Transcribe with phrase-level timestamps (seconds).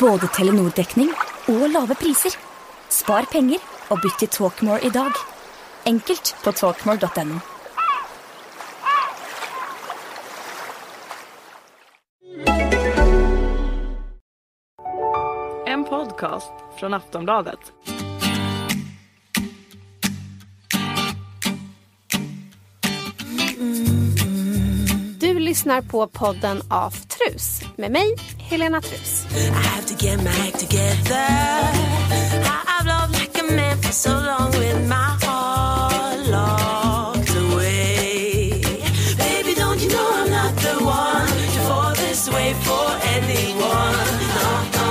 [0.00, 1.08] Både Telenor-dekning
[1.48, 2.34] og lave priser.
[2.92, 5.12] Spar penger og bytt til Talkmore i dag.
[5.88, 7.38] Enkelt på talkmore.no.
[15.66, 17.72] En podcast från Aftonbladet.
[25.20, 28.14] Du lyssnar på podden Aftrus med mig,
[28.50, 29.26] Helena Trus.
[29.34, 31.26] I have to get my act together.
[32.52, 38.60] I- I've loved like a man for so long with my heart locked away.
[39.18, 42.86] Baby, don't you know I'm not the one to fall this way for
[43.16, 43.96] anyone?
[44.38, 44.88] No, no,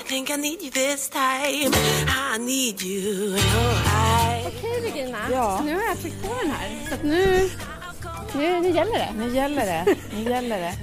[0.00, 1.72] I think I need you this time.
[2.08, 3.36] I need you.
[3.54, 4.44] No, I.
[4.46, 5.60] Okej Regina, Ja.
[5.64, 6.68] nu har jag tryckt på den här.
[6.88, 7.50] Så att nu,
[8.34, 9.10] nu, nu gäller det.
[9.18, 9.96] Nu gäller det.
[10.16, 10.74] Nu gäller det.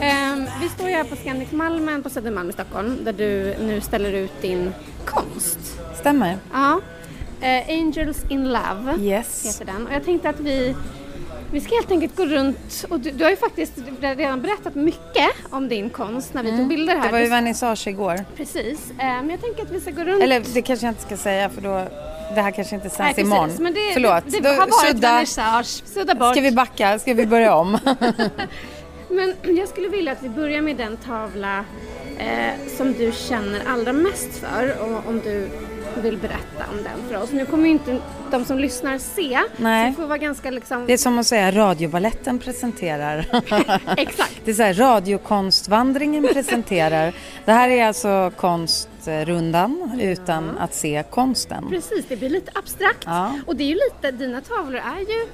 [0.00, 3.80] Ehm, vi står ju här på Scandic Malmen på Södermalm i Stockholm där du nu
[3.80, 4.72] ställer ut din
[5.04, 5.58] konst.
[6.00, 6.38] Stämmer.
[6.52, 6.80] Ja.
[7.40, 9.46] Eh, Angels in Love Yes.
[9.46, 9.86] heter den.
[9.86, 10.76] Och jag tänkte att vi,
[11.52, 15.30] vi ska helt enkelt gå runt och du, du har ju faktiskt redan berättat mycket
[15.50, 17.00] om din konst när vi tog bilder här.
[17.00, 17.06] Mm.
[17.06, 18.24] Det var ju vernissage igår.
[18.36, 18.90] Precis.
[18.90, 20.22] Eh, men jag tänker att vi ska gå runt.
[20.22, 21.84] Eller det kanske jag inte ska säga för då
[22.34, 23.24] det här kanske inte sänds precis.
[23.24, 23.50] imorgon.
[23.58, 24.24] Men det, Förlåt.
[24.26, 25.12] det, det har varit sudda.
[25.12, 25.82] vernissage.
[25.84, 26.32] Sudda bort.
[26.32, 26.98] Ska vi backa?
[26.98, 27.78] Ska vi börja om?
[29.08, 31.64] Men jag skulle vilja att vi börjar med den tavla
[32.18, 35.48] eh, som du känner allra mest för och om du
[36.00, 37.32] vill berätta om den för oss.
[37.32, 37.98] Nu kommer ju inte
[38.30, 39.84] de som lyssnar se, Nej.
[39.84, 40.86] så det får vara ganska liksom...
[40.86, 43.18] Det är som att säga radiobaletten presenterar.
[43.96, 44.40] Exakt.
[44.44, 47.14] Det är så här, radiokonstvandringen presenterar.
[47.44, 51.66] Det här är alltså konstrundan utan att se konsten.
[51.68, 53.02] Precis, det blir lite abstrakt.
[53.04, 53.32] Ja.
[53.46, 55.28] Och det är ju lite, dina tavlor är ju,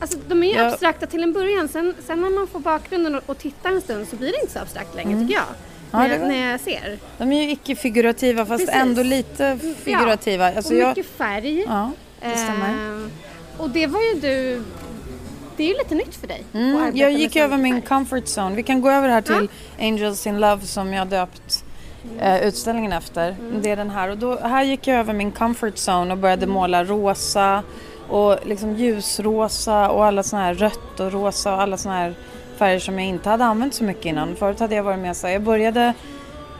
[0.00, 0.66] alltså de är ju Ja.
[0.72, 1.68] abstrakta till en början.
[1.68, 4.52] Sen, sen när man får bakgrunden och, och tittar en stund så blir det inte
[4.52, 5.44] så abstrakt längre tycker jag.
[5.92, 6.02] Mm.
[6.02, 6.98] Ja, när, var- när jag ser.
[7.18, 8.80] De är ju icke-figurativa fast Precis.
[8.82, 10.50] ändå lite figurativa.
[10.50, 11.64] Ja, Alltså och jag, mycket färg.
[11.68, 11.90] ja,
[12.20, 12.68] det stämmer.
[12.68, 13.10] Ehm,
[13.58, 14.62] och det var ju du,
[15.56, 16.44] det är ju lite nytt för dig.
[16.54, 17.86] Mm, jag gick över min färg.
[17.86, 18.54] comfort zone.
[18.56, 19.48] Vi kan gå över här till
[19.80, 21.64] Angels in Love som jag döpt
[22.20, 23.28] eh, utställningen efter.
[23.40, 23.62] Mm.
[23.62, 24.08] Det är den här.
[24.10, 27.62] Och då, här gick jag över min comfort zone och började måla rosa
[28.08, 32.14] och liksom ljusrosa och alla såna här rött och rosa och alla såna här
[32.58, 34.36] färger som jag inte hade använt så mycket innan.
[34.36, 35.94] Förut hade jag varit med så jag började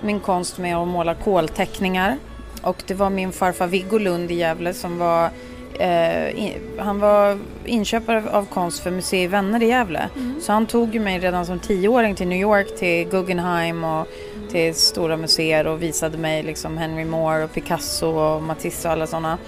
[0.02, 2.16] min konst med att måla kolteckningar
[2.62, 5.30] och det var min farfar Viggo Lund i Gävle som var
[5.78, 6.34] eh,
[6.78, 10.08] han var inköpare av konst för Museet Vänner i Gävle.
[10.40, 14.06] Så han tog mig redan som tioåring till New York, till Guggenheim och
[14.50, 19.06] till stora museer och visade mig liksom Henry Moore och Picasso och Matisse och alla
[19.06, 19.38] sådana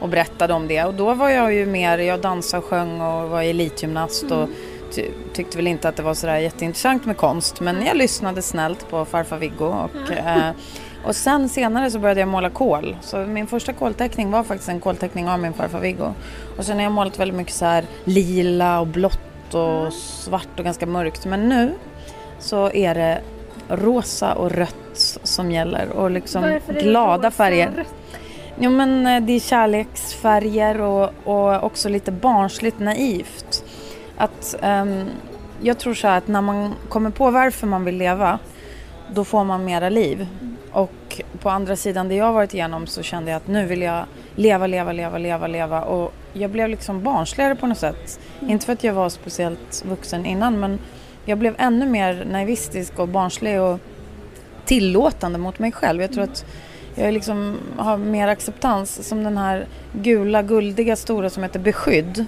[0.00, 0.84] och berättade om det.
[0.84, 4.67] Och då var jag ju mer, jag dansade och sjöng och var elitgymnast och ty-
[5.32, 9.04] tyckte väl inte att det var sådär jätteintressant med konst men jag lyssnade snällt på
[9.04, 10.50] farfar Viggo och eh,
[11.04, 12.96] och sen senare så började jag måla kol.
[13.00, 16.14] Så min första kolteckning var faktiskt en kolteckning av min farfar Viggo.
[16.58, 20.64] Och sen har jag målat väldigt mycket så här lila och blått och svart och
[20.64, 21.26] ganska mörkt.
[21.26, 21.72] Men nu
[22.38, 23.20] så är det
[23.68, 27.70] rosa och rött som gäller och liksom glada färger.
[27.76, 27.94] rött?
[28.60, 33.57] Jo men eh, det är kärleksfärger och, och också lite barnsligt naivt.
[34.18, 35.04] Att ehm,
[35.60, 38.38] jag tror så här att när man kommer på varför man vill leva
[39.14, 40.26] då får man mera liv.
[40.72, 44.04] Och på andra sidan det jag varit igenom så kände jag att nu vill jag
[44.34, 48.20] leva, leva, leva, leva, leva och jag blev liksom barnsligare på något sätt.
[48.40, 50.78] Inte för att jag var speciellt vuxen innan men
[51.24, 53.80] jag blev ännu mer naivistisk och barnslig och
[54.64, 56.00] tillåtande mot mig själv.
[56.00, 56.44] Jag tror att
[56.98, 62.26] jag liksom har mer acceptans som den här gula guldiga stora som heter Beskydd.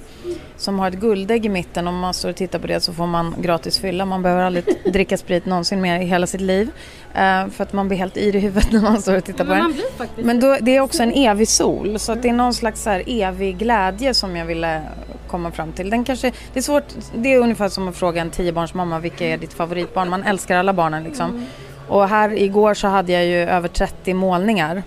[0.57, 1.89] Som har ett guldägg i mitten.
[1.89, 4.05] Om man står och tittar på det så får man gratis fylla.
[4.05, 6.71] Man behöver aldrig dricka sprit någonsin mer i hela sitt liv.
[7.15, 9.55] Eh, för att man blir helt yr i huvudet när man står och tittar på
[9.55, 9.75] den.
[10.17, 11.99] Men då, det är också en evig sol.
[11.99, 14.83] Så att det är någon slags så evig glädje som jag ville
[15.31, 15.91] komma fram till.
[15.91, 16.85] Den kanske, det är svårt,
[17.15, 20.11] det är ungefär som att fråga en tiobarnsmamma vilka är ditt favoritbarn?
[20.11, 21.47] Man älskar alla barnen liksom.
[21.91, 24.83] Och här igår så hade jag ju över 30 målningar.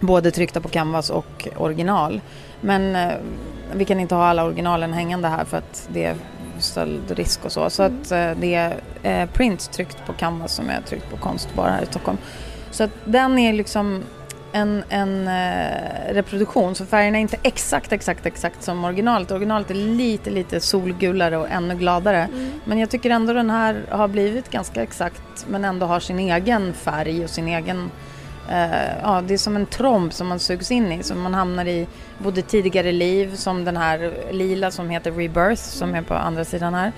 [0.00, 2.20] Både tryckta på canvas och original.
[2.60, 3.14] Men eh,
[3.74, 6.14] vi kan inte ha alla originalen hängande här för att det är
[6.58, 7.70] stöldrisk och så.
[7.70, 11.68] Så att eh, det är eh, print tryckt på canvas som är tryckt på Konstbar
[11.68, 12.18] här i Stockholm.
[12.70, 14.02] Så att den är liksom
[14.52, 19.30] en, en eh, reproduktion så färgerna är inte exakt, exakt, exakt som originalet.
[19.30, 22.28] Originalet är lite, lite solgulare och ännu gladare.
[22.64, 26.72] Men jag tycker ändå den här har blivit ganska exakt men ändå har sin egen
[26.72, 27.90] färg och sin egen
[28.50, 31.02] eh, ja, det är som en tromb som man sugs in i.
[31.02, 31.86] Som man hamnar i
[32.18, 36.74] både tidigare liv, som den här lila som heter Rebirth, som är på andra sidan
[36.74, 36.92] här.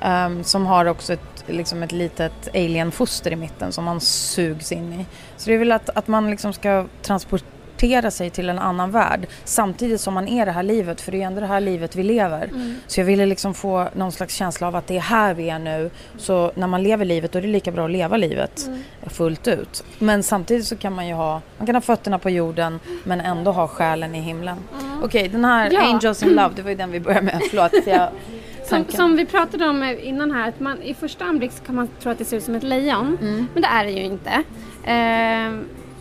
[0.00, 4.92] Ehm, som har också ett, liksom ett litet alienfoster i mitten som man sugs in
[4.92, 5.06] i.
[5.42, 9.26] Så det är väl att, att man liksom ska transportera sig till en annan värld
[9.44, 11.96] samtidigt som man är det här livet, för det är ju ändå det här livet
[11.96, 12.50] vi lever.
[12.86, 15.58] Så jag ville liksom få någon slags känsla av att det är här vi är
[15.58, 15.90] nu.
[16.18, 18.70] Så när man lever livet då är det lika bra att leva livet
[19.06, 19.84] fullt ut.
[19.98, 23.52] Men samtidigt så kan man ju ha, man kan ha fötterna på jorden men ändå
[23.52, 24.56] ha själen i himlen.
[25.02, 25.82] Okej, den här Ja.
[25.82, 27.42] Angels in Love, det var ju den vi började med.
[27.50, 27.72] Förlåt.
[27.86, 28.08] Jag,
[28.68, 32.12] Som, som vi pratade om innan här, att man, i första anblick kan man tro
[32.12, 33.46] att det ser ut som ett lejon, Mm.
[33.52, 34.42] men det är det ju inte.
[34.84, 35.52] Eh,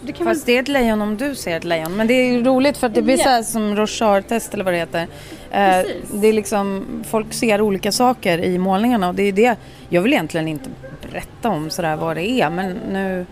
[0.03, 1.95] det Fast det är ett lejon om du ser ett lejon.
[1.95, 3.23] Men det är roligt för att det blir Ja.
[3.23, 5.07] så här som Rorschach-test eller vad det heter.
[5.51, 6.09] Eh, Precis.
[6.13, 9.55] det är liksom, folk ser olika saker i målningarna och det är det.
[9.89, 10.69] Jag vill egentligen inte
[11.11, 13.25] berätta om sådär vad det är men nu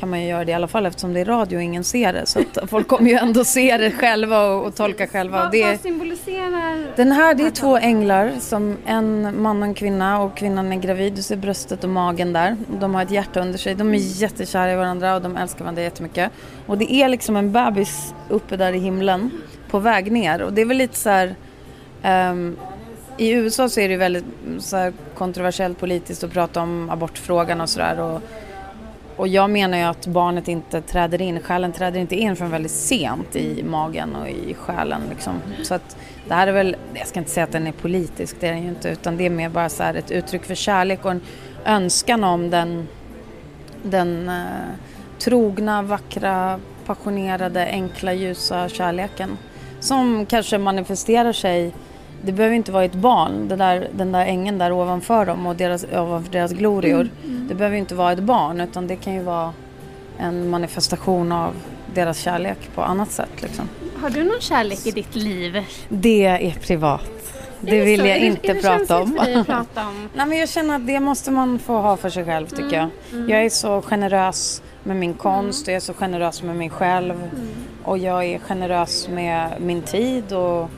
[0.00, 2.12] kan man ju göra det i alla fall eftersom det är radio och ingen ser
[2.12, 2.26] det.
[2.26, 5.42] Så folk kommer ju ändå se det själva och, och tolka själva.
[5.42, 6.96] Vad, det, vad symboliserar...
[6.96, 10.76] den här, det är två änglar, som en man och en kvinna och kvinnan är
[10.76, 11.12] gravid.
[11.12, 12.56] Du ser bröstet och magen där.
[12.80, 13.74] De har ett hjärta under sig.
[13.74, 16.30] De är jättekära i varandra och de älskar varandra jättemycket.
[16.66, 19.30] Och det är liksom en bebis uppe där i himlen
[19.70, 20.42] på väg ner.
[20.42, 21.34] Och det är väl lite så här...
[22.02, 22.56] ehm,
[23.16, 24.24] I USA så är det ju väldigt
[24.58, 28.20] så här, kontroversiellt politiskt att prata om abortfrågan och sådär.
[29.20, 32.72] Och, jag menar ju att barnet inte träder in, själen träder inte in förrän väldigt
[32.72, 35.02] sent i magen och i själen.
[35.10, 35.34] Liksom.
[35.62, 35.96] Så att
[36.28, 38.62] det här är väl, jag ska inte säga att den är politisk, det är den
[38.62, 41.20] ju inte, utan det är mer bara så här ett uttryck för kärlek och en
[41.64, 42.88] önskan om den,
[43.82, 44.44] den eh,
[45.18, 49.38] trogna, vackra, passionerade, enkla, ljusa kärleken.
[49.80, 51.72] Som kanske manifesterar sig
[52.22, 55.56] det behöver inte vara ett barn, det där, den där ängen där ovanför dem och
[55.56, 57.08] deras, ovanför deras glorior.
[57.48, 59.52] Det behöver inte vara ett barn utan det kan ju vara
[60.18, 61.54] en manifestation av
[61.94, 63.42] deras kärlek på annat sätt.
[63.42, 63.68] Liksom.
[64.02, 65.64] Har du någon kärlek i ditt liv?
[65.88, 67.10] Det är privat.
[67.60, 68.06] Det, Är vill så?
[68.06, 69.18] jag Är det- inte det prata om.
[69.46, 70.08] prata om?
[70.14, 72.88] Nej, men jag känner att det måste man få ha för sig själv tycker jag.
[73.30, 77.30] Jag är så generös med min konst och jag är så generös med mig själv.
[77.84, 80.70] Och jag är generös med min tid och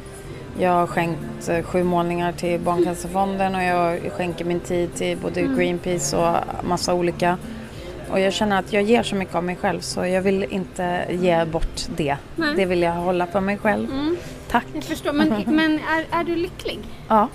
[0.59, 5.43] jag har skänkt eh, sju målningar till Barncancerfonden och jag skänker min tid till både
[5.43, 7.39] Greenpeace och massa olika.
[8.11, 11.05] Och jag känner att jag ger så mycket av mig själv så jag vill inte
[11.11, 12.17] ge bort det.
[12.37, 12.55] Nej.
[12.57, 13.89] Det vill jag hålla för mig själv.
[14.51, 14.65] Tack.
[14.75, 16.79] Jag förstår, men, men är, är du lycklig?
[17.09, 17.29] Ja,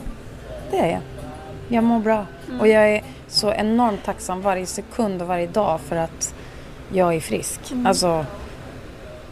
[0.72, 1.02] det är jag.
[1.68, 2.26] Jag mår bra.
[2.60, 6.36] Och jag är så enormt tacksam varje sekund och varje dag för att
[6.92, 7.60] jag är frisk.
[7.86, 8.26] Alltså,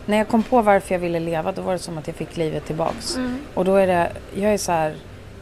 [0.05, 2.37] när jag kom på varför jag ville leva då var det som att jag fick
[2.37, 3.17] livet tillbaks.
[3.53, 4.95] Och då är det, jag är så här,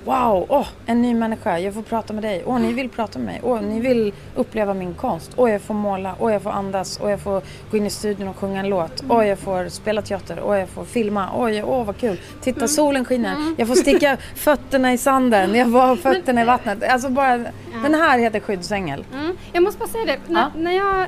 [0.05, 2.43] wow, åh, en ny människa, jag får prata med dig.
[2.45, 3.41] Åh, ni vill prata med mig.
[3.43, 5.31] Åh, ni vill uppleva min konst.
[5.35, 6.15] Åh, jag får måla.
[6.19, 6.99] Åh, jag får andas.
[7.03, 9.03] Åh, jag får gå in i studion och sjunga en låt.
[9.09, 10.39] Åh, jag får spela teater.
[10.43, 11.29] Åh, jag får filma.
[11.35, 12.19] Åh, åh vad kul.
[12.41, 13.35] Titta, solen skiner.
[13.57, 15.55] Jag får sticka fötterna i sanden.
[15.55, 16.83] Jag får ha fötterna i vattnet.
[16.83, 17.37] Alltså bara,
[17.83, 19.05] den här heter skyddsängel.
[19.13, 19.37] Mm.
[19.53, 20.49] Jag måste bara säga det, när, Ja.
[20.55, 21.07] när jag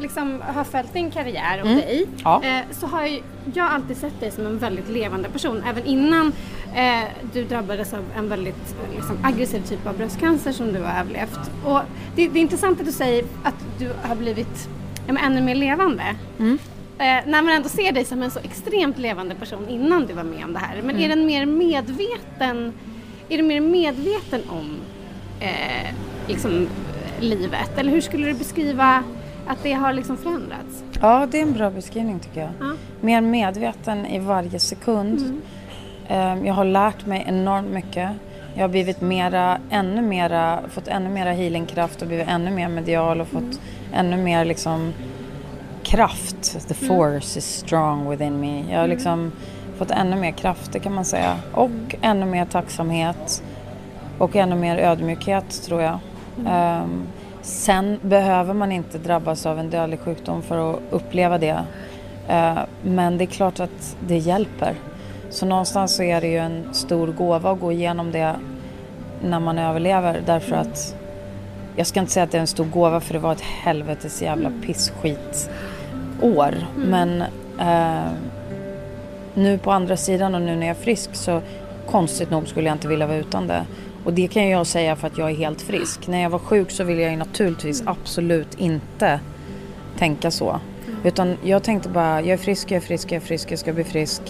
[0.00, 2.16] liksom har följt din karriär och dig Mm.
[2.24, 2.42] Ja.
[2.44, 3.22] eh, så har jag,
[3.54, 5.62] jag har alltid sett dig som en väldigt levande person.
[5.70, 6.32] Även innan
[6.74, 11.38] eh, du drabbades av en väldigt liksom, aggressiv typ av bröstcancer som du har överlevt.
[11.64, 11.80] Och
[12.16, 14.68] det, det är intressant att du säger att du har blivit
[15.06, 16.02] ja, ännu mer levande.
[16.38, 16.58] Mm.
[16.98, 20.24] Eh, när man ändå ser dig som en så extremt levande person innan du var
[20.24, 20.76] med om det här.
[20.82, 21.02] Men Mm.
[21.02, 22.72] är den mer medveten,
[23.28, 24.76] är du mer medveten om
[25.40, 25.94] eh,
[26.28, 26.68] liksom,
[27.20, 27.78] livet?
[27.78, 29.02] Eller hur skulle du beskriva
[29.48, 30.84] att det har liksom förändrats?
[31.00, 32.50] Ja, det är en bra beskrivning tycker jag.
[32.60, 32.72] Ja.
[33.00, 35.42] Mer medveten i varje sekund.
[36.08, 38.10] Ehm, Jag har lärt mig enormt mycket.
[38.54, 43.20] Jag har blivit mera, ännu mera, fått ännu mera healingkraft och blivit ännu mer medial
[43.20, 43.60] och fått
[43.94, 44.92] ännu mer liksom
[45.82, 46.68] kraft.
[46.68, 48.64] The force is strong within me.
[48.72, 49.32] Jag har liksom
[49.78, 51.36] fått ännu mer kraft, det kan man säga.
[51.52, 53.42] Och ännu mer tacksamhet.
[54.18, 55.98] Och ännu mer ödmjukhet tror jag.
[56.46, 57.02] Ehm,
[57.42, 61.64] sen behöver man inte drabbas av en dödlig sjukdom för att uppleva det.
[62.28, 64.74] Eh, men det är klart att det hjälper.
[65.30, 68.34] Så någonstans så är det ju en stor gåva att gå igenom det
[69.22, 70.22] när man överlever.
[70.26, 70.94] Därför att
[71.76, 74.22] jag ska inte säga att det är en stor gåva för det var ett helvetes
[74.22, 75.50] jävla pissskit
[76.20, 76.54] år.
[76.76, 77.22] Men
[77.60, 78.12] eh,
[79.34, 81.40] nu på andra sidan och nu när jag är frisk så
[81.90, 83.66] konstigt nog skulle jag inte vilja vara utan det.
[84.04, 86.08] Och det kan jag säga för att jag är helt frisk.
[86.08, 89.20] När jag var sjuk så ville jag ju naturligtvis absolut inte
[89.98, 90.60] tänka så.
[91.04, 93.72] Utan jag tänkte bara, jag är frisk, jag är frisk, jag är frisk, jag ska
[93.72, 94.22] bli frisk.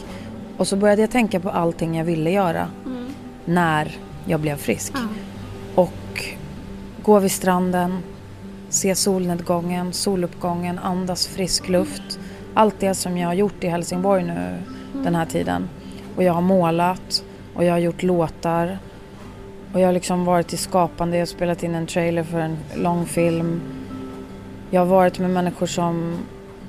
[0.56, 2.68] Och så började jag tänka på allting jag ville göra
[3.44, 4.92] när jag blev frisk.
[5.74, 6.24] Och
[7.02, 7.98] gå vid stranden,
[8.68, 12.18] se solnedgången, soluppgången, andas frisk luft.
[12.54, 14.58] Allt det som jag har gjort i Helsingborg nu
[14.92, 15.68] den här tiden.
[16.16, 18.78] Och jag har målat och jag har gjort låtar.
[19.72, 22.56] Och jag har liksom varit i skapande, jag har spelat in en trailer för en
[22.76, 23.60] lång film.
[24.70, 26.14] Jag har varit med människor som...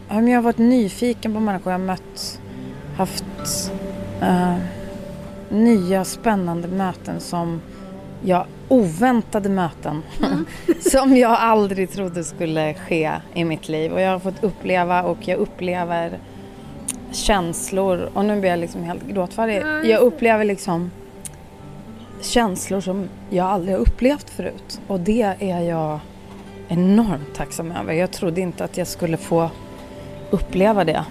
[0.09, 2.41] ja, Jag har varit nyfiken på människor jag har mött.
[2.97, 3.23] Haft
[4.21, 4.55] eh,
[5.49, 7.61] nya spännande möten som
[8.23, 8.45] jag...
[8.71, 10.03] Oväntade möten.
[10.79, 13.93] som jag aldrig trodde skulle ske i mitt liv.
[13.93, 16.19] Och jag har fått uppleva och jag upplever
[17.11, 18.09] känslor.
[18.13, 19.63] Och nu blir jag liksom helt gråtfärdig.
[19.91, 20.91] Jag upplever liksom
[22.21, 24.81] känslor som jag aldrig har upplevt förut.
[24.87, 25.99] Och det är jag
[26.67, 27.93] enormt tacksam över.
[27.93, 29.49] Jag trodde inte att jag skulle få
[30.29, 31.05] uppleva det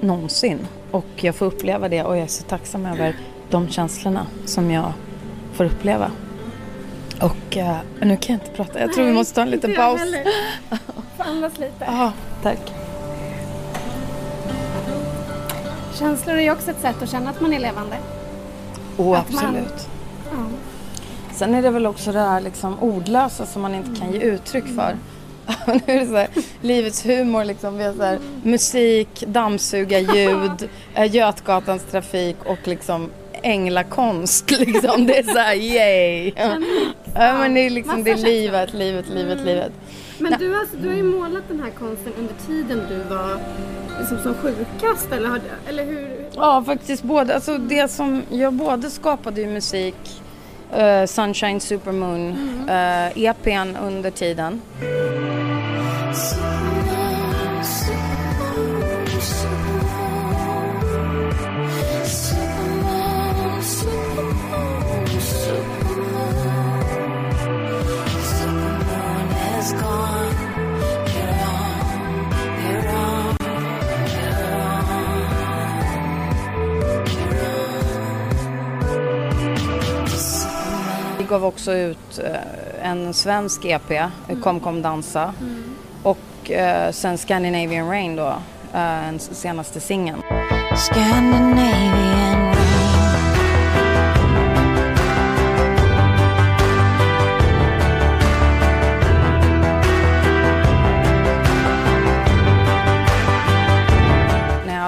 [0.00, 0.58] någonsin.
[0.90, 3.16] Och jag får uppleva det och jag är så tacksam över
[3.50, 4.92] de känslorna som jag
[5.52, 6.10] får uppleva.
[7.20, 8.80] Och eh, nu kan jag inte prata.
[8.80, 10.00] Jag tror vi måste ta en liten paus.
[11.16, 11.84] Får andas lite.
[11.86, 12.12] Ja,
[12.42, 12.58] tack.
[15.98, 17.96] Känslor är ju också ett sätt att känna att man är levande.
[18.96, 19.66] Oh, Att man-
[20.32, 20.52] Mm.
[21.32, 24.64] Sen är det väl också det här liksom ordlösa som man inte kan ge uttryck
[24.64, 24.96] för.
[25.66, 26.28] nu är det så här,
[26.60, 27.78] livets humor liksom.
[27.78, 33.10] Vi har så här, musik, dammsugarljud, eh, Götgatans trafik och liksom
[33.48, 34.50] änglakonst.
[34.60, 35.06] Liksom.
[35.06, 36.32] Det är så här, yay!
[37.14, 39.72] Ja, men det är liksom det är livet, livet, livet, livet.
[40.18, 43.40] Men du, har alltså, du har ju målat den här konsten under tiden du var
[43.98, 46.26] liksom som sjukast eller, har eller hur?
[46.34, 47.34] Ja, faktiskt både.
[47.34, 50.22] Alltså det som, jag både skapade ju musik,
[50.72, 52.36] eh, Sunshine Supermoon,
[52.68, 54.60] eh, EPn under tiden.
[81.28, 84.08] Gav också ut eh, en svensk EP, eh,
[84.42, 85.34] Kom kom dansa.
[86.02, 88.26] Och eh, sen Scandinavian Rain då,
[88.74, 90.22] eh, den senaste singeln.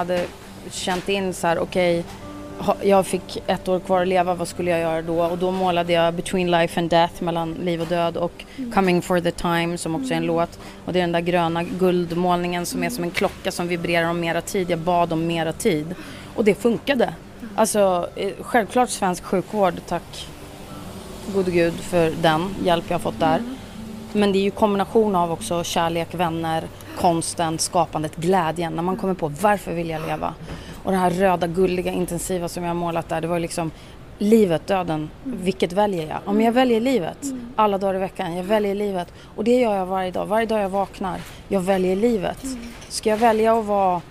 [0.01, 0.25] Hade
[0.71, 2.03] känt in så här, okej, ha-
[2.83, 5.23] jag fick ett år kvar att leva, vad skulle jag göra då?
[5.23, 9.19] Och då målade jag Between Life and Death, mellan liv och död och Coming for
[9.19, 10.59] the Time som också är en låt.
[10.85, 14.19] Och det är den där gröna guldmålningen som är som en klocka som vibrerar om
[14.19, 14.69] mera tid.
[14.69, 15.95] Jag bad om mera tid.
[16.35, 17.13] Och det funkade.
[17.55, 20.27] Alltså eh, självklart svensk sjukvård, tack
[21.33, 23.41] gode gud för den hjälp jag har fått där.
[24.13, 26.63] Men det är ju kombination av också kärlek, vänner,
[26.97, 28.73] konsten, skapandet, glädjen.
[28.73, 30.33] När man kommer på varför vill jag leva?
[30.83, 33.21] Och det här röda, gulliga, intensiva som jag har målat där.
[33.21, 33.71] Det var liksom
[34.17, 35.09] livet, döden.
[35.23, 36.17] Vilket väljer jag?
[36.25, 37.17] Om jag väljer livet
[37.55, 38.35] alla dagar i veckan.
[38.35, 39.13] Jag väljer livet.
[39.35, 40.25] Och det gör jag varje dag.
[40.25, 41.21] Varje dag jag vaknar.
[41.47, 42.45] Jag väljer livet.
[42.89, 44.01] Ska jag välja att vara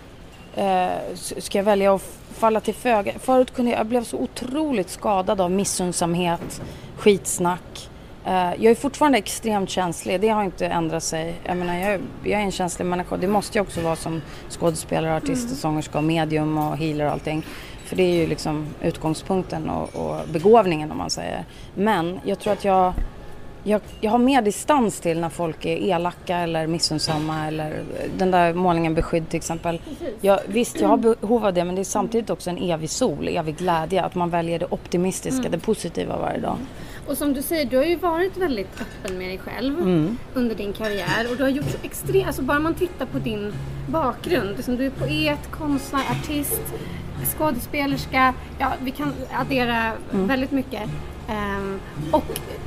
[0.54, 2.02] eh, ska jag välja att
[2.34, 3.12] falla till föga.
[3.18, 6.62] Förut kunde jag, jag blev så otroligt skadad av missundsamhet,
[6.96, 7.90] skitsnack.
[8.26, 11.34] Eh, jag är fortfarande extremt känslig, det har inte ändrat sig.
[11.44, 13.16] Jag menar, jag, är- jag är en känslig människa.
[13.16, 17.12] Det måste jag också vara som skådespelare, artist, och sångerska, och medium och healer och
[17.12, 17.42] allting.
[17.84, 21.44] För det är ju liksom utgångspunkten och, och begåvningen om man säger.
[21.74, 22.92] Men jag tror att jag
[23.64, 27.82] jag, jag har mer distans till när folk är elaka eller missundsamma eller
[28.18, 29.80] den där målningen beskydd till exempel.
[30.20, 33.28] Jag, visst, jag har behov av det men det är samtidigt också en evig sol,
[33.28, 34.02] evig glädje.
[34.02, 36.56] Att man väljer det optimistiska, det positiva varje dag.
[37.10, 40.18] Och som du säger, du har ju varit väldigt öppen med dig själv Mm.
[40.34, 43.52] under din karriär och du har gjort så extremt, alltså bara man tittar på din
[43.88, 46.62] bakgrund, liksom du är poet, konstnär, artist,
[47.38, 50.26] skådespelerska, ja vi kan addera Mm.
[50.26, 50.82] väldigt mycket.
[51.28, 51.80] Ehm,
[52.12, 52.24] och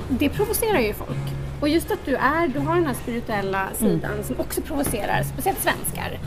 [0.09, 1.17] det provocerar ju folk.
[1.62, 3.73] Och just att du är, du har den här spirituella Mm.
[3.75, 6.19] sidan som också provocerar, speciellt svenskar.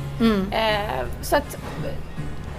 [0.50, 1.56] Ehm, så att,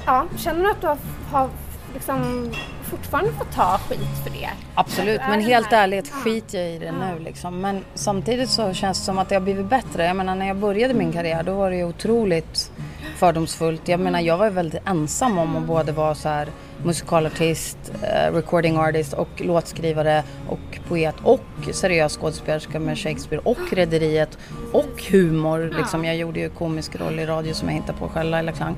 [0.05, 0.97] ja, känner du att du har,
[1.31, 1.49] har
[1.97, 2.51] liksom
[2.83, 4.49] fortfarande fått ta skit för det?
[4.75, 7.61] Absolut, men helt här- ärligt skiter jag i det nu liksom.
[7.61, 10.05] Men samtidigt så känns det som att det har blivit bättre.
[10.05, 12.71] Jag menar när jag började min karriär då var det ju otroligt
[13.17, 13.87] fördomsfullt.
[13.87, 16.47] Jag menar jag var väldigt ensam om att både vara så här
[16.83, 21.41] musikalartist, eh, recording artist och låtskrivare och poet och
[21.73, 24.37] seriös skådespelerska med Shakespeare och Rederiet
[24.73, 25.73] och humor.
[25.77, 26.05] Liksom.
[26.05, 28.75] Jag gjorde ju komisk roll i radio som jag hittade på själv, Laila Klang.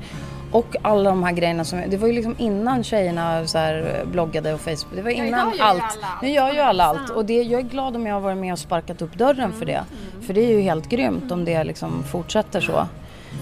[0.52, 4.54] Och alla de här grejerna som, det var ju liksom innan tjejerna så här bloggade
[4.54, 4.94] och Facebook.
[4.94, 5.82] Det var innan ju allt.
[5.82, 6.18] alla.
[6.22, 8.52] Nu gör ju alla allt och det, jag är glad om jag har varit med
[8.52, 9.84] och sparkat upp dörren för det.
[10.26, 12.86] För det är ju helt grymt om det liksom fortsätter så.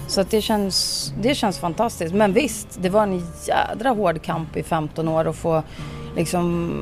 [0.07, 2.15] Så att det, känns, det känns fantastiskt.
[2.15, 5.63] Men visst, det var en jädra hård kamp i 15 år att få
[6.15, 6.81] liksom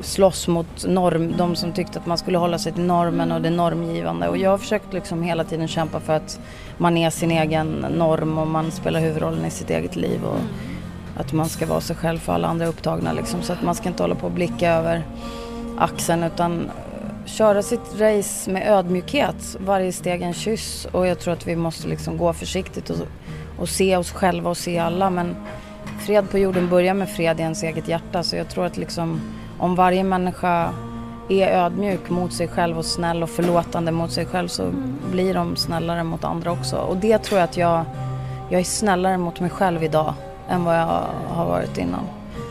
[0.00, 3.50] slåss mot norm, de som tyckte att man skulle hålla sig till normen och det
[3.50, 4.28] normgivande.
[4.28, 6.40] Och jag har försökt liksom hela tiden kämpa för att
[6.78, 10.24] man är sin egen norm och man spelar huvudrollen i sitt eget liv.
[10.24, 10.40] Och
[11.16, 13.42] att man ska vara sig själv för alla andra upptagna liksom.
[13.42, 15.02] Så att man ska inte hålla på och blicka över
[15.78, 16.70] axeln utan
[17.24, 19.56] köra sitt race med ödmjukhet.
[19.60, 22.96] Varje steg en kyss och jag tror att vi måste liksom gå försiktigt och,
[23.58, 25.10] och se oss själva och se alla.
[25.10, 25.36] Men
[26.00, 29.20] fred på jorden börjar med fred i ens eget hjärta så jag tror att liksom
[29.58, 30.70] om varje människa
[31.28, 34.70] är ödmjuk mot sig själv och snäll och förlåtande mot sig själv så
[35.10, 36.76] blir de snällare mot andra också.
[36.76, 37.84] Och det tror jag att jag,
[38.50, 40.14] jag är snällare mot mig själv idag
[40.48, 42.04] än vad jag har varit innan.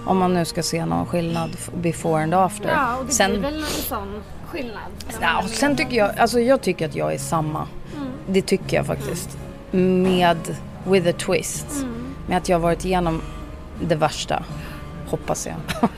[0.05, 1.49] Om man nu ska se någon skillnad
[1.81, 2.69] before and after.
[2.69, 4.81] Ja, och det Sen- blir väl en sån skillnad.
[5.21, 7.67] Ja, och sen tycker jag, alltså jag tycker att jag är samma.
[8.27, 9.37] Det tycker jag faktiskt.
[9.71, 10.37] Med,
[10.83, 11.67] with a twist.
[12.27, 13.21] Med att jag har varit igenom
[13.81, 14.43] det värsta.
[15.07, 15.55] Hoppas jag.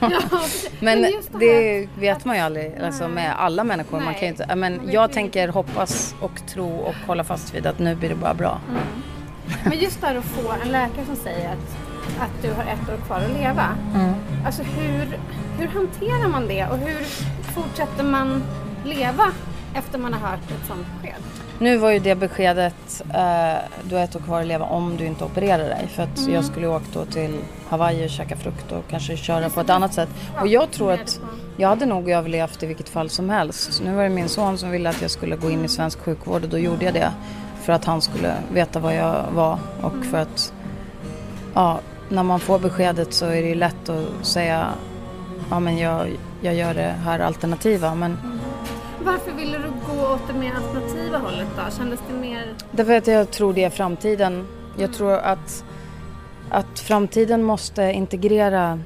[0.80, 4.00] men Men just det det vet man ju aldrig alltså, med alla människor.
[4.00, 7.78] Man kan inte, ja, men jag tänker hoppas och tro och hålla fast vid att
[7.78, 8.60] nu blir det bara bra.
[9.64, 11.76] Men just där att få en läkare som säger att,
[12.20, 13.76] att du har ett år kvar att leva.
[13.94, 14.14] Mm.
[14.46, 15.18] Alltså hur,
[15.58, 17.04] hur hanterar man det och hur
[17.54, 18.42] fortsätter man
[18.84, 19.32] leva
[19.74, 21.37] efter man har hört ett sånt besked?
[21.60, 25.06] Nu var ju det beskedet, eh, du har ett år kvar att leva om du
[25.06, 25.88] inte opererar dig.
[25.94, 27.38] För att jag skulle åkt då till
[27.68, 30.08] Hawaii och käka frukt och kanske köra på ett annat sätt.
[30.40, 31.20] Och jag tror att
[31.56, 33.82] jag hade nog överlevt i vilket fall som helst.
[33.84, 36.42] Nu var det min son som ville att jag skulle gå in i svensk sjukvård
[36.44, 37.12] och då gjorde jag det.
[37.62, 40.52] För att han skulle veta vad jag var och för att
[41.54, 44.66] ja, när man får beskedet så är det ju lätt att säga
[45.50, 46.06] ja men jag,
[46.40, 47.94] jag gör det här alternativa.
[47.94, 48.16] Men
[49.08, 51.76] varför ville du gå åt det mer alternativa hållet då?
[51.76, 52.54] Kändes det mer...
[52.70, 54.46] Därför att jag tror det är framtiden.
[54.78, 55.64] Jag tror att,
[56.50, 58.80] att framtiden måste integrera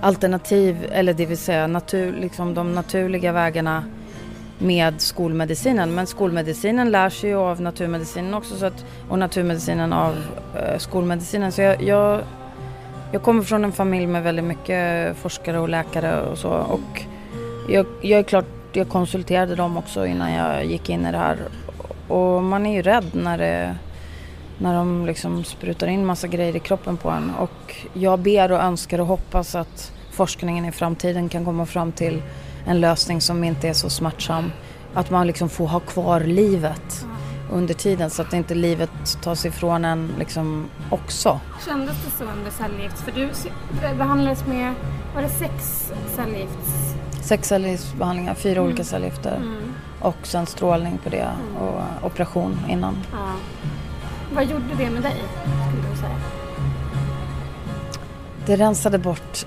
[0.00, 3.84] alternativ, eller det vill säga natur, liksom de naturliga vägarna
[4.58, 5.94] med skolmedicinen.
[5.94, 10.14] Men skolmedicinen lär sig ju av naturmedicinen också så att, och naturmedicinen av
[10.56, 11.52] eh, skolmedicinen.
[11.52, 12.20] Så jag, jag,
[13.12, 16.50] jag kommer från en familj med väldigt mycket forskare och läkare och så.
[16.50, 17.02] Och
[17.68, 18.46] jag, jag är klart,
[18.76, 21.38] jag konsulterade dem också innan jag gick in i det här.
[22.08, 23.76] Och man är ju rädd när, det,
[24.58, 27.30] när de liksom sprutar in massa grejer i kroppen på en.
[27.34, 32.22] Och jag ber och önskar och hoppas att forskningen i framtiden kan komma fram till
[32.66, 34.52] en lösning som inte är så smärtsam.
[34.94, 37.06] Att man liksom får ha kvar livet
[37.52, 38.90] under tiden så att inte livet
[39.22, 41.40] tas ifrån en liksom också.
[41.66, 42.98] Kändes det så under cellgift?
[42.98, 43.30] För du
[43.98, 44.74] behandlades med,
[45.14, 46.94] var det sex cellgifts...
[47.24, 49.40] Sex cellgiftsbehandlingar, fyra olika cellgifter.
[50.00, 51.28] Och sen strålning på det
[51.60, 52.96] och operation innan.
[53.12, 53.18] Ja.
[54.34, 55.16] Vad gjorde det med dig,
[55.68, 56.16] skulle du säga?
[58.46, 59.46] Det rensade bort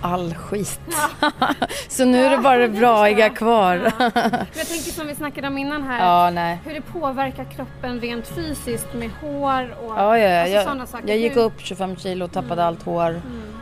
[0.00, 0.80] all skit.
[1.88, 3.76] så nu är det bara det braiga kvar.
[3.98, 4.10] Men
[4.54, 5.98] jag tänker som vi snackade om innan här.
[6.06, 6.58] ja, nej.
[6.64, 10.40] Hur det påverkar kroppen rent fysiskt med hår och Ja, ja, ja.
[10.42, 11.08] alltså sådana Jag, saker.
[11.08, 13.20] jag gick upp 25 kilo och tappade allt hår.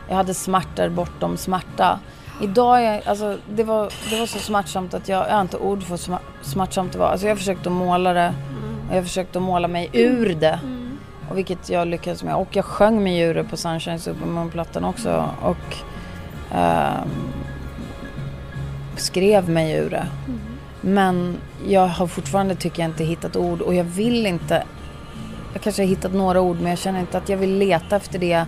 [0.09, 1.99] Jag hade smärtor bortom smärta.
[2.41, 5.83] Idag är alltså, det, var, det var så smärtsamt att jag, jag har inte ord
[5.83, 7.07] för hur smärtsamt det var.
[7.07, 8.33] Alltså jag försökte måla det
[8.89, 10.59] och jag försökte måla mig ur det.
[11.29, 12.35] Och vilket jag lyckades med.
[12.35, 15.29] Och jag sjöng ur det på Sunshine Supermoon-plattan också.
[15.41, 15.75] Och
[16.51, 17.09] ehm,
[18.95, 20.07] skrev mig ur det.
[20.81, 24.63] Men jag har fortfarande, tycker jag, inte hittat ord och jag vill inte
[25.53, 28.19] jag kanske har hittat några ord men jag känner inte att jag vill leta efter
[28.19, 28.45] det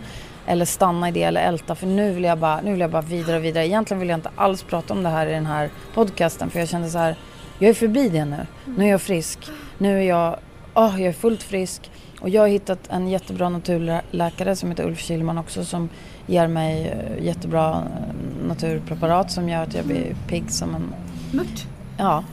[0.49, 3.01] eller stanna i det eller älta för nu vill jag bara, nu vill jag bara
[3.01, 3.67] vidare och vidare.
[3.67, 6.69] Egentligen vill jag inte alls prata om det här i den här podcasten för jag
[6.69, 7.15] kände så här,
[7.59, 8.45] jag är förbi det nu.
[8.65, 9.39] Nu är jag frisk.
[9.77, 10.35] Nu är jag,
[10.73, 11.91] åh, jag är fullt frisk.
[12.21, 15.89] Och jag har hittat en jättebra naturläkare som heter Ulf Kilman också som
[16.27, 20.93] ger mig eh, jättebra eh, naturpreparat som gör att jag blir pigg som en
[21.31, 21.65] Mört.
[21.97, 22.23] Ja.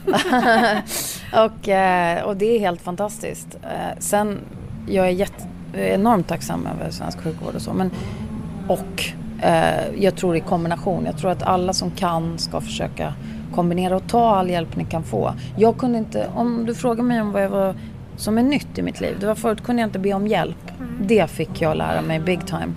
[1.44, 3.59] och, eh, och det är helt fantastiskt.
[3.98, 4.38] Sen,
[4.88, 7.72] jag är jätte, enormt tacksam över svensk sjukvård och så.
[7.72, 7.90] Men,
[8.68, 9.04] och
[9.42, 11.04] eh, jag tror i kombination.
[11.06, 13.14] Jag tror att alla som kan ska försöka
[13.54, 15.32] kombinera och ta all hjälp ni kan få.
[15.56, 17.74] Jag kunde inte, om du frågar mig om vad jag var
[18.16, 19.16] som är nytt i mitt liv.
[19.20, 20.56] Det var förut kunde jag inte be om hjälp.
[21.00, 22.72] Det fick jag lära mig big time.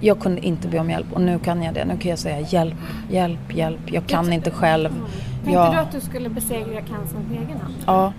[0.00, 1.84] Jag kunde inte be om hjälp och nu kan jag det.
[1.84, 2.74] Nu kan jag säga hjälp,
[3.10, 3.80] hjälp, hjälp.
[3.86, 4.88] Jag kan inte själv.
[4.90, 7.74] Tänkte Jag- du att du skulle besegra cancern på egen hand?
[7.86, 8.12] Ja,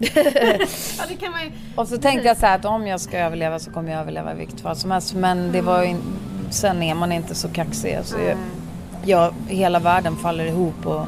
[0.98, 1.50] Ja, det kan man ju...
[1.74, 4.32] Och så tänkte jag så här att om jag ska överleva så kommer jag överleva
[4.32, 5.14] i vilket fall som helst.
[5.14, 6.18] Men det var ju, in-
[6.50, 7.98] sen är man inte så kaxig.
[8.04, 8.36] Så jag,
[9.04, 11.06] jag, hela världen faller ihop och,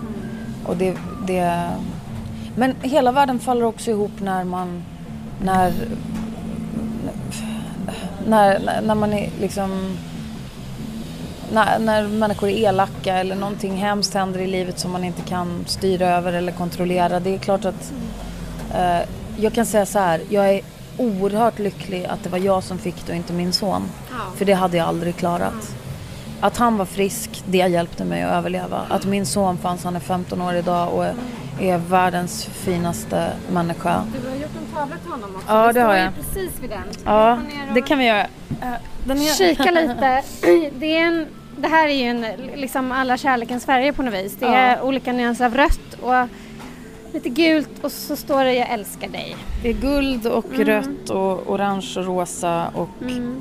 [0.67, 0.97] och det,
[1.27, 1.69] det...
[2.57, 4.83] Men hela världen faller också ihop när man...
[5.43, 5.73] När...
[8.27, 9.97] När, när, när man är liksom...
[11.53, 15.65] När, när människor är elaka eller någonting hemskt händer i livet som man inte kan
[15.67, 17.21] styra över eller kontrollera.
[17.21, 17.93] Det är klart att...
[18.75, 20.61] Eh, jag kan säga så här, jag är
[20.97, 23.83] oerhört lycklig att det var jag som fick det och inte min son.
[24.37, 25.75] För det hade jag aldrig klarat.
[26.41, 28.81] Att han var frisk, det hjälpte mig att överleva.
[28.89, 31.15] Att min son fanns, han är 15 år idag och är,
[31.61, 34.03] är världens finaste människa.
[34.23, 35.47] Du har gjort en tavla till honom också.
[35.49, 36.15] Ja, det har ju jag.
[36.15, 36.83] precis vid den.
[37.05, 37.39] Ja,
[37.75, 38.27] det kan vi göra.
[39.05, 39.35] Den är...
[39.35, 40.23] Kika lite.
[40.79, 41.27] Det, är en,
[41.57, 44.37] det här är ju en, liksom alla kärlekens färger på något vis.
[44.41, 44.83] Det är Ja.
[44.83, 46.29] olika nyanser av rött och
[47.13, 49.37] lite gult och så står det jag älskar dig.
[49.63, 50.65] Det är guld och Mm.
[50.67, 52.89] rött och orange och rosa och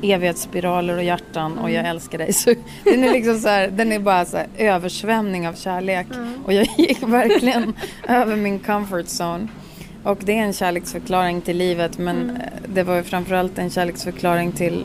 [0.04, 1.92] evighetsspiraler och hjärtan och jag Mm.
[1.92, 2.34] älskar dig.
[2.34, 2.54] Så
[2.84, 6.08] den är liksom så här, den är bara så här översvämning av kärlek.
[6.14, 6.34] Mm.
[6.46, 7.74] Och jag gick verkligen
[8.08, 9.48] över min comfort zone.
[10.04, 12.36] Och det är en kärleksförklaring till livet men Mm.
[12.36, 14.84] eh, det var ju framförallt en kärleksförklaring till,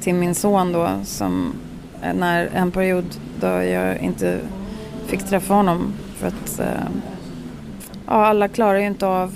[0.00, 1.52] till min son då som
[2.02, 3.04] eh, när en period
[3.40, 4.38] då jag inte
[5.06, 6.66] fick träffa honom för att eh,
[8.06, 9.34] ja, alla klarar ju inte av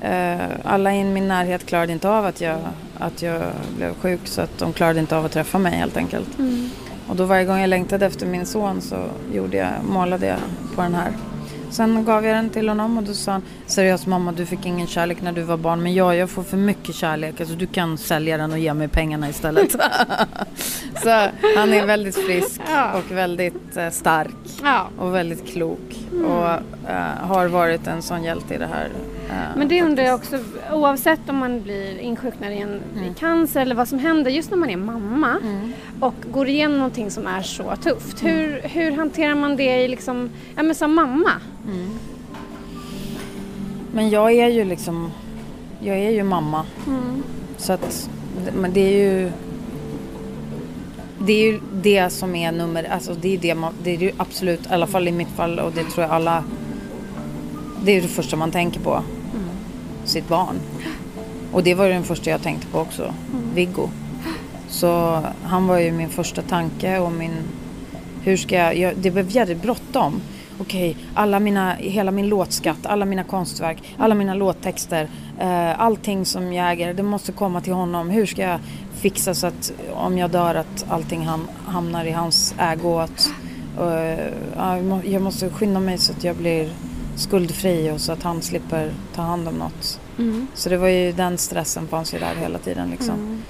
[0.00, 2.58] eh, alla i min närhet klarade inte av att jag,
[2.98, 3.42] att jag
[3.76, 6.28] blev sjuk så att de klarade inte av att träffa mig helt enkelt.
[7.08, 8.96] Och då varje gång jag längtade efter min son så
[9.32, 10.38] gjorde jag, målade jag
[10.74, 11.12] på den här.
[11.72, 14.86] Sen gav jag den till honom och då sa han Seriöst mamma du fick ingen
[14.86, 17.40] kärlek när du var barn men jag, jag får för mycket kärlek.
[17.40, 19.70] Alltså du kan sälja den och ge mig pengarna istället.
[21.02, 21.08] så
[21.56, 22.92] han är väldigt frisk Ja.
[22.92, 24.88] och väldigt eh, stark Ja.
[24.98, 25.96] och väldigt klok.
[26.26, 26.48] Och
[26.90, 28.88] eh, har varit en sån hjälte i det här.
[29.56, 30.38] Men det undrar jag också,
[30.72, 33.14] oavsett om man blir insjuknad i en Mm.
[33.14, 35.36] cancer eller vad som händer just när man är mamma
[36.00, 38.22] och går igenom någonting som är så tufft.
[38.22, 38.36] Mm.
[38.36, 41.30] Hur, hur hanterar man det i liksom, ja, men som mamma?
[43.92, 45.10] Men jag är ju liksom,
[45.80, 46.64] jag är ju mamma.
[47.56, 48.10] Så att,
[48.54, 48.92] men det är
[49.22, 49.30] ju
[51.26, 54.12] det är ju det som är nummer, alltså det är det man, det är ju
[54.16, 56.44] absolut, i alla fall i mitt fall och det tror jag alla,
[57.84, 59.02] det är det första man tänker på.
[60.12, 60.60] Sitt barn.
[61.52, 63.14] Och det var ju den första jag tänkte på också,
[63.54, 63.88] Viggo.
[64.68, 67.32] Så han var ju min första tanke och min,
[68.22, 70.20] hur ska jag, jag det blev jävligt bråttom.
[70.60, 76.52] Okej, alla mina, hela min låtskatt, alla mina konstverk, alla mina låttexter, eh, allting som
[76.52, 78.10] jag äger, det måste komma till honom.
[78.10, 78.60] Hur ska jag
[79.00, 82.98] fixa så att om jag dör att allting ham, hamnar i hans ägo?
[82.98, 83.30] Att,
[83.80, 86.70] eh, jag måste skynda mig så att jag blir
[87.16, 90.00] skuldfri och så att han slipper ta hand om något.
[90.54, 93.42] Så det var ju den stressen fanns ju där hela tiden liksom.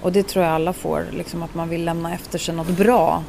[0.00, 3.22] Och det tror jag alla får, liksom att man vill lämna efter sig något bra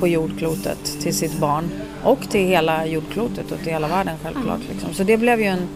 [0.00, 1.70] på jordklotet till sitt barn.
[2.04, 4.60] Och till hela jordklotet och till hela världen självklart.
[4.72, 4.94] Liksom.
[4.94, 5.68] Så det blev ju en...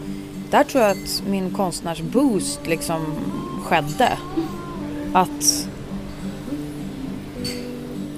[0.51, 3.05] Där tror jag att min konstnärsboost liksom
[3.63, 4.17] skedde.
[5.13, 5.67] Att...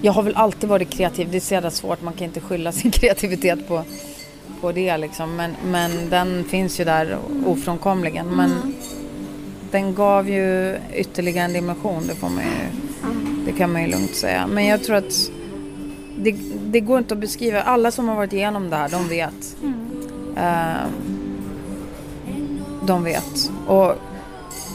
[0.02, 1.28] Jag har väl alltid varit kreativ.
[1.32, 2.02] Det är så jävla svårt.
[2.02, 3.84] Man kan inte skylla sin kreativitet på,
[4.62, 5.36] på det liksom.
[5.36, 8.28] Men, men den finns ju där ofrånkomligen.
[8.28, 8.76] Men
[9.72, 12.08] den gav ju ytterligare en dimension.
[12.08, 12.82] Det, får man ju,
[13.46, 14.48] det kan man ju lugnt säga.
[14.48, 15.32] Men jag tror att
[16.17, 17.62] det, det går inte att beskriva.
[17.62, 19.58] Alla som har varit igenom det här, de vet.
[20.38, 20.88] Eh,
[22.88, 23.52] de vet.
[23.67, 23.96] Och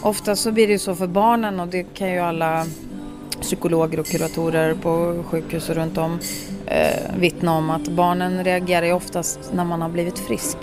[0.02, 2.66] ofta så blir det ju så för barnen och det kan ju alla
[3.42, 6.18] psykologer och kuratorer på sjukhus och runt om
[6.66, 10.56] eh, vittna om att barnen reagerar ju oftast när man har blivit frisk.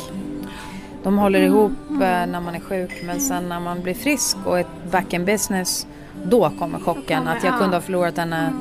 [1.04, 4.60] De håller ihop eh, när man är sjuk men sen när man blir frisk och
[4.60, 5.88] är back in business
[6.24, 8.54] då kommer chocken att jag kunde ha förlorat henne,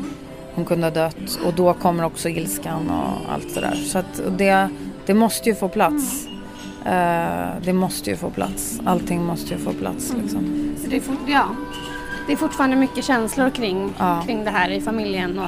[0.54, 3.74] hon kunde ha dött och då kommer också ilskan och allt sådär.
[3.74, 4.68] Så att det,
[5.06, 6.26] det måste ju få plats.
[6.84, 8.80] Eh, det måste ju få plats.
[8.84, 10.74] Allting måste ju få plats liksom.
[10.82, 11.46] Så det, fort, ja,
[12.28, 14.22] det är fortfarande mycket känslor kring, Ja.
[14.26, 15.38] kring det här i familjen.
[15.38, 15.46] Och,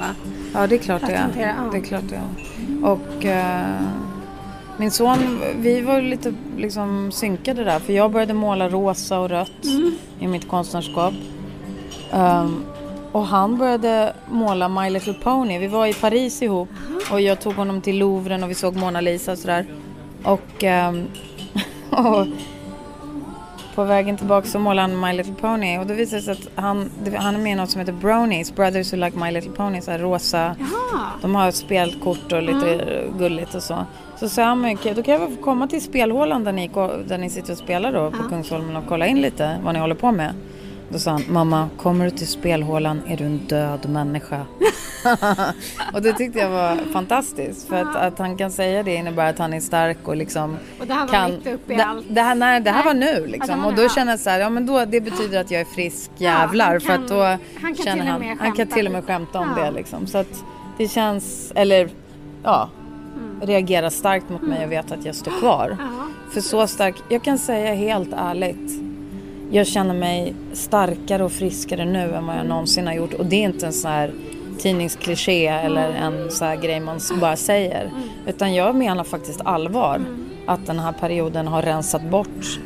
[0.54, 1.18] Ja, det är klart det är.
[1.18, 1.70] hantera, ja.
[1.72, 2.84] Det är klart det är.
[2.90, 3.80] Och eh,
[4.76, 5.18] min son,
[5.56, 7.78] vi var lite liksom synkade där.
[7.78, 9.94] För jag började måla rosa och rött Mm.
[10.20, 11.14] i mitt konstnärskap.
[12.12, 12.64] Ehm,
[13.12, 15.58] och han började måla My Little Pony.
[15.58, 16.68] Vi var i Paris ihop
[17.12, 19.66] och jag tog honom till Louvren och vi såg Mona Lisa och sådär.
[20.24, 20.64] Och,
[21.90, 22.26] och
[23.74, 26.62] på vägen tillbaka så målade han My Little Pony och då visade det sig att
[26.62, 29.80] han, han är med i något som heter Bronies, Brothers Who Like My Little Pony,
[29.80, 30.56] så här rosa.
[31.22, 33.86] De har ett spelkort och lite gulligt och så.
[34.16, 36.70] Så sa han, då kan jag väl komma till spelhålan där ni,
[37.06, 39.94] där ni sitter och spelar då på Kungsholmen och kolla in lite vad ni håller
[39.94, 40.34] på med.
[40.92, 44.46] Då sa han, mamma, kommer du till spelhålan är du en död människa.
[45.92, 47.68] och det tyckte jag var fantastiskt.
[47.68, 50.86] För att, att han kan säga det innebär att han är stark och liksom Och
[50.86, 51.30] det här var kan...
[51.30, 52.06] mitt uppe i det, allt.
[52.10, 52.94] Det här, nej, det här Nej.
[52.94, 53.62] var nu Ja, liksom.
[53.62, 53.88] var och då ja.
[53.88, 56.66] känner jag så här, ja men då, det betyder att jag är frisk Ja, jävlar.
[56.70, 59.38] han för att då kan- han kan känner han, han kan till och med skämta
[59.38, 59.64] om Ja.
[59.64, 60.06] det liksom.
[60.06, 60.44] Så att
[60.78, 61.88] det känns, eller
[62.42, 62.68] ja,
[63.16, 63.40] Mm.
[63.48, 65.76] reagera starkt mot mig och veta att jag står kvar.
[65.80, 65.86] Ja.
[66.32, 68.82] För så stark, jag kan säga helt ärligt.
[69.52, 73.14] Jag känner mig starkare och friskare nu än vad jag någonsin har gjort.
[73.14, 74.12] Och det är inte en sån här
[74.58, 77.90] tidningskliché eller en sån här grej man bara säger.
[78.26, 80.00] Utan jag menar faktiskt allvar.
[80.46, 82.58] Att den här perioden har rensat bort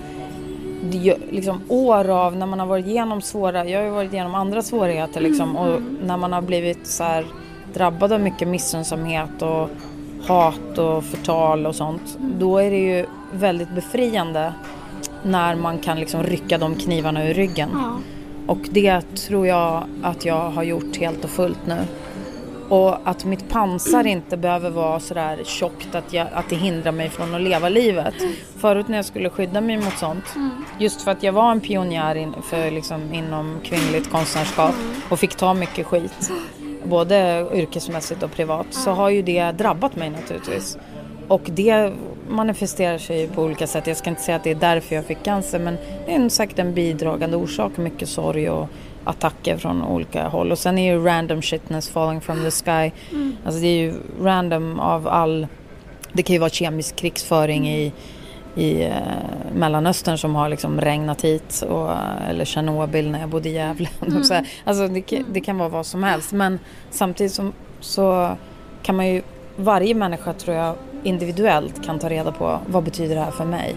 [1.30, 4.62] liksom år av när man har varit igenom svåra, jag har ju varit igenom andra
[4.62, 7.26] svårigheter liksom och när man har blivit så här
[7.74, 9.68] drabbad av mycket missunnsamhet och
[10.26, 12.18] hat och förtal och sånt.
[12.20, 14.52] Då är det ju väldigt befriande
[15.24, 17.70] när man kan liksom rycka de knivarna ur ryggen.
[17.72, 17.98] Ja.
[18.46, 21.78] Och det tror jag att jag har gjort helt och fullt nu.
[22.68, 27.08] Och att mitt pansar inte behöver vara sådär tjockt att, jag, att det hindrar mig
[27.08, 28.14] från att leva livet.
[28.58, 30.34] Förut när jag skulle skydda mig mot sånt,
[30.78, 34.74] just för att jag var en pionjär in, för liksom inom kvinnligt konstnärskap
[35.08, 36.32] och fick ta mycket skit,
[36.84, 40.78] både yrkesmässigt och privat, så har ju det drabbat mig naturligtvis.
[41.28, 41.92] Och det
[42.28, 43.86] manifesterar sig ju på olika sätt.
[43.86, 46.58] Jag ska inte säga att det är därför jag fick cancer men det är säkert
[46.58, 47.76] en bidragande orsak.
[47.76, 48.68] Mycket sorg och
[49.04, 50.52] attacker från olika håll.
[50.52, 52.90] Och sen är ju random shitness falling from the sky.
[53.44, 55.46] Alltså det är ju random av all...
[56.12, 57.92] Det kan ju vara kemisk krigsföring i,
[58.54, 58.90] i eh,
[59.54, 61.64] Mellanöstern som har liksom regnat hit.
[61.68, 61.90] Och,
[62.28, 63.88] eller Tjernobyl när jag bodde i Gävle.
[64.24, 66.32] Så här, alltså det, kan- det kan vara vad som helst.
[66.32, 66.58] Men
[66.90, 68.36] samtidigt som, så
[68.82, 69.22] kan man ju...
[69.56, 73.76] Varje människa tror jag individuellt kan ta reda på vad betyder det här för mig.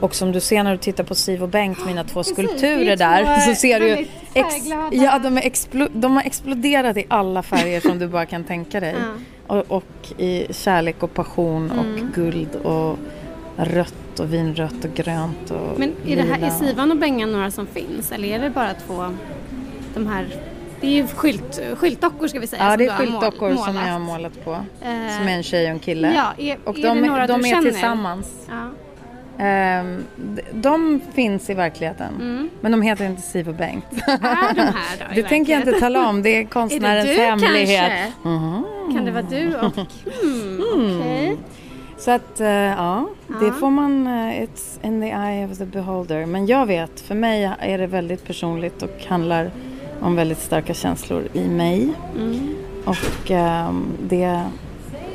[0.00, 2.96] Och som du ser när du tittar på Siv och Bengt, mina två Precis, skulpturer
[2.96, 7.80] där, så ser du färgglada- ja, de, är explo, de har exploderat i alla färger
[7.80, 8.94] som du bara kan tänka dig.
[8.98, 9.56] Ja.
[9.56, 12.98] Och, och i kärlek och passion och guld och
[13.56, 17.50] rött och vinrött och grönt och Men är det här, är Sivan och Bengan några
[17.50, 19.04] som finns eller är det bara två,
[19.94, 20.26] de här,
[20.80, 22.70] det är ju skylt, skyltdockor ska vi säga.
[22.70, 24.52] Ja, det är skyltdockor som jag har målat på.
[24.52, 26.12] Eh, Som är en tjej och en kille.
[26.16, 28.46] Ja, är, och är de, det de du är tillsammans.
[28.48, 28.68] Ja.
[29.44, 32.14] Ehm, d- de finns i verkligheten.
[32.20, 32.50] Mm.
[32.60, 33.84] Men de heter inte Siv och Bengt.
[33.92, 35.04] Är de här då?
[35.14, 36.22] Det tänker jag inte tala om.
[36.22, 38.12] Det är Är konstnärens det du hemlighet.
[38.22, 38.64] Mhm.
[38.92, 39.74] Kan det vara du och...
[40.22, 40.60] Hmm,
[41.00, 41.36] okej.
[41.98, 43.08] Så att, eh, ja,
[43.40, 43.52] det Ja.
[43.52, 46.26] får man, eh, it's in the eye of the beholder.
[46.26, 49.50] Men jag vet, för mig är det väldigt personligt och handlar
[50.00, 51.88] om väldigt starka känslor i mig.
[52.16, 52.54] Mm.
[52.84, 54.42] Och ehm, det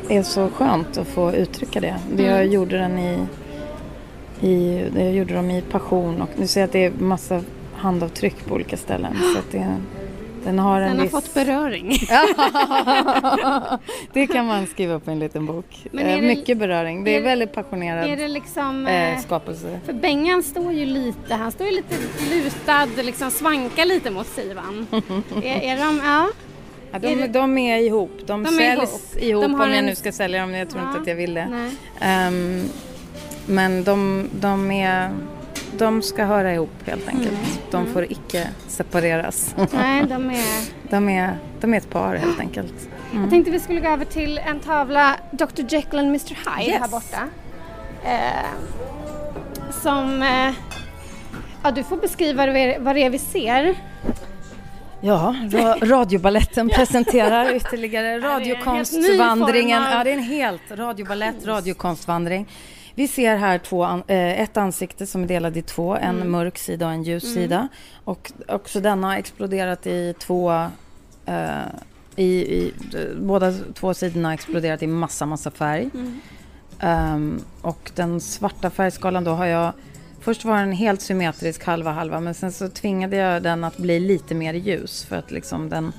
[0.10, 1.96] är så skönt att få uttrycka det.
[2.14, 2.52] det Jag Mm.
[2.54, 3.20] gjorde den i,
[4.42, 7.42] i, det jag gjorde dem i passion och nu ser jag att det är massa
[7.76, 9.14] handavtryck på olika ställen.
[9.34, 9.76] Så att det,
[10.46, 11.12] den har en Den har viss...
[11.12, 11.90] fått beröring.
[14.14, 15.66] det kan man skriva upp i en liten bok.
[15.94, 17.04] Är Eh, det- Mycket beröring.
[17.04, 18.88] Det är, är- väldigt passionerad är det liksom...
[18.88, 19.80] eh, Eh, skapelse.
[19.86, 21.96] för Bengan står ju lite, han står ju lite
[22.32, 24.88] lutad, liksom svankar lite mot Sivan.
[25.44, 26.28] är, är de, ja.
[26.92, 28.12] Ja, är de, det- de är ihop.
[28.26, 29.24] De, De är säljs ihop.
[29.24, 30.54] ihop, De har om jag en- nu ska sälja dem.
[30.54, 30.88] Jag tror Ja.
[30.90, 31.48] inte att jag vill det.
[31.52, 31.72] Nej.
[32.02, 32.64] Ehm,
[33.46, 35.10] men de, de, är,
[35.80, 37.28] de ska höra ihop helt enkelt.
[37.32, 37.46] Mm.
[37.72, 39.56] De får icke separeras.
[39.74, 40.46] Nej, de är...
[40.90, 42.90] de, är, de är ett par helt enkelt.
[43.14, 46.80] Jag tänkte vi skulle gå över till en tavla Dr Jekyll and Mr Hyde Yes.
[46.82, 47.20] här borta.
[48.04, 48.50] Eh,
[49.82, 50.22] som...
[50.22, 50.54] Eh,
[51.64, 52.46] ja, du får beskriva
[52.80, 53.76] vad det är- vi ser.
[55.02, 59.84] Ja, ra, radiobaletten presenterar ytterligare radiokonstvandringen.
[59.84, 62.48] Ja, det är en helt radiobalett, radiokonstvandring.
[62.96, 66.32] Vi ser här två, eh, ett ansikte som är delad i två, en Mm.
[66.32, 67.68] mörk sida och en ljus sida.
[68.04, 70.52] Och också denna har exploderat i två,
[71.26, 71.48] eh,
[72.16, 75.90] i, i, eh, båda två sidorna har exploderat i massa, massa färg.
[75.94, 76.20] Mm.
[76.80, 79.74] Ehm, och den svarta färgskalan då har jag
[80.20, 84.00] Först var den helt symmetrisk halva halva men sen så tvingade jag den att bli
[84.00, 85.92] lite mer ljus för att liksom den,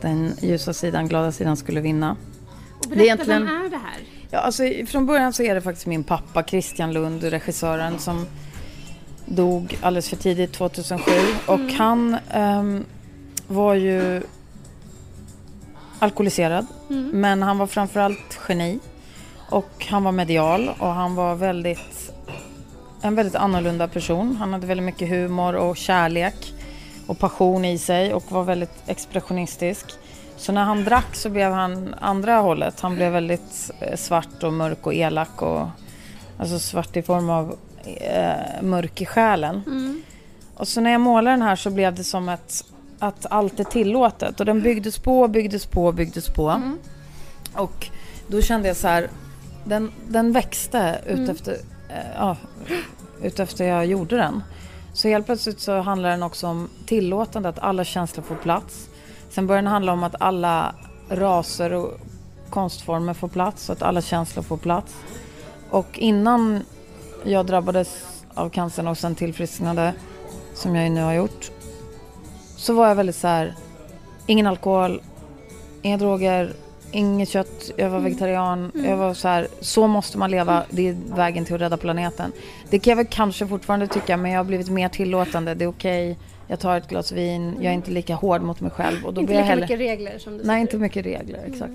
[0.00, 2.16] den ljusa sidan, glada sidan skulle vinna.
[2.84, 3.94] Och Det är berätta, egentligen- vem är det här?
[4.30, 8.26] Ja, alltså, från början så är det faktiskt min pappa Christian Lund, regissören som
[9.26, 11.12] dog alldeles för tidigt 2007
[11.46, 12.84] och han ehm,
[13.48, 14.22] var ju
[15.98, 16.66] alkoholiserad
[17.12, 18.78] men han var framförallt geni
[19.48, 22.12] och han var medial och han var väldigt
[23.02, 24.36] en väldigt annorlunda person.
[24.36, 26.54] Han hade väldigt mycket humor och kärlek
[27.06, 29.86] och passion i sig och var väldigt expressionistisk.
[30.42, 32.80] Så när han drack så blev han andra hållet.
[32.80, 35.68] Han blev väldigt eh, svart och mörk och elak och
[36.38, 39.62] alltså svart i form av eh, mörk i själen.
[40.54, 42.64] Och så när jag målade den här så blev det som ett,
[42.98, 44.40] att allt är tillåtet.
[44.40, 46.60] Och den byggdes på, byggdes på, byggdes på.
[47.54, 47.88] Och
[48.26, 49.08] då kände jag så här,
[49.64, 51.52] den, den växte ut efter,
[51.88, 52.36] eh, ja,
[53.22, 54.42] ut efter jag gjorde den.
[54.92, 58.88] Så helt plötsligt så handlar den också om tillåtande, att alla känslor får plats.
[59.34, 60.74] Sen börjar den handla om att alla
[61.08, 62.00] raser och
[62.50, 64.94] konstformer får plats, så att alla känslor får plats.
[65.70, 66.62] Och innan
[67.24, 69.94] jag drabbades av cancern och sen tillfrisknade,
[70.54, 71.50] som jag nu har gjort,
[72.56, 73.54] så var jag väldigt så här,
[74.26, 75.02] ingen alkohol,
[75.82, 76.52] inga droger,
[76.92, 78.72] inget kött, jag var vegetarian.
[78.74, 82.32] Jag var så här, så måste man leva, det är vägen till att rädda planeten.
[82.70, 85.54] Det kan jag väl kanske fortfarande tycka, men jag har blivit mer tillåtande.
[85.54, 86.18] Det är okej,
[86.52, 89.04] jag tar ett glas vin, jag är inte lika hård mot mig själv.
[89.06, 89.62] Och då Inte lika heller...
[89.62, 91.72] mycket regler som du Nej, inte mycket regler, exakt.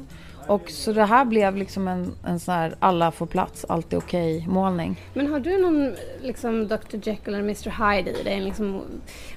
[0.48, 3.98] Och så det här blev liksom en, en sån här alla får plats, allt är
[3.98, 5.02] okej målning.
[5.14, 8.34] Men har du någon liksom Dr Jekyll eller Mr Hyde i dig?
[8.34, 8.82] En liksom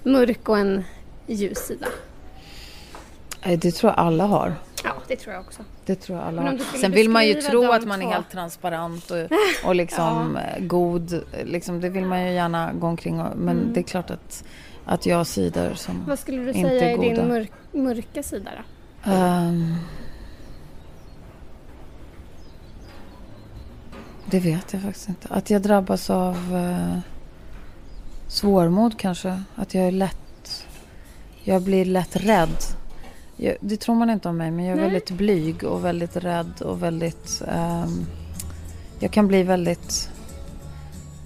[0.02, 0.84] mörk och en
[1.26, 1.86] ljus sida?
[3.42, 4.54] Eh, Det tror jag alla har.
[4.84, 5.62] Ja, det tror jag också.
[5.86, 6.58] Det tror jag alla har.
[6.80, 9.18] Sen vill man ju tro att man är helt transparent och,
[9.68, 11.22] och liksom eh, god.
[11.44, 13.72] Liksom, det vill man ju gärna gå omkring och, Men Mm.
[13.72, 14.44] det är klart att,
[14.90, 17.08] att jag har sidor som Vad skulle du inte säga är goda.
[17.08, 19.10] din mörk, mörka sida då?
[19.10, 19.74] Ehm,
[24.26, 25.28] det vet jag faktiskt inte.
[25.30, 26.98] Att jag drabbas av uh,
[28.28, 29.42] svårmod kanske.
[29.54, 30.66] Att jag är lätt...
[31.42, 32.56] Jag blir lätt rädd.
[33.36, 34.84] Jag, det tror man inte om mig, men jag är Nej.
[34.84, 37.42] väldigt blyg och väldigt rädd och väldigt...
[37.48, 38.06] ehm,
[39.00, 40.10] jag kan bli väldigt...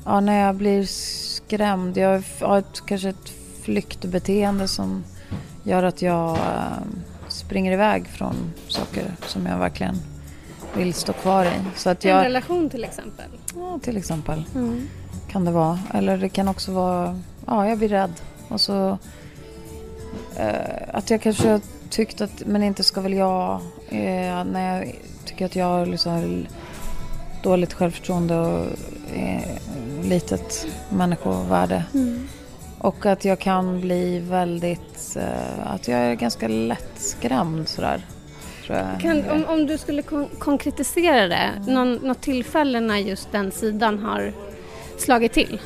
[0.04, 1.96] Ja, när jag blir skrämd.
[1.96, 5.04] Jag har ett, kanske ett flyktbeteende som
[5.62, 8.34] gör att jag ehm, springer iväg från
[8.68, 9.96] saker som jag verkligen
[10.76, 11.50] vill stå kvar i.
[11.76, 13.24] Så att En jag, relation till exempel?
[13.56, 14.88] ja, till exempel, Mm.
[15.28, 15.78] kan det vara.
[15.94, 18.12] Eller det kan också vara, ja, jag blir rädd.
[18.48, 18.98] Och så
[20.36, 20.48] eh,
[20.92, 25.46] att jag kanske har tyckt att, men inte ska väl jag, eh, när jag tycker
[25.46, 26.46] att jag har liksom
[27.42, 28.66] dåligt självförtroende och
[29.14, 29.42] eh,
[30.02, 31.84] litet människovärde.
[31.94, 32.28] Mm.
[32.84, 38.06] Och att jag kan bli väldigt, eh, att jag är ganska lättskrämd sådär.
[39.00, 43.98] Kan, om, om du skulle kon- konkretisera det, någon, något tillfälle när just den sidan
[43.98, 44.32] har
[44.98, 45.60] slagit till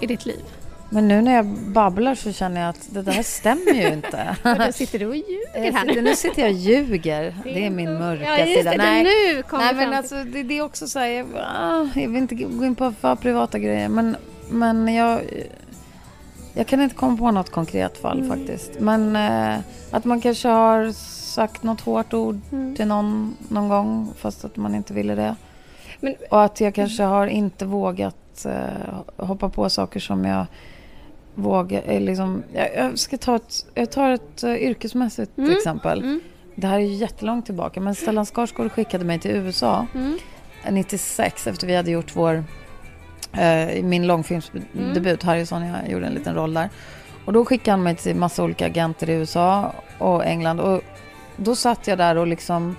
[0.00, 0.44] i ditt liv?
[0.90, 4.36] Men nu när jag babblar så känner jag att det där stämmer ju inte.
[4.66, 6.14] Då sitter du och ljuger här sitter, nu.
[6.14, 7.36] sitter jag och ljuger.
[7.44, 8.70] Det är min mörka ja, sida.
[8.70, 12.08] Det, Nej, nu Nej men alltså det, det är också så här, jag, ah, jag
[12.08, 14.16] vill inte gå in på för privata grejer men,
[14.50, 15.20] men jag,
[16.58, 18.38] jag kan inte komma på något konkret fall Mm.
[18.38, 18.80] faktiskt.
[18.80, 19.58] Men eh,
[19.90, 20.92] att man kanske har
[21.32, 22.76] sagt något hårt ord Mm.
[22.76, 25.36] till någon någon gång fast att man inte ville det.
[26.00, 30.46] Men- Och att jag kanske har inte vågat eh, hoppa på saker som jag
[31.34, 35.50] vågar, eh, liksom, jag, jag ska ta ett, jag tar ett uh, yrkesmässigt Mm.
[35.50, 35.98] exempel.
[36.02, 36.20] Mm.
[36.54, 40.18] Det här är ju jättelångt tillbaka men Stellan Skarsgård skickade mig till USA Mm.
[40.70, 42.44] 96 efter vi hade gjort vår
[43.32, 46.68] eh, min långfilmsdebut Harrison, jag gjorde en liten roll där.
[47.24, 50.82] Och då skickade han mig till massa olika agenter i USA och England och
[51.36, 52.76] då satt jag där och liksom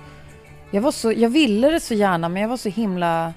[0.70, 3.32] jag var så, jag ville det så gärna men jag var så himla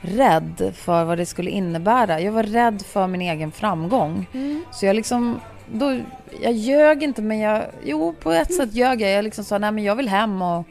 [0.00, 2.20] rädd för vad det skulle innebära.
[2.20, 4.26] Jag var rädd för min egen framgång.
[4.32, 4.64] Mm.
[4.72, 5.40] Så jag liksom,
[5.72, 5.98] då,
[6.42, 9.10] jag ljög inte men jag, jo på ett sätt ljög jag.
[9.10, 10.66] Jag liksom sa nej men jag vill hem och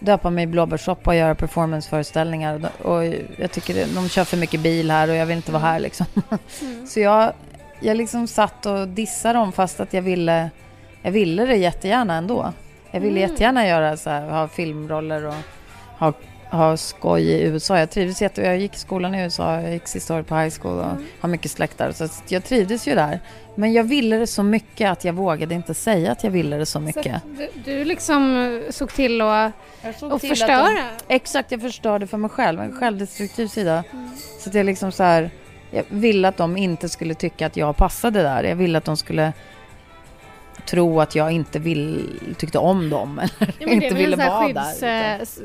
[0.00, 2.70] döpa mig i blåbärssoppa och göra performanceföreställningar.
[2.82, 3.04] Och
[3.36, 6.06] jag tycker de kör för mycket bil här och jag vill inte vara här liksom.
[6.86, 7.32] Så jag,
[7.80, 10.50] jag liksom satt och dissade dem fast att jag ville,
[11.02, 12.52] jag ville det jättegärna ändå.
[12.90, 15.34] Jag ville jättegärna göra så här, ha filmroller och
[15.98, 16.12] ha,
[16.50, 17.78] ha skoj i USA.
[17.78, 18.42] Jag trivdes jätte...
[18.42, 21.28] Jag gick i skolan i USA, jag gick sista året på high school och har
[21.28, 21.92] mycket släkt där.
[21.92, 23.20] Så att jag trivdes ju där.
[23.54, 26.66] Men jag ville det så mycket att jag vågade inte säga att jag ville det
[26.66, 27.14] så Så mycket.
[27.14, 28.36] att du, du liksom
[28.66, 29.52] eh, såg till att
[30.02, 30.84] Och och förstöra?
[31.08, 32.60] Exakt, jag förstörde för mig själv.
[32.60, 33.84] En självdestruktiv sida.
[34.38, 35.30] Så att jag liksom så här...
[35.72, 38.44] Jag ville att de inte skulle tycka att jag passade där.
[38.44, 39.32] Jag ville att de skulle
[40.66, 44.80] tro att jag inte vill, tyckte om dem eller Ja, men inte ville vara skydds,
[44.80, 45.14] där.
[45.14, 45.40] eh, s-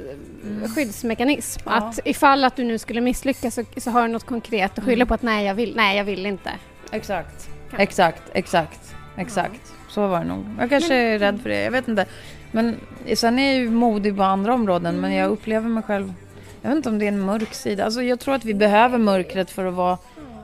[0.75, 1.61] skyddsmekanism.
[1.65, 1.71] Ja.
[1.71, 5.05] Att ifall att du nu skulle misslyckas så, så har du något konkret att skylla
[5.05, 6.49] på att nej jag vill, nej jag vill inte.
[6.91, 7.49] Exakt.
[7.71, 9.73] Kan- Exakt, exakt, exakt.
[9.89, 10.45] Så var det nog.
[10.59, 12.05] Jag kanske är rädd för det, jag vet inte.
[12.51, 12.75] Men
[13.15, 16.13] sen är jag ju modig på andra områden, men jag upplever mig själv...
[16.61, 17.85] Jag vet inte om det är en mörk sida.
[17.85, 19.97] Alltså jag tror att vi behöver mörkret för att vara...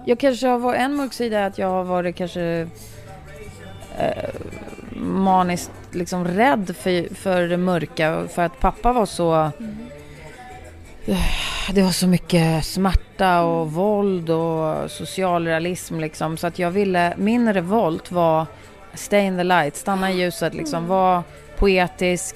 [0.05, 0.79] Jag kanske har varit...
[0.79, 2.67] En mörk sida är att jag har varit kanske...
[3.99, 4.07] Eh,
[5.01, 8.27] maniskt liksom rädd för, för det mörka.
[8.27, 9.51] För att pappa var så...
[11.71, 16.37] det var så mycket smärta och våld och socialrealism liksom.
[16.37, 18.45] Så att jag ville, min revolt var
[18.93, 20.87] stay in the light, stanna i ljuset liksom.
[20.87, 21.23] Vara
[21.57, 22.35] poetisk,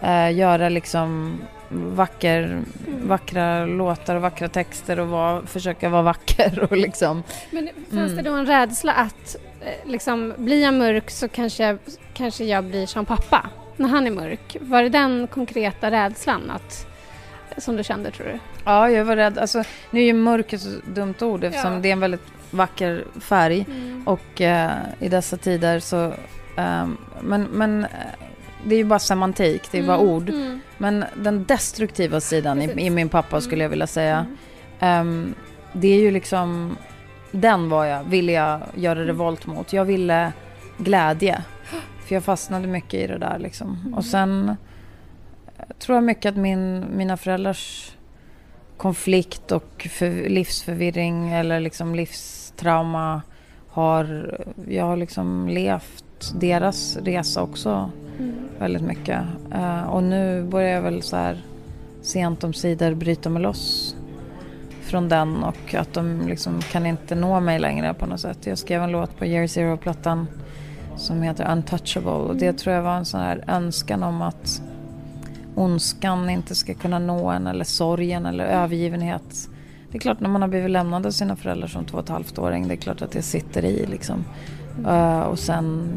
[0.00, 1.40] eh, göra liksom
[1.70, 2.60] vacker,
[3.02, 7.22] vackra låtar och vackra texter och vara, försöka vara vacker och liksom.
[7.50, 9.36] Men fanns det då en rädsla att
[9.86, 11.78] liksom, blir jag mörk så kanske,
[12.14, 13.46] kanske jag blir som pappa
[13.76, 14.56] när han är mörk?
[14.60, 16.86] Var det den konkreta rädslan att,
[17.58, 18.38] som du kände tror du?
[18.64, 19.38] Ja, jag var rädd.
[19.38, 21.78] Alltså, nu är ju mörk ett så dumt ord eftersom Ja.
[21.80, 23.66] det är en väldigt vacker färg.
[24.04, 26.12] Och eh, i dessa tider så...
[26.56, 27.88] ehm, men men eh,
[28.64, 30.28] det är ju bara semantik, det är bara ord.
[30.28, 30.60] Mm.
[30.78, 34.26] Men den destruktiva sidan i, i min pappa skulle jag vilja säga.
[34.80, 35.34] ehm,
[35.72, 36.76] det är ju liksom...
[37.30, 39.72] Den var jag, ville jag göra revolt mot.
[39.72, 40.32] Jag ville
[40.78, 41.44] glädje.
[42.06, 43.94] För jag fastnade mycket i det där liksom.
[43.96, 47.92] Och sen eh, tror jag mycket att min, mina föräldrars
[48.76, 53.22] konflikt och för, livsförvirring eller liksom livstrauma
[53.68, 54.38] har...
[54.68, 57.90] Jag har liksom levt deras resa också
[58.58, 59.20] väldigt mycket.
[59.54, 61.44] Eh, och nu börjar jag väl så här
[62.02, 63.96] sent om sidor bryta mig loss
[64.88, 68.46] från den och att de liksom kan inte nå mig längre på något sätt.
[68.46, 70.26] Jag skrev en låt på Year Zero-plattan
[70.96, 74.62] som heter Untouchable och det tror jag var en sån här önskan om att
[75.54, 79.48] ondskan inte ska kunna nå en eller sorgen eller övergivenhet.
[79.90, 82.08] Det är klart när man har blivit lämnad av sina föräldrar som två och ett
[82.08, 84.24] halvt åring, det är klart att det sitter i liksom.
[84.86, 85.88] Eh, och sen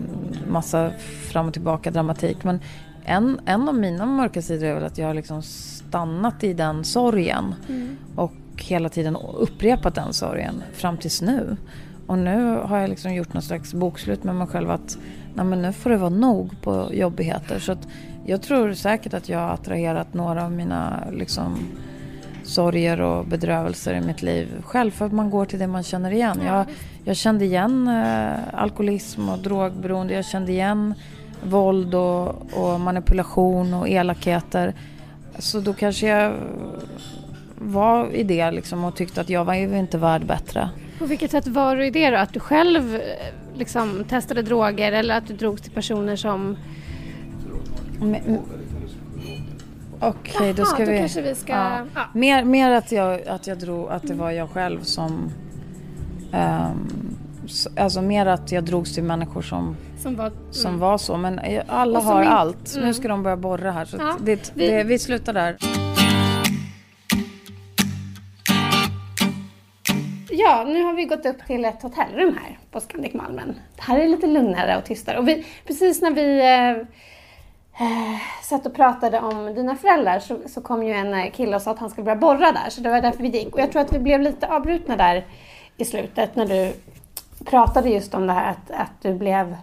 [0.47, 0.91] massa
[1.31, 2.43] fram och tillbaka dramatik.
[2.43, 2.59] Men
[3.03, 6.83] en, en av mina mörka sidor är väl att jag har liksom stannat i den
[6.83, 7.55] sorgen.
[8.15, 11.57] Och hela tiden upprepat den sorgen fram tills nu.
[12.07, 14.97] Och nu har jag liksom gjort någon slags bokslut med mig själv att
[15.33, 17.59] nej men nu får det vara nog på jobbigheter.
[17.59, 17.87] Så att
[18.25, 21.57] jag tror säkert att jag har attraherat några av mina liksom
[22.43, 26.11] sorger och bedrövelser i mitt liv själv för att man går till det man känner
[26.11, 26.41] igen.
[26.45, 26.65] Jag,
[27.03, 30.93] jag kände igen eh, alkoholism och drogberoende, jag kände igen
[31.43, 34.73] våld och, och manipulation och elakheter.
[35.39, 36.33] Så då kanske jag
[37.63, 40.69] var i det liksom och tyckte att jag var ju inte värd bättre.
[40.99, 42.17] På vilket sätt var du i det då?
[42.17, 43.01] Att du själv eh,
[43.53, 46.57] liksom, testade droger eller att du drogs till personer som...
[47.99, 48.39] Men-
[49.99, 50.97] Okej, då Ja, ska då vi...
[50.97, 51.53] kanske vi ska...
[51.53, 51.85] Ja.
[51.95, 52.01] Ja.
[52.13, 55.29] Mer, mer att, jag, att jag drog, att det var jag själv som...
[57.45, 60.31] s- alltså mer att jag drogs till människor som, Som var...
[60.51, 60.79] som mm.
[60.79, 61.17] var så.
[61.17, 62.73] Men eh, alla har in- allt.
[62.75, 62.87] mm.
[62.87, 63.85] Nu ska de börja borra här.
[63.85, 65.57] Så Ja, att det, vi- det, vi slutar där.
[70.51, 73.59] Ja, nu har vi gått upp till ett hotellrum här på Scandic Malmen.
[73.75, 75.17] Det här är lite lugnare och tystare.
[75.17, 76.69] Och vi, precis när vi eh,
[77.87, 81.61] eh satt och pratade om dina föräldrar så, så kom ju en eh, kille och
[81.61, 82.69] sa att han skulle börja borra där.
[82.69, 83.53] Så det var därför vi gick.
[83.53, 85.25] Och jag tror att vi blev lite avbrutna där
[85.77, 86.73] i slutet när du
[87.45, 89.57] pratade just om det här att, att du blev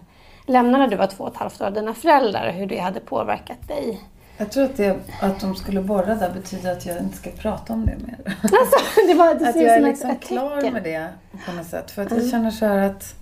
[0.45, 2.79] lämnad när du var två och ett halvt år av dina föräldrar och hur det
[2.79, 4.01] hade påverkat dig.
[4.41, 7.73] Jag tror att, det, att de skulle borra där betyder att jag inte ska prata
[7.73, 8.17] om det mer.
[8.41, 10.73] Alltså, det var det Att jag är som liksom klar tecken.
[10.73, 11.07] med det
[11.45, 11.91] på något sätt.
[11.91, 13.15] För att jag känner så här att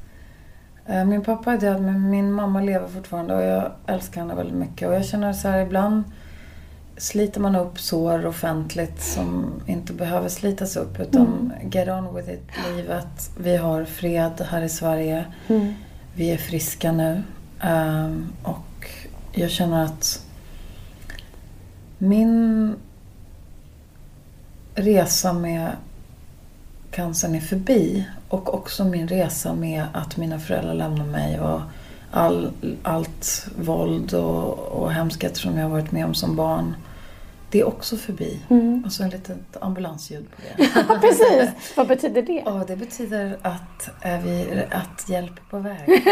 [0.86, 4.56] eh, min pappa är död men min mamma lever fortfarande och jag älskar henne väldigt
[4.58, 4.88] mycket.
[4.88, 6.04] Och jag känner så här ibland
[6.98, 12.44] sliter man upp sår offentligt som inte behöver slitas upp utan get on with it,
[12.76, 13.32] livet.
[13.40, 15.26] Vi har fred här i Sverige.
[16.16, 17.24] Vi är friska nu.
[17.62, 18.90] Ehm, och
[19.32, 20.24] jag känner att
[21.98, 22.76] min
[24.76, 25.72] resa med
[26.92, 28.08] cancern är förbi.
[28.30, 31.62] Och också min resa med att mina föräldrar lämnade mig och
[32.12, 32.52] all,
[32.84, 36.76] allt våld och, och hemskheter som jag har varit med om som barn.
[37.52, 38.40] Det är också förbi.
[38.86, 40.70] Och så en litet ambulansljud på det.
[40.90, 41.50] Ja, precis.
[41.78, 42.42] Vad betyder det?
[42.46, 45.86] Ja, det betyder att, är vi, att hjälp är på väg.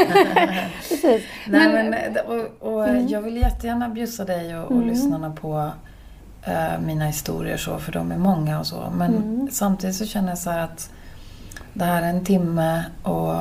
[0.90, 1.22] Precis.
[1.48, 5.72] Nej, Men- men, och, och jag vill jättegärna bjussa dig och, och lyssnarna på
[6.44, 8.94] eh, mina historier så, för de är många och så.
[8.98, 10.90] Men samtidigt så känner jag så här att
[11.74, 13.36] det här är en timme och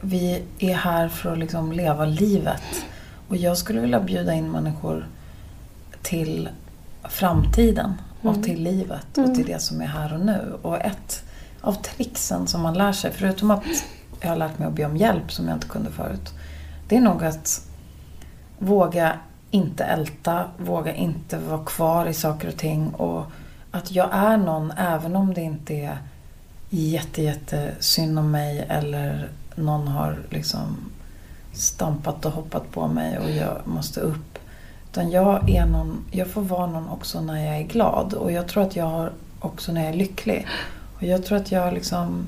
[0.00, 2.84] vi är här för att liksom leva livet.
[3.28, 5.06] Och jag skulle vilja bjuda in människor
[6.02, 6.48] till
[7.08, 10.58] framtiden och till livet och till det som är här och nu.
[10.62, 11.24] Och ett
[11.60, 13.64] av tricksen som man lär sig, förutom att
[14.20, 16.34] jag har lärt mig att be om hjälp som jag inte kunde förut.
[16.88, 17.66] Det är nog att
[18.58, 19.18] våga
[19.50, 22.88] inte älta, våga inte vara kvar i saker och ting.
[22.88, 23.24] Och
[23.70, 25.98] att jag är någon även om det inte är
[26.70, 30.76] jätte, jätte synd om mig eller någon har liksom
[31.52, 34.29] stampat och hoppat på mig och jag måste upp.
[34.90, 38.14] Utan jag är någon, jag får vara någon också när jag är glad.
[38.14, 40.46] Och jag tror att jag har också när jag är lycklig.
[40.96, 42.26] Och jag tror att jag liksom...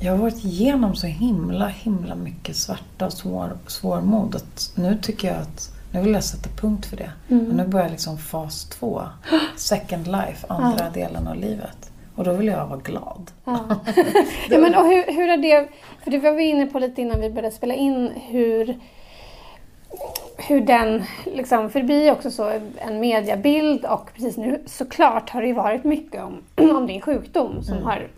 [0.00, 4.36] Jag har varit igenom så himla, himla mycket svarta och svår, svårmod.
[4.36, 7.10] Att nu tycker jag att nu vill jag sätta punkt för det.
[7.28, 7.46] Mm.
[7.46, 9.02] Och nu börjar liksom fas två.
[9.56, 11.90] Second life, andra delen av livet.
[12.14, 13.30] Och då vill jag vara glad.
[13.44, 13.58] Ja.
[14.50, 15.68] ja, men och hur, hur är det,
[16.04, 18.78] för det var vi inne på lite innan vi började spela in, hur,
[20.38, 25.40] hur den, liksom, för det blir också så en mediabild och precis nu såklart har
[25.42, 26.42] det ju varit mycket om,
[26.76, 28.08] om din sjukdom som har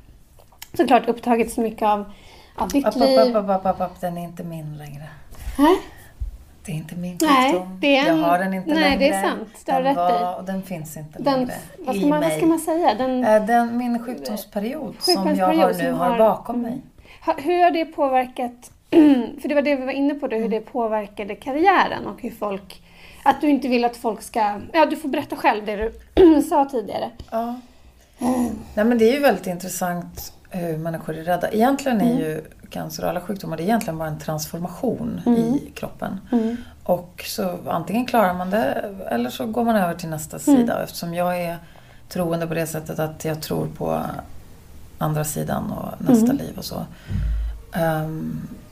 [0.74, 2.04] såklart upptagit så mycket av,
[2.56, 3.36] av ditt App, liv.
[3.36, 5.02] app, app, app, app, den är inte min längre.
[5.58, 5.76] Nej,
[6.64, 7.78] Det är inte min Nej, sjukdom.
[7.80, 8.98] det är en- Jag har den inte nej, längre.
[8.98, 9.48] det är sant.
[9.66, 10.22] Det har den rätt i.
[10.22, 12.38] var, och den finns inte den, längre vad, ska i man, vad mig.
[12.38, 12.94] ska man säga?
[12.94, 16.78] Den, Eh, Den, min sjukdomsperiod, som jag Sjukdomsperiod har som nu har- har bakom mig.
[17.26, 18.70] Ha- Hur har det påverkat,
[19.40, 22.30] för det var det vi var inne på då, hur det påverkade karriären och hur
[22.30, 22.82] folk,
[23.22, 26.64] att du inte vill att folk ska, ja du får berätta själv det du sa
[26.64, 27.10] tidigare.
[27.30, 27.60] Ja.
[28.74, 31.50] Nej, men det är ju väldigt intressant hur människor är rädda.
[31.52, 36.20] Egentligen är ju cancer och alla sjukdomar det är egentligen bara en transformation i kroppen.
[36.84, 40.82] Och så antingen klarar man det eller så går man över till nästa sida.
[40.82, 41.58] Eftersom jag är
[42.08, 44.00] troende på det sättet att jag tror på
[44.98, 46.76] andra sidan och nästa liv och så.
[46.76, 46.86] Och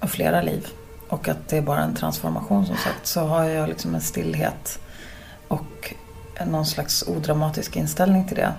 [0.06, 0.66] flera liv.
[1.08, 3.06] Och att det är bara en transformation som sagt.
[3.06, 4.78] Så har jag liksom en stillhet
[5.48, 5.94] och
[6.46, 8.52] någon slags odramatisk inställning till det.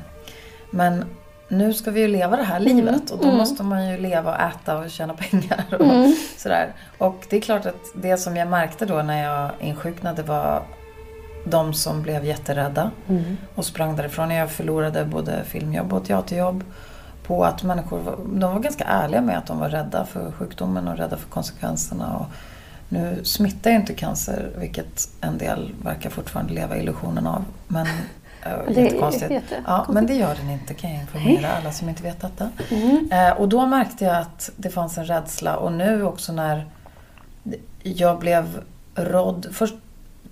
[0.72, 1.06] Men
[1.48, 4.42] nu ska vi ju leva det här livet och då måste man ju leva och
[4.42, 6.74] äta och tjäna pengar och sådär.
[6.98, 10.64] Och det är klart att det som jag märkte då när jag insjuknade var
[11.46, 12.92] de som blev jätterädda
[13.56, 14.32] och sprang därifrån.
[14.32, 16.64] Jag förlorade både filmjobb och teaterjobb
[17.30, 20.88] på att människor var, de var ganska ärliga med att de var rädda för sjukdomen
[20.88, 22.18] och rädda för konsekvenserna.
[22.18, 22.26] Och
[22.90, 27.46] nu smittar ju inte cancer, vilket en del verkar fortfarande leva illusionen av.
[27.68, 27.92] Men äh,
[28.68, 29.32] Det är jättekonstigt.
[29.32, 29.64] jättekonstigt.
[29.68, 32.50] Ja, men det gör den inte kan jag informera alla som inte vet detta.
[33.12, 36.66] Eh, och då märkte jag att det fanns en rädsla och nu också när
[37.84, 38.64] jag blev
[38.96, 39.48] rådd.
[39.52, 39.76] Först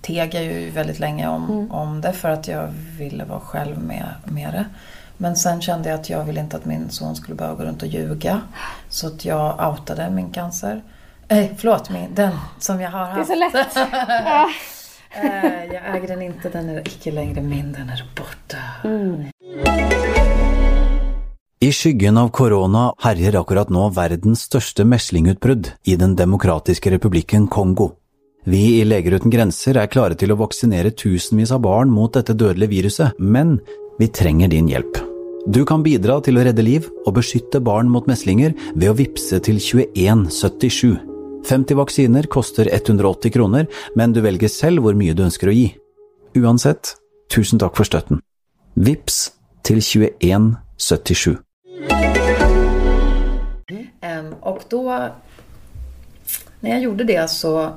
[0.02, 2.68] teg jag ju väldigt länge om, om det för att jag
[2.98, 4.66] ville vara själv med, med det.
[5.18, 7.82] Men sen kände jag att jag ville inte att min son skulle behöva gå runt
[7.82, 8.42] och ljuga.
[8.90, 10.82] Så att jag outade min cancer.
[11.28, 13.28] Eh, förlåt, min, den som jag har Det är haft.
[13.30, 13.76] så lätt.
[14.26, 14.50] Ja.
[15.24, 18.58] Eh, jag äger den inte, den är icke längre min, den är borta.
[21.60, 27.92] I skyggen av korona herjer akkurat nå verdens største meslingutbrudd i Den demokratiske republikken Kongo.
[28.44, 32.34] Vi i Leger uten grenser er klare til å vaksinere tusenvis av barn mot dette
[32.38, 33.58] dødelige viruset, men
[34.00, 35.07] vi trenger din hjelp.
[35.48, 39.38] Du kan bidra til å redde liv og beskytte barn mot meslinger ved å vippse
[39.46, 40.98] til 2177.
[41.48, 45.70] 50 vaksiner koster 180 kroner, men du velger selv hvor mye du ønsker å gi.
[46.36, 46.98] Uansett,
[47.32, 48.20] tusen takk for støtten.
[48.76, 49.32] Vips
[49.64, 51.38] till 2177.
[54.02, 54.84] Mm, och då,
[56.60, 57.72] när jag gjorde det så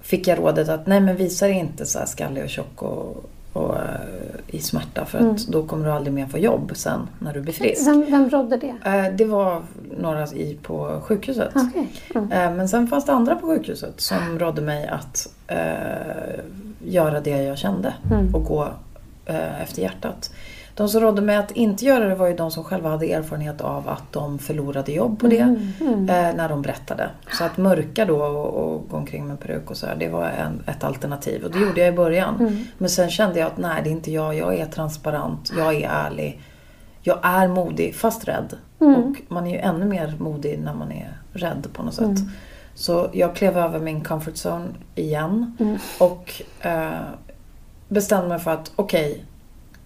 [0.00, 3.24] fick jag rådet att nej men visa dig inte så här skallig och tjock och,
[3.54, 3.82] och eh,
[4.46, 7.52] i smärta för att då kommer du aldrig mer få jobb sen när du blir
[7.52, 7.86] frisk.
[7.86, 8.74] Vem, vem rådde det?
[8.84, 9.62] Eh, Det var
[9.98, 11.52] några i, på sjukhuset.
[11.54, 11.88] Okej.
[12.14, 12.32] Mm.
[12.32, 15.28] Eh, Men sen fanns det andra på sjukhuset som rådde mig att
[16.84, 17.94] göra det jag kände
[18.34, 18.68] och gå
[19.62, 20.30] efter hjärtat.
[20.74, 23.60] De som rådde mig att inte göra det var ju de som själva hade erfarenhet
[23.60, 27.10] av att de förlorade jobb på det eh, när de berättade.
[27.30, 30.24] Så att mörka då och, och gå omkring med peruk och så här, det var
[30.24, 31.44] en, ett alternativ.
[31.44, 32.66] Och det gjorde jag i början.
[32.78, 34.34] Men sen kände jag att nej, det är inte jag.
[34.34, 36.40] Jag är transparent, jag är ärlig.
[37.02, 38.56] Jag är modig, fast rädd.
[38.78, 42.18] Och man är ju ännu mer modig när man är rädd på något sätt.
[42.74, 45.56] Så jag klev över min comfort zone igen.
[45.98, 46.90] Och eh,
[47.88, 49.24] bestämde mig för att okej,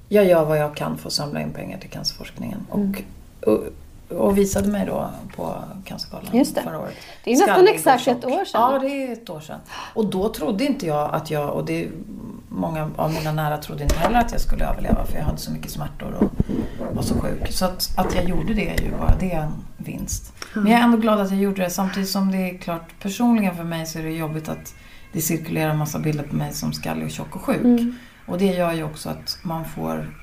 [0.09, 2.66] jag gör vad jag kan för att samla in pengar till cancerforskningen.
[2.68, 3.02] Och,
[3.46, 3.64] och,
[4.18, 5.54] och visade mig då på
[5.84, 6.62] Cancergalan Just det.
[6.62, 6.94] förra året.
[7.24, 8.72] Det är nästan Skallig exakt ett år sedan.
[8.72, 9.61] Ja, det är ett år sedan.
[9.94, 11.88] Och då trodde inte jag att jag, och det
[12.48, 15.52] många av mina nära trodde inte heller att jag skulle överleva för jag hade så
[15.52, 16.30] mycket smärtor och
[16.94, 17.52] var så sjuk.
[17.52, 20.32] Så att, att jag gjorde det är ju bara det är en vinst.
[20.54, 23.56] Men jag är ändå glad att jag gjorde det samtidigt som det är klart personligen
[23.56, 24.74] för mig så är det jobbigt att
[25.12, 27.94] det cirkulerar en massa bilder på mig som skallig och tjock och sjuk.
[28.29, 30.14] Och det gör ju också att man får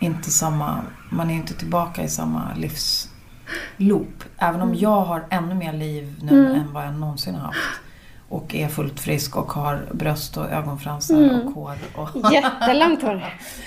[0.00, 4.24] inte samma, man är inte tillbaka i samma livsloop.
[4.38, 7.80] Även om jag har ännu mer liv nu än vad jag någonsin har haft.
[8.28, 11.74] Och är fullt frisk och har bröst och ögonfransar och hår.
[11.94, 13.24] Och Jättelångt hår.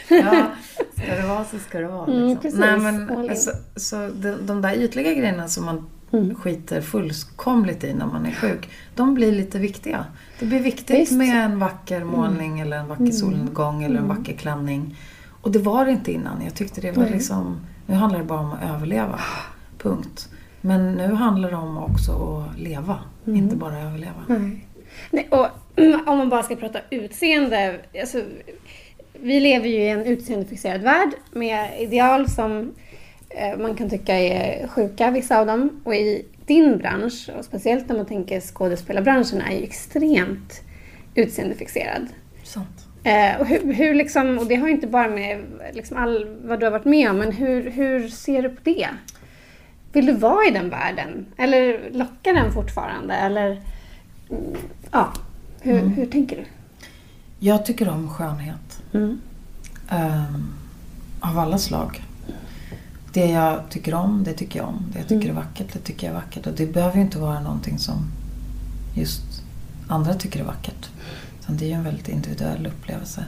[0.10, 0.46] ja,
[0.98, 2.06] ska det vara så ska det vara.
[2.06, 2.24] Liksom.
[2.24, 2.60] Mm, precis.
[2.60, 3.42] Nej, men, Härligt.
[3.42, 5.90] så, så de, de där ytliga grejerna som man
[6.36, 8.70] skiter fullkomligt i när man är sjuk.
[8.96, 10.06] De blir lite viktiga.
[10.40, 11.12] Det blir viktigt Visst.
[11.12, 14.98] med en vacker målning eller en vacker solnedgång eller en vacker klänning.
[15.42, 16.42] Och det var det inte innan.
[16.44, 17.60] Jag tyckte det var liksom...
[17.86, 19.20] Nu handlar det bara om att överleva.
[19.78, 20.30] Punkt.
[20.62, 23.00] Men nu handlar det om också att leva.
[23.26, 24.24] Inte bara överleva.
[24.28, 24.68] Nej.
[25.12, 25.48] Nej, och
[26.08, 27.80] om man bara ska prata utseende.
[28.02, 28.24] Alltså,
[29.14, 32.72] vi lever ju i en utseendefixerad värld med ideal som
[33.58, 35.82] man kan tycka är sjuka, vissa av dem.
[35.84, 40.62] Och i din bransch, och speciellt när man tänker skådespelarbranschen, är ju extremt
[41.16, 42.08] utseendefixerad.
[42.44, 42.88] Sant.
[43.04, 46.60] Eh, och, hur, hur liksom, och det har ju inte bara med liksom all, vad
[46.60, 48.88] du har varit med om, men hur, hur ser du på det?
[49.94, 51.26] Vill du vara i den världen?
[51.38, 53.14] Eller lockar den fortfarande?
[53.14, 53.62] Eller,
[54.30, 54.56] mm,
[54.92, 55.14] ja,
[55.62, 56.44] hur, hur tänker du?
[57.40, 58.82] Jag tycker om skönhet.
[59.90, 60.54] Ehm,
[61.20, 62.02] av alla slag.
[63.14, 64.86] Det jag tycker om, det tycker jag om.
[64.94, 66.48] Det jag tycker är vackert, det tycker jag är vackert.
[66.48, 68.12] Och det behöver ju inte vara någonting som
[68.94, 69.44] just
[69.88, 70.90] andra tycker är vackert.
[71.40, 73.26] Utan det är ju en väldigt individuell upplevelse.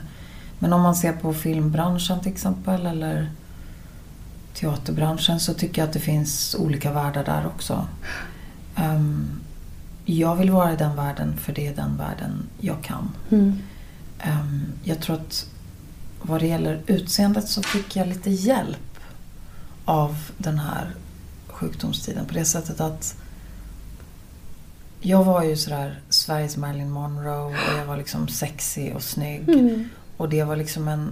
[0.58, 3.30] Men om man ser på filmbranschen till exempel eller
[4.54, 7.86] teaterbranschen så tycker jag att det finns olika världar där också.
[8.76, 9.26] Ehm,
[10.04, 13.10] jag vill vara i den världen för det är den världen jag kan.
[14.18, 15.46] Ehm, jag tror att
[16.22, 18.93] vad det gäller utseendet så fick jag lite hjälp
[19.84, 20.94] av den här
[21.48, 23.14] sjukdomstiden på det sättet att
[25.00, 29.48] jag var ju sådär Sveriges Marilyn Monroe och jag var liksom sexig och snygg.
[30.16, 31.10] Och det var liksom en...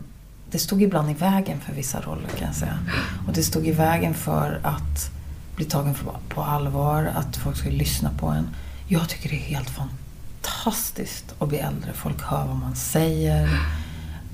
[0.50, 2.78] Det stod ibland i vägen för vissa roller kan jag säga.
[3.26, 5.10] Och det stod i vägen för att
[5.56, 8.48] bli tagen på- på allvar, att folk skulle lyssna på en.
[8.88, 11.92] Jag tycker det är helt fantastiskt att bli äldre.
[11.92, 13.60] Folk hör vad man säger.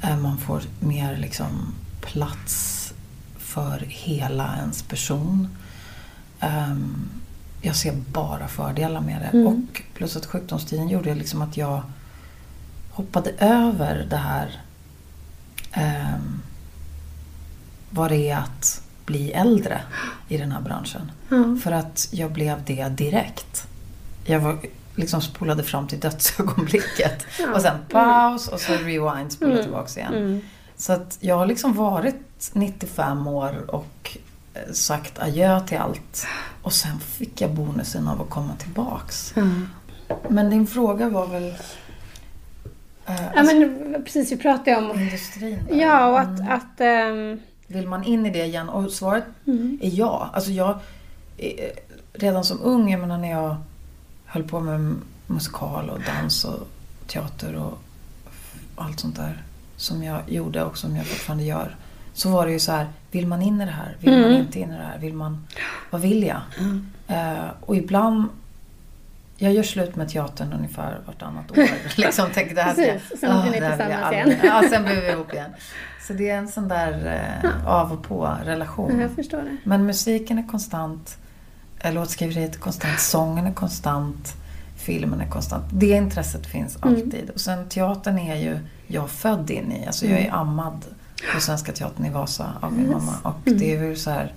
[0.02, 2.77] Eh, Man får mer liksom plats
[3.48, 5.48] för hela ens person.
[6.40, 7.08] Ehm,
[7.62, 9.38] jag ser bara fördelar med det.
[9.46, 11.82] Och plus att sjukdomstiden gjorde liksom att jag
[12.90, 14.60] hoppade över det här
[15.72, 16.42] ehm,
[17.90, 19.80] vad det är att bli äldre
[20.28, 21.12] i den här branschen.
[21.64, 23.66] För att jag blev det direkt.
[24.24, 24.58] Jag var,
[24.94, 27.26] liksom spolade fram till dödsögonblicket.
[27.54, 30.12] Och sen paus och så rewind, spola tillbaks igen.
[30.78, 34.16] Så att jag har liksom varit 95 år och
[34.54, 36.26] eh, sagt adjö till allt.
[36.62, 39.34] Och sen fick jag bonusen av att komma tillbaks.
[40.28, 41.54] Men din fråga var väl...
[43.06, 45.00] Eh, Ja, men precis, vi pratade om...
[45.00, 45.76] industrin där.
[45.76, 46.50] Ja, och att...
[46.50, 48.68] att ehm, Vill man in i det igen?
[48.68, 49.24] Och svaret
[49.80, 50.30] är ja.
[50.32, 50.78] Alltså jag,
[51.36, 51.70] eh,
[52.12, 53.56] redan som ung, jag menar när jag
[54.24, 54.94] höll på med
[55.26, 56.68] musikal och dans och
[57.06, 57.78] teater och
[58.76, 59.42] allt sånt där
[59.78, 61.76] som jag gjorde och som jag fortfarande gör.
[62.12, 63.96] Så var det ju så här, vill man in i det här?
[64.00, 64.98] Vill man inte in i det här?
[64.98, 65.46] Vill man,
[65.90, 66.40] vad vill jag?
[67.08, 68.28] Eh, och ibland,
[69.36, 71.68] jag gör slut med teatern ungefär vartannat år.
[71.96, 74.34] liksom, tänker, det här ska, Precis, sen blir ni tillsammans igen.
[74.42, 75.50] Ja, sen blir vi ihop igen.
[76.06, 79.00] Så det är en sån där eh, av och på relation.
[79.00, 79.56] jag förstår det.
[79.64, 81.18] Men musiken är konstant,
[81.78, 84.34] eh, låtskriveriet är konstant, sången är konstant,
[84.88, 85.64] filmen är konstant.
[85.72, 86.94] Det intresset finns Mm.
[86.94, 87.30] alltid.
[87.30, 89.86] Och sen teatern är ju jag född in i.
[89.86, 90.84] Alltså jag är ammad
[91.34, 93.12] på Svenska Teatern i Vasa av min mamma.
[93.22, 93.58] Och Mm.
[93.58, 94.32] det är ju så här,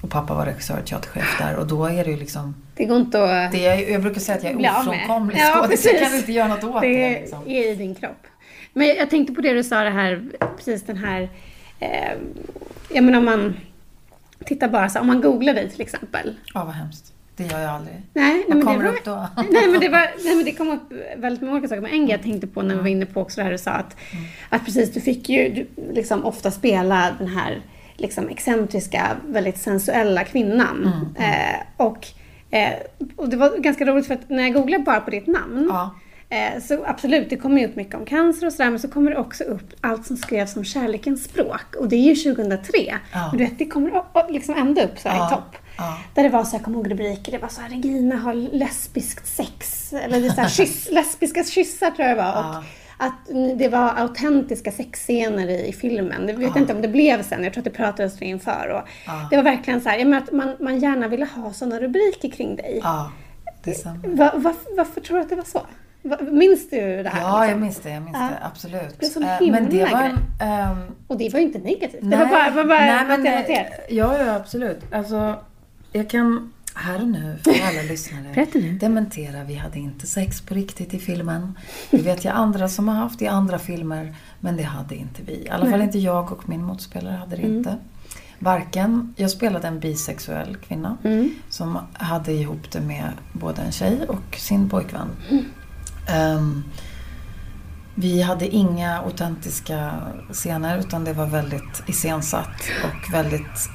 [0.00, 1.56] och pappa var regissör och teaterchef där.
[1.56, 3.52] Och då är det ju liksom, Det går inte att...
[3.52, 5.84] det är, jag brukar säga att jag är ofrånkomlig Ja, skådis.
[5.84, 6.88] Jag kan inte göra något åt det.
[6.88, 7.42] Det liksom.
[7.46, 8.26] är i din kropp.
[8.72, 10.22] Men jag tänkte på det du sa det här,
[10.56, 11.30] precis den här,
[11.80, 12.12] eh,
[12.94, 13.54] jag menar om man
[14.46, 16.34] tittar bara så, om man googlar dig till exempel.
[16.54, 17.11] Ja, vad hemskt.
[17.36, 17.96] Det gör jag aldrig.
[18.14, 19.42] Nej, Vad men kommer det upp var, då?
[19.52, 21.82] nej, men det var, nej men det kom upp väldigt många olika saker.
[21.82, 23.58] Men en grej jag tänkte på när vi var inne på också det här du
[23.58, 23.96] sa att,
[24.48, 27.60] att precis du fick ju du, liksom ofta spela den här
[27.96, 31.06] liksom excentriska, väldigt sensuella kvinnan.
[31.18, 32.06] Eh, och,
[32.50, 32.72] eh,
[33.16, 35.90] och det var ganska roligt för att när jag googlade bara på ditt namn Ja.
[36.32, 39.10] Eh, Så absolut, det kommer ju upp mycket om cancer och sådär, men så kommer
[39.10, 41.76] det också upp allt som skrevs om kärlekens språk.
[41.78, 42.78] Och det är ju 2003.
[43.12, 43.28] Ja.
[43.30, 45.56] Men du vet, det kommer liksom ända upp så här Ja, i topp.
[45.78, 45.98] ja.
[46.14, 48.34] Där det var så här, jag kommer ihåg rubriker, det var så här, Regina har
[48.34, 49.92] lesbiskt sex.
[49.92, 52.38] Eller det är så här, kyss, lesbiska kyssar tror jag det var.
[52.48, 52.64] Och
[52.98, 56.28] att det var autentiska sexscener i, i filmen.
[56.28, 58.68] Jag vet inte om det blev sen, jag tror att det pratades det inför.
[58.68, 58.88] Och
[59.30, 62.28] Det var verkligen så här, jag menar att man, man gärna ville ha sådana rubriker
[62.30, 62.80] kring dig.
[62.82, 63.10] Ja,
[63.64, 64.08] det stämmer.
[64.08, 65.66] Va, va, varför tror du att det var så?
[66.32, 67.20] Minns du det här?
[67.20, 67.60] Ja, jag liksom?
[67.60, 67.90] minns det.
[67.90, 68.28] Jag minns Ja.
[68.40, 68.46] det.
[68.46, 68.96] Absolut.
[69.00, 70.18] Det är sån Eh, himla Men det var en...
[70.40, 72.02] ehm, Och det var ju inte negativt.
[72.02, 73.66] nej, det var bara, var bara nej, men, jag eh.
[73.88, 74.92] Ja, ja, absolut.
[74.92, 75.36] Alltså,
[75.92, 76.52] jag kan...
[76.74, 78.46] Här och nu, för alla lyssnare.
[78.80, 81.58] Dementera, vi hade inte sex på riktigt i filmen.
[81.90, 85.32] Det vet jag andra som har haft i andra filmer, men det hade inte vi.
[85.32, 87.76] I alla fall inte jag och min motspelare hade det inte.
[88.38, 90.96] Varken, jag spelade en bisexuell kvinna
[91.48, 95.08] som hade ihop det med både en tjej och sin pojkvän.
[96.06, 96.64] Ehm,
[97.94, 99.92] vi hade inga autentiska
[100.32, 103.68] scener utan det var väldigt iscensatt och väldigt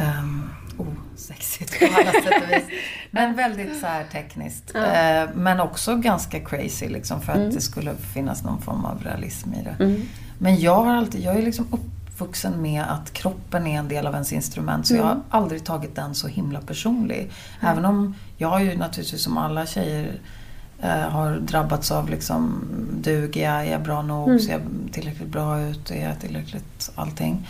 [0.00, 2.78] um, osexigt på alla sätt och vis.
[3.10, 4.74] Men väldigt så här tekniskt.
[4.74, 9.54] Eh, men också ganska crazy liksom för att det skulle finnas någon form av realism
[9.54, 10.02] i det.
[10.38, 14.12] Men jag har alltid, jag är liksom uppvuxen med att kroppen är en del av
[14.12, 17.30] ens instrument så jag har aldrig tagit den så himla personlig.
[17.60, 20.20] Även om jag ju naturligtvis som alla tjejer
[20.88, 24.62] har drabbats av liksom, duger jag, är jag bra nog, ser jag
[24.92, 27.48] tillräckligt bra ut, är jag tillräckligt allting.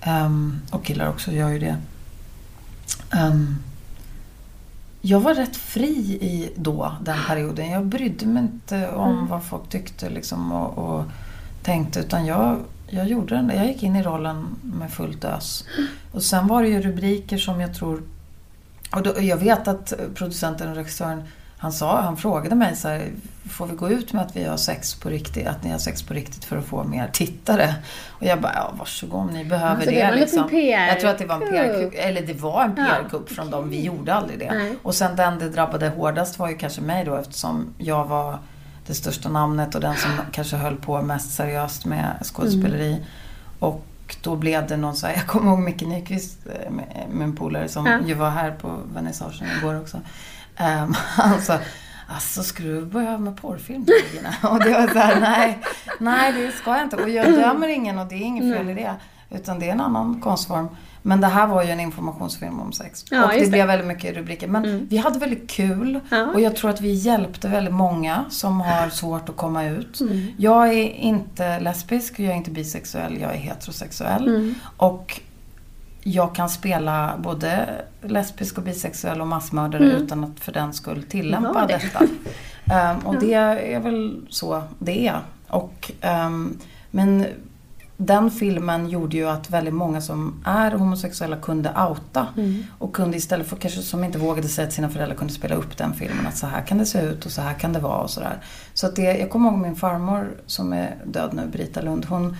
[0.00, 1.76] Ehm, och killar också gör ju det.
[3.12, 3.56] Ehm,
[5.00, 7.70] jag var rätt fri i då, den perioden.
[7.70, 11.04] Jag brydde mig inte om vad folk tyckte liksom, och, och
[11.62, 12.58] tänkte utan jag,
[12.88, 13.52] jag gjorde den.
[13.54, 15.64] Jag gick in i rollen med fullt ös.
[16.12, 18.02] Och sen var det ju rubriker som jag tror...
[18.92, 21.22] Och då, jag vet att producenten och regissören
[21.64, 23.08] han, sa, han frågade mig så här,
[23.50, 26.02] får vi gå ut med att vi har sex på riktigt, att ni har sex
[26.02, 27.74] på riktigt för att få mer tittare?
[28.10, 30.06] Och jag bara, ja varsågod om ni behöver Alltså, det det.
[30.10, 30.48] var liksom.
[30.48, 31.94] PR Jag tror att det var en PR-kupp, kupp.
[32.04, 34.52] eller det var en PR-kupp från dem, vi gjorde aldrig det.
[34.54, 34.76] Nej.
[34.82, 38.38] Och sen den det drabbade hårdast var ju kanske mig då eftersom jag var
[38.86, 42.92] det största namnet och den som kanske höll på mest seriöst med skådespeleri.
[42.92, 43.04] Mm.
[43.58, 43.84] Och
[44.22, 47.86] då blev det någon så här, jag kommer ihåg Micke Nyqvist, eh, en polare som
[47.86, 47.98] Ja.
[48.06, 49.98] ju var här på vernissagen igår också.
[50.60, 50.94] Um,
[51.40, 51.58] sa,
[52.08, 54.34] alltså ska du börja med porrfilm Regina?
[54.50, 55.58] Och det var så här, nej,
[55.98, 56.96] nej det ska jag inte.
[56.96, 58.94] Och jag dömer ingen och det är inget fel i det.
[59.30, 60.68] Utan det är en annan konstform.
[61.06, 63.04] Men det här var ju en informationsfilm om sex.
[63.10, 63.50] Ja, och det, det.
[63.50, 64.48] blev väldigt mycket rubriker.
[64.48, 66.00] Men vi hade väldigt kul.
[66.10, 66.26] Ja.
[66.26, 70.00] Och jag tror att vi hjälpte väldigt många som har svårt att komma ut.
[70.00, 70.26] Mm.
[70.36, 74.28] Jag är inte lesbisk, jag är inte bisexuell, jag är heterosexuell.
[74.28, 74.54] Mm.
[74.76, 75.20] Och
[76.06, 77.68] jag kan spela både
[78.02, 81.82] lesbisk och bisexuell och massmördare utan att för den skull tillämpa Ja, det.
[81.84, 82.04] detta.
[82.74, 85.18] Ehm, och det är väl så det är.
[85.48, 86.58] Och, ehm,
[86.90, 87.26] men
[87.96, 92.26] den filmen gjorde ju att väldigt många som är homosexuella kunde outa.
[92.78, 95.76] Och kunde istället för kanske som inte vågade säga till sina föräldrar kunde spela upp
[95.76, 96.26] den filmen.
[96.26, 98.38] Att så här kan det se ut och så här kan det vara och sådär.
[98.74, 102.04] Så att det, jag kommer ihåg min farmor som är död nu, Brita Lund.
[102.04, 102.36] Hon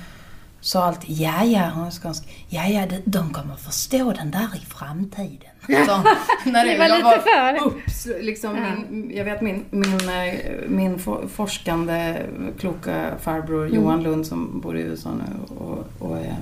[0.65, 2.45] sa alltid ja ja, hon är skånsk.
[2.49, 5.51] Ja ja, de, de kommer förstå den där i framtiden.
[5.67, 6.03] Så,
[6.51, 7.67] när Det var jag lite för.
[7.67, 10.35] Ups, liksom min, jag vet min, min, eh,
[10.69, 12.23] min for- forskande
[12.59, 13.75] kloka farbror Mm.
[13.75, 16.35] Johan Lund som bor i USA nu och, och eh,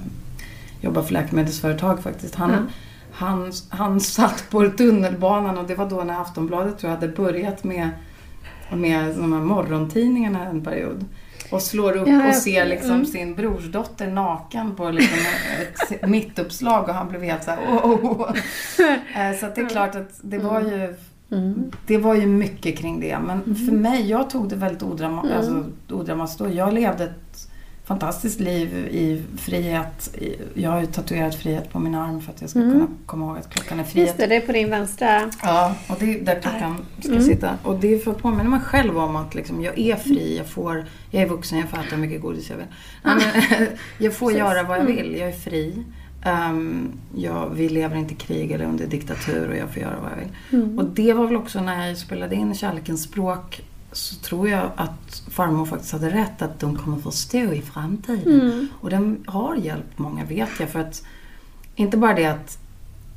[0.81, 2.35] jobbar för läkemedelsföretag faktiskt.
[2.35, 2.57] Han, Ja.
[3.13, 7.65] han, han satt på tunnelbanan och det var då när Aftonbladet tror jag hade börjat
[7.65, 7.89] med,
[8.73, 11.05] med de här morgontidningarna en period.
[11.53, 13.07] Och slår upp Ja, och ser liksom mm.
[13.07, 15.19] sin brorsdotter naken på liksom
[15.61, 18.37] ett mittuppslag och han blev helt såhär oh, oh, oh.
[19.17, 20.95] Eh, Så att det är klart att det var ju
[21.87, 23.19] Det var ju mycket kring det.
[23.19, 26.49] Men för mig, jag tog det väldigt odrama, alltså, odramatiskt då.
[26.49, 27.49] Jag levde ett
[27.93, 30.17] fantastiskt liv i frihet.
[30.55, 33.39] Jag har ju tatuerat frihet på min arm för att jag ska kunna komma ihåg
[33.39, 34.09] att klockan är frihet.
[34.09, 35.31] Just det, det är på din vänstra.
[35.43, 37.59] Ja, och det är där klockan ska sitta.
[37.63, 40.47] Och det är för att påminna mig själv om att liksom, jag är fri, jag
[40.47, 42.67] får, jag är vuxen, jag får äta hur mycket godis jag vill.
[43.03, 43.67] Nej, men,
[43.99, 45.85] jag får göra vad jag vill, jag är fri.
[46.27, 50.11] Um, jag, vi lever inte i krig eller under diktatur och jag får göra vad
[50.11, 50.79] jag vill.
[50.79, 53.63] Och det var väl också när jag spelade in Kärlekens språk
[53.93, 58.69] så tror jag att farmor faktiskt hade rätt att de kommer förstå i framtiden.
[58.81, 61.03] Och den har hjälpt många vet jag för att
[61.75, 62.59] inte bara det att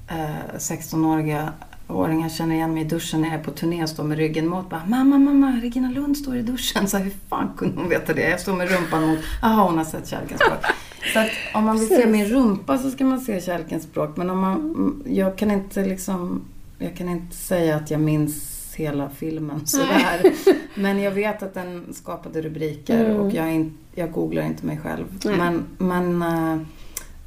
[0.08, 1.54] eh, 16-åriga
[1.88, 4.48] åringar känner igen mig i duschen när jag är på turné och står med ryggen
[4.48, 4.70] mot.
[4.70, 6.88] Bara, mamma, mamma, Regina Lund står i duschen.
[6.88, 8.30] Så här, hur fan kunde hon veta det?
[8.30, 9.20] Jag står med rumpan mot.
[9.42, 10.66] Jaha, hon har sett Kärlekens språk.
[11.14, 14.18] Så att om man vill se min rumpa så ska man se Kärlekens språk.
[14.18, 16.42] Men om man, mm, jag kan inte liksom,
[16.80, 20.34] jag kan inte säga att jag minns hela filmen sådär.
[20.76, 25.06] Men jag vet att den skapade rubriker och jag, in, jag googlar inte mig själv.
[25.26, 25.38] Nej.
[25.38, 26.68] Men, men eh,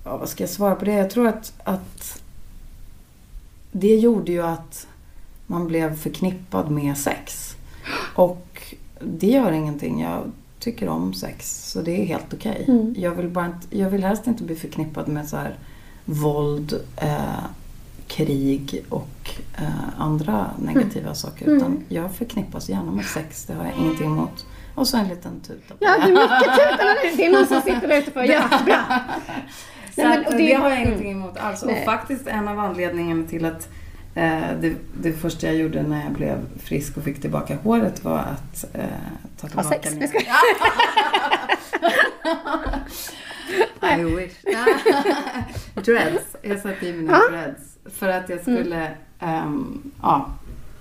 [0.04, 0.92] ja, vad ska jag svara på det?
[0.92, 2.22] Jag tror att, att
[3.72, 4.86] det gjorde ju att
[5.46, 7.56] man blev förknippad med sex.
[8.14, 10.00] Och det gör ingenting.
[10.00, 12.64] Jag tycker om sex, så det är helt okej.
[12.68, 12.94] Mm.
[12.98, 15.58] Jag, vill bara inte, jag vill helst inte bli förknippad med så här
[16.04, 17.44] våld, eh,
[18.08, 19.64] krig och eh,
[20.00, 21.44] andra negativa saker.
[21.46, 21.56] Mm.
[21.56, 24.46] Utan jag förknippas gärna med sex, det har jag ingenting emot.
[24.74, 26.02] Och så en liten tuta Ja, det.
[26.04, 27.16] är mycket tutande.
[27.16, 28.20] Det är någon som sitter där ute på.
[28.24, 28.84] Ja, bra.
[29.94, 31.64] Så Nej, men- och det, det- har jag ingenting emot alls.
[31.66, 31.78] Nej.
[31.78, 33.68] Och faktiskt en av anledningarna till att
[34.14, 38.18] Eh, det, det första jag gjorde när jag blev frisk och fick tillbaka håret var
[38.18, 38.80] att eh,
[39.40, 39.90] ta Ha tillbaka sex.
[39.90, 40.00] min...
[40.00, 40.36] Jag skojar.
[44.00, 44.32] I wish.
[45.74, 46.36] dreads.
[46.42, 47.67] Jag satte i mina dreads.
[47.92, 50.26] För att jag skulle ehm, ja,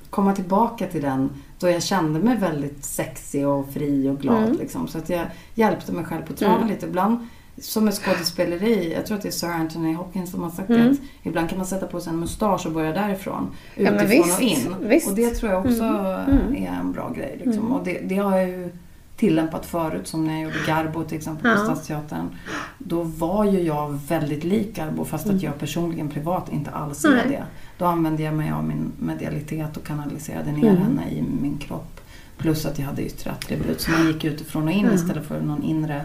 [0.10, 1.30] komma tillbaka till den
[1.60, 4.58] då jag kände mig väldigt sexig och fri och glad.
[4.58, 4.88] Liksom.
[4.88, 6.86] Så att jag hjälpte mig själv på traven lite.
[6.86, 7.28] Ibland
[7.62, 10.90] som med skådespeleri, jag tror att det är Sir Anthony Hopkins som har sagt det.
[10.90, 13.48] Att ibland kan man sätta på sig en mustasch och börja därifrån.
[13.76, 14.76] Ja, Utifrån visst, och in.
[14.80, 15.10] visst.
[15.10, 17.42] Och det tror jag också är en bra grej.
[17.46, 17.72] Liksom.
[17.72, 18.70] Och det, det har jag ju
[19.18, 21.64] tillämpat förut som när jag gjorde Garbo till exempel på Ja.
[21.64, 22.30] Stadsteatern.
[22.78, 27.10] Då var ju jag väldigt lik Garbo fast att jag personligen privat inte alls är
[27.30, 27.44] det.
[27.78, 32.02] Då använde jag mig av min medialitet och kanaliserade ner henne i min kropp.
[32.38, 33.82] Plus att jag hade yttre attribut.
[33.82, 36.02] Så man gick utifrån och in istället för någon inre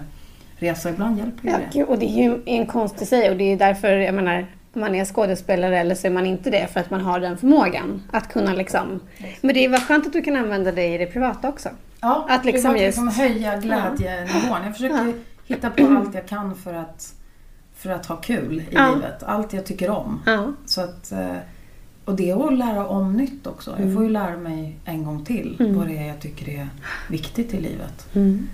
[0.56, 0.90] resa.
[0.90, 1.78] Ibland hjälper ju Ja, det.
[1.78, 4.46] gud, och det är ju en konst i sig och det är därför, jag menar,
[4.74, 8.02] man är skådespelare eller så är man inte det för att man har den förmågan
[8.10, 9.00] att kunna liksom...
[9.40, 11.68] Men det är vad skönt att du kan använda det i det privata också.
[12.00, 14.62] Ja, Att liksom just- liksom höja glädjenivån.
[14.64, 15.12] Jag försöker Ja.
[15.46, 17.14] hitta på allt jag kan för att,
[17.76, 18.94] för att ha kul i Ja.
[18.94, 19.22] livet.
[19.22, 20.20] Allt jag tycker om.
[20.66, 21.36] Så att, eh,
[22.04, 23.70] och det är att lära om nytt också.
[23.70, 23.94] Jag Mm.
[23.94, 26.68] får ju lära mig en gång till vad det är jag tycker är
[27.10, 28.06] viktigt i livet.
[28.14, 28.48] Mm.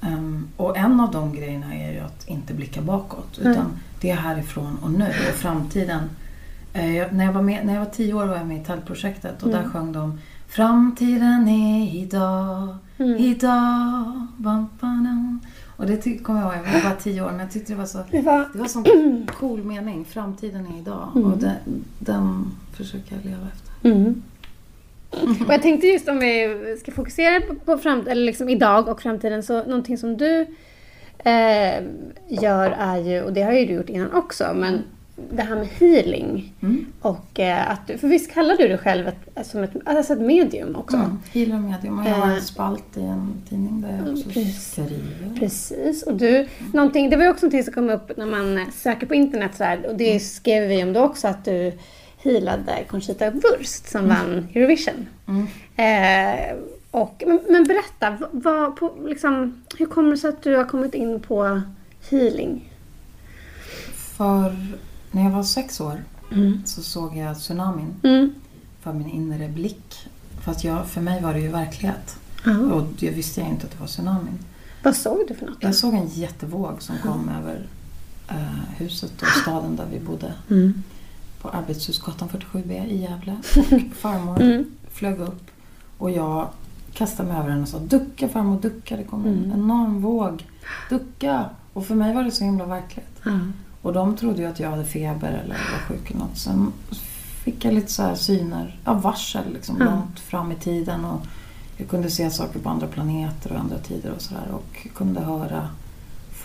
[0.00, 3.38] Ehm, och en av de grejerna är ju att inte blicka bakåt.
[3.38, 3.66] Utan
[4.00, 6.02] det är härifrån och nu och framtiden.
[6.72, 9.42] Jag, när, jag var med, när jag var tio år var jag med i Tältprojektet
[9.42, 9.62] och Mm.
[9.62, 10.18] där sjöng de
[10.48, 13.16] Framtiden är idag, Mm.
[13.16, 15.40] idag, bam, bam,
[15.76, 17.86] Och det kommer jag ihåg, jag var bara tio år men jag tyckte det var
[17.86, 20.04] så Det var, det var sån cool mening.
[20.04, 21.08] Framtiden är idag.
[21.16, 21.32] Mm.
[21.32, 21.54] Och den,
[21.98, 23.90] den försöker jag leva efter.
[25.46, 29.02] Och jag tänkte just om vi ska fokusera på, på framtiden, eller liksom idag och
[29.02, 30.40] framtiden, så någonting som du
[31.18, 31.82] eh,
[32.28, 34.82] gör är ju, och det har ju du gjort innan också, men
[35.30, 36.52] det här med healing.
[36.62, 36.86] Mm.
[37.00, 40.20] Och eh, att du, för visst kallar du dig själv ett, som ett, alltså ett
[40.20, 40.96] medium också?
[40.96, 41.18] Mm.
[41.32, 41.98] Healer medium.
[41.98, 42.34] Och jag har Eh.
[42.36, 44.70] en spalt i en tidning där jag också Precis.
[44.72, 45.38] skriver.
[45.38, 46.02] Precis.
[46.02, 49.14] Och du, någonting, det var ju också någonting som kom upp när man söker på
[49.14, 51.72] internet så här, och det skrev vi om då också att du
[52.18, 55.06] healade Conchita Wurst som vann Eurovision.
[55.26, 55.46] Mm.
[55.76, 56.56] Eh,
[56.90, 60.94] och, men, men berätta, vad, på, liksom, hur kommer det sig att du har kommit
[60.94, 61.60] in på
[62.10, 62.72] healing?
[63.94, 64.56] För
[65.10, 66.02] när jag var sex år
[66.64, 68.34] så såg jag tsunamin Mm.
[68.82, 70.08] för min inre blick.
[70.44, 72.16] Fast jag, för mig var det ju verklighet.
[72.44, 72.58] Ja.
[72.58, 74.38] Och det visste jag inte att det var tsunamin.
[74.82, 75.56] Vad såg du för något?
[75.60, 77.66] Jag såg en jättevåg som kom över
[78.28, 80.32] eh, huset och staden där vi bodde.
[81.42, 81.52] Mm.
[81.52, 83.32] På Arbetshusgatan 47B i Gävle.
[83.90, 84.64] Och farmor Mm.
[84.92, 85.50] flög upp
[85.98, 86.48] och jag
[86.92, 88.96] kastade mig över henne och sa ducka farmor, ducka.
[88.96, 89.26] Det Mm.
[89.26, 90.46] en enorm våg.
[90.90, 91.44] Ducka!
[91.72, 93.20] Och för mig var det så himla verkligt.
[93.24, 93.38] Ja.
[93.82, 96.38] Och de trodde ju att jag hade feber eller var sjuk eller något.
[96.38, 96.72] Sen
[97.44, 99.84] fick jag lite så här syner, ja varsel liksom Ja.
[99.84, 101.04] långt fram i tiden.
[101.04, 101.20] Och
[101.76, 104.46] jag kunde se saker på andra planeter och andra tider och sådär.
[104.52, 105.68] Och kunde höra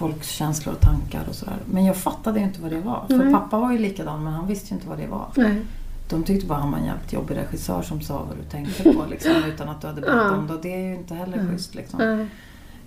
[0.03, 1.57] folks känslor och tankar och sådär.
[1.65, 3.05] Men jag fattade ju inte vad det var.
[3.07, 3.33] För Nej.
[3.33, 5.27] pappa var ju likadan men han visste ju inte vad det var.
[5.35, 5.61] Nej.
[6.09, 9.05] De tyckte bara han var en jävligt jobbig regissör som sa vad du tänkte på
[9.09, 10.53] liksom, utan att du hade bett om det.
[10.53, 11.75] Och det är ju inte heller schysst.
[11.75, 12.27] Liksom.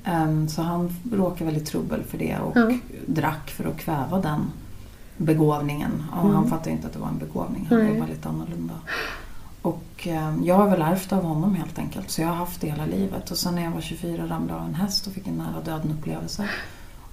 [0.04, 2.70] Ehm, så han råkade väl i trubbel för det och Ja.
[3.06, 4.40] drack för att kväva den
[5.16, 6.04] begåvningen.
[6.12, 6.34] Och Mm.
[6.36, 7.66] Han fattade inte att det var en begåvning.
[7.70, 8.00] Han Nej.
[8.00, 8.74] var lite annorlunda.
[9.62, 12.10] Och ehm, jag har väl ärvt av honom helt enkelt.
[12.10, 13.30] Så jag har haft det hela livet.
[13.30, 15.60] Och sen när jag var 24 ramlade jag av en häst och fick en nära
[15.64, 16.48] döden upplevelse.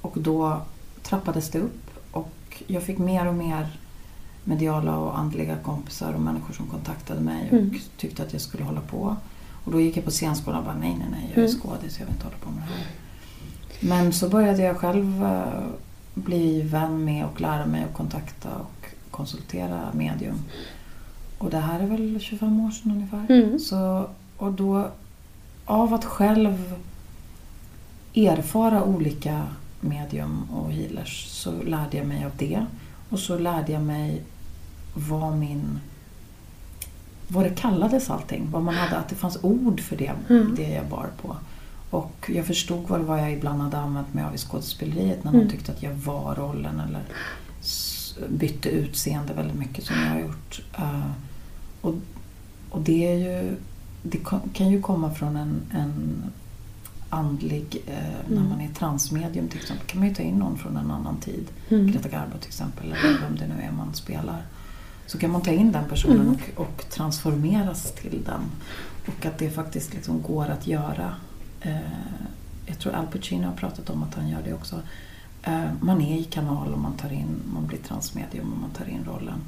[0.04, 0.62] Och då
[1.04, 1.90] trappades det upp.
[2.12, 3.68] Och jag fick mer och mer
[4.44, 7.76] mediala och andliga kompisar och människor som kontaktade mig och Mm.
[7.98, 9.16] tyckte att jag skulle hålla på.
[9.66, 11.60] Och då gick jag på scenskolan och bara nej, nej, nej, jag är Mm.
[11.62, 12.86] skådis, jag vill inte hålla på med det här.
[13.96, 15.64] Men så började jag själv eh,
[16.14, 20.36] bli vän med och lära mig att kontakta och konsultera medium.
[21.38, 23.26] Och det här är väl 25 år sedan ungefär.
[23.30, 23.60] Mm.
[23.60, 24.88] Så, och då,
[25.66, 26.74] av att själv
[28.16, 29.44] erfara olika
[29.84, 32.66] medium och healers så lärde jag mig av det.
[33.10, 34.22] Och så lärde jag mig
[34.94, 35.80] vad min
[37.28, 38.48] vad det kallades allting.
[38.52, 40.54] Vad man hade, att det fanns ord för det, Mm.
[40.56, 41.36] det jag bar på.
[41.90, 45.32] Och jag förstod vad det var jag ibland hade använt mig av i skådespeleriet när
[45.32, 45.52] någon Mm.
[45.52, 47.02] tyckte att jag var rollen eller
[48.30, 50.62] bytte utseende väldigt mycket som jag har gjort.
[50.78, 51.12] Eh,
[51.82, 51.94] och,
[52.70, 53.56] och det ju
[54.04, 56.24] det kan- kan ju komma från en, en
[57.14, 57.94] andlig, eh,
[58.28, 58.50] när Mm.
[58.50, 61.48] man är transmedium till exempel, kan man ju ta in någon från en annan tid.
[61.70, 61.88] Mm.
[61.92, 64.42] Greta Garbo till exempel, eller vem det nu är man spelar.
[65.08, 66.36] Så kan man ta in den personen Mm.
[66.56, 68.42] och, och transformeras till den.
[69.08, 71.16] Och att det faktiskt liksom går att göra.
[71.62, 71.78] Eh,
[72.66, 74.80] jag tror Al Pacino har pratat om att han gör det också.
[75.44, 78.86] Eh, man är i kanal och man tar in, man blir transmedium och man tar
[78.90, 79.40] in rollen.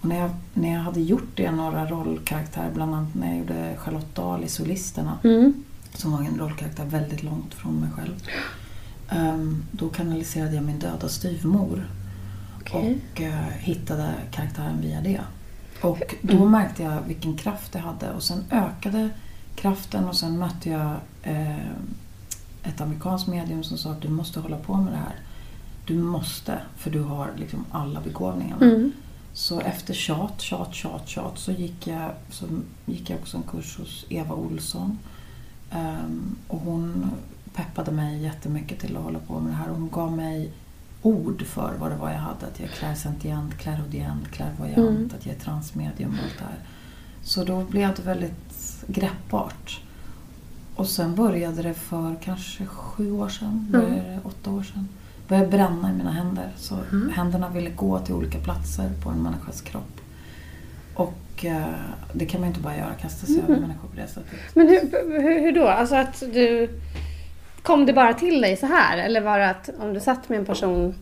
[0.00, 3.74] Och när jag, när jag hade gjort det, några rollkaraktärer, bland annat när jag gjorde
[3.78, 5.52] Charlotte Dahl i Solisterna, Mm.
[5.94, 8.22] Som var en rollkaraktär väldigt långt från mig själv.
[9.08, 11.90] Ehm, då kanaliserade jag min döda styvmor
[12.60, 12.98] Okej.
[13.12, 15.20] och eh, hittade karaktären via det.
[15.82, 19.10] Och då märkte jag vilken kraft det hade och sen ökade
[19.54, 21.66] kraften och sen mötte jag eh,
[22.62, 25.14] ett amerikanskt medium som sa att du måste hålla på med det här.
[25.86, 28.66] Du måste, för du har liksom alla begåvningarna.
[28.66, 28.92] Mm.
[29.32, 32.44] Så efter tjat, tjat, tjat, tjat så gick jag, så
[32.86, 34.98] gick jag också en kurs hos Eva Olsson.
[35.70, 37.10] Ehm, och hon
[37.54, 39.68] peppade mig jättemycket till att hålla på med det här.
[39.68, 40.52] Hon gav mig
[41.02, 42.46] ord för vad det var jag hade.
[42.46, 45.10] Att jag är clairsentient, clairaudient, clairvoyant, Mm.
[45.18, 46.58] att jag är transmedium och allt det här.
[47.22, 49.80] Så då blev det väldigt greppbart.
[50.74, 53.72] Och sen började det för kanske sju år sedan, Mm.
[53.72, 54.88] började det åtta år sedan.
[55.28, 56.52] Började bränna i mina händer.
[56.56, 57.10] Så Mm.
[57.14, 60.00] händerna ville gå till olika platser på en människas kropp.
[61.40, 61.62] Och eh,
[62.12, 64.38] det kan man inte bara göra, kasta sig över människor på det sättet.
[64.54, 65.68] Men hur, hur, hur då?
[65.68, 66.70] Alltså att du...
[67.62, 68.98] Kom det bara till dig så här?
[68.98, 70.94] Eller var det att om du satt med en person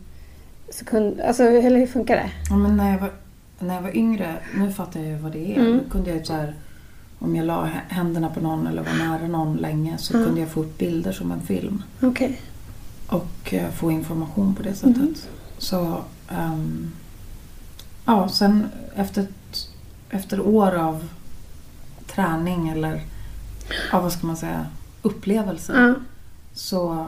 [0.73, 1.27] så kunde...
[1.27, 2.29] Alltså, eller hur funkar det?
[2.49, 3.11] Ja, men när, jag var,
[3.59, 5.59] när jag var yngre, nu fattar jag ju vad det är.
[5.59, 5.79] Mm.
[5.83, 6.55] Då kunde jag så här,
[7.19, 10.25] om jag la hä- händerna på någon eller var nära någon länge så Mm.
[10.25, 11.83] kunde jag få upp bilder som en film.
[12.01, 12.41] Okej.
[13.07, 15.29] och eh, få information på det sättet.
[15.57, 15.97] Så
[16.29, 16.91] ehm,
[18.05, 18.65] ja, sen
[18.95, 19.29] efter, ett-
[20.09, 21.07] efter år av
[22.07, 23.01] träning eller
[23.91, 24.65] ja, vad ska man säga,
[25.01, 25.93] upplevelser Ja.
[26.53, 27.05] så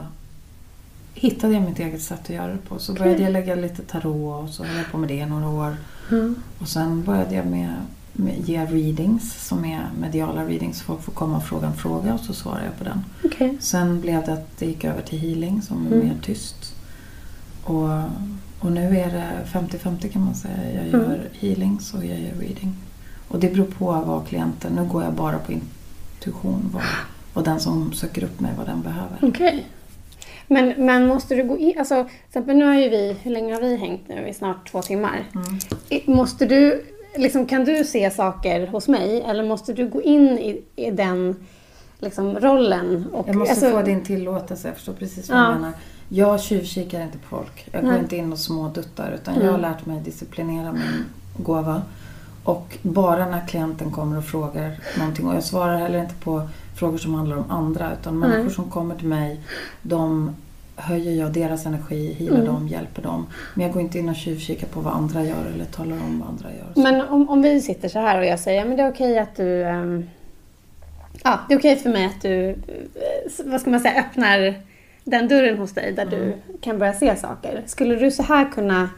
[1.14, 2.78] hittade jag mitt eget sätt att göra det på.
[2.78, 5.48] Så började jag lägga lite tarot och så höll jag på med det i några
[5.48, 5.76] år.
[6.10, 6.34] Mm.
[6.58, 7.74] Och sen började jag med,
[8.12, 10.82] med ge readings som är mediala readings.
[10.82, 13.04] Folk får komma och fråga en fråga och så svarar jag på den.
[13.24, 13.56] Okej.
[13.60, 15.98] Sen blev det att det gick över till healing som är Mm.
[16.08, 16.74] mer tyst.
[17.64, 17.88] Och,
[18.60, 20.72] och nu är det 50-50 kan man säga.
[20.74, 21.20] Jag gör Mm.
[21.40, 22.74] healings och jag gör reading.
[23.32, 26.70] Och det beror på vad klienten, nu går jag bara på intuition.
[26.72, 26.82] Vad,
[27.34, 29.16] vad den som söker upp mig, vad den behöver.
[29.22, 29.66] Okej.
[30.46, 31.78] Men, men måste du gå in...
[31.78, 33.16] Alltså, till exempel nu har ju vi...
[33.22, 34.28] Hur länge har vi hängt nu?
[34.28, 35.24] I snart två timmar.
[35.34, 35.58] Mm.
[36.16, 36.84] Måste du...
[37.16, 39.22] Liksom, kan du se saker hos mig?
[39.22, 41.36] Eller måste du gå in i, i den
[41.98, 43.06] liksom, rollen?
[43.12, 45.46] Och, Jag måste alltså, få din tillåtelse, jag förstår precis vad Ja.
[45.48, 45.72] du menar.
[46.08, 47.68] Jag tjuvkikar inte på folk.
[47.72, 48.00] Jag går Nej.
[48.00, 49.46] inte in och småduttar utan Mm.
[49.46, 51.04] jag har lärt mig disciplinera min
[51.44, 51.82] gåva.
[52.44, 56.98] Och bara när klienten kommer och frågar någonting och jag svarar heller inte på frågor
[56.98, 58.28] som handlar om andra utan Nej.
[58.28, 59.40] människor som kommer till mig
[59.82, 60.34] de
[60.76, 62.46] höjer jag deras energi, healar Mm.
[62.54, 63.26] dem, hjälper dem.
[63.54, 66.28] Men jag går inte in och tjuvkikar på vad andra gör eller talar om vad
[66.28, 66.82] andra gör.
[66.82, 69.36] Men om, om vi sitter så här och jag säger men det är okej att
[69.36, 69.62] du...
[69.64, 70.04] ehm,
[71.24, 72.56] ja, det är okej för mig att du, eh,
[73.44, 74.54] vad ska man säga, öppnar
[75.04, 77.62] den dörren hos dig där du kan börja se saker.
[77.66, 78.88] Skulle du så här kunna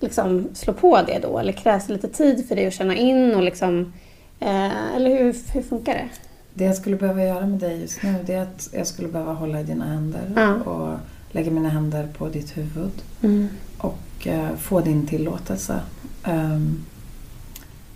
[0.00, 1.38] liksom slå på det då?
[1.38, 3.92] Eller krävs det lite tid för dig att känna in och liksom...
[4.40, 6.08] Eh, eller hur, hur funkar det?
[6.54, 9.32] Det jag skulle behöva göra med dig just nu det är att jag skulle behöva
[9.32, 10.54] hålla i dina händer Ja.
[10.54, 10.98] och
[11.30, 12.90] lägga mina händer på ditt huvud
[13.22, 13.48] Mm.
[13.78, 15.80] och eh, få din tillåtelse.
[16.24, 16.84] Ehm,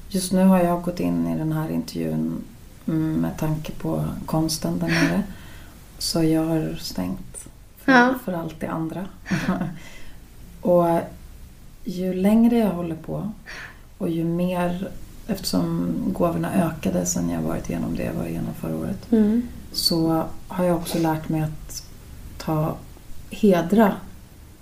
[0.09, 2.43] just nu har jag gått in i den här intervjun
[3.21, 5.23] med tanke på konsten där nere.
[5.99, 7.49] Så jag har stängt
[7.79, 8.15] för, Ja.
[8.25, 9.07] för allt det andra.
[10.61, 10.99] och
[11.85, 13.31] ju längre jag håller på
[13.99, 14.89] och ju mer,
[15.27, 19.43] eftersom gåvorna ökade sen jag varit igenom det jag var igenom förra året, Mm.
[19.73, 21.83] så har jag också lärt mig att
[22.39, 22.75] ta
[23.31, 23.93] hedra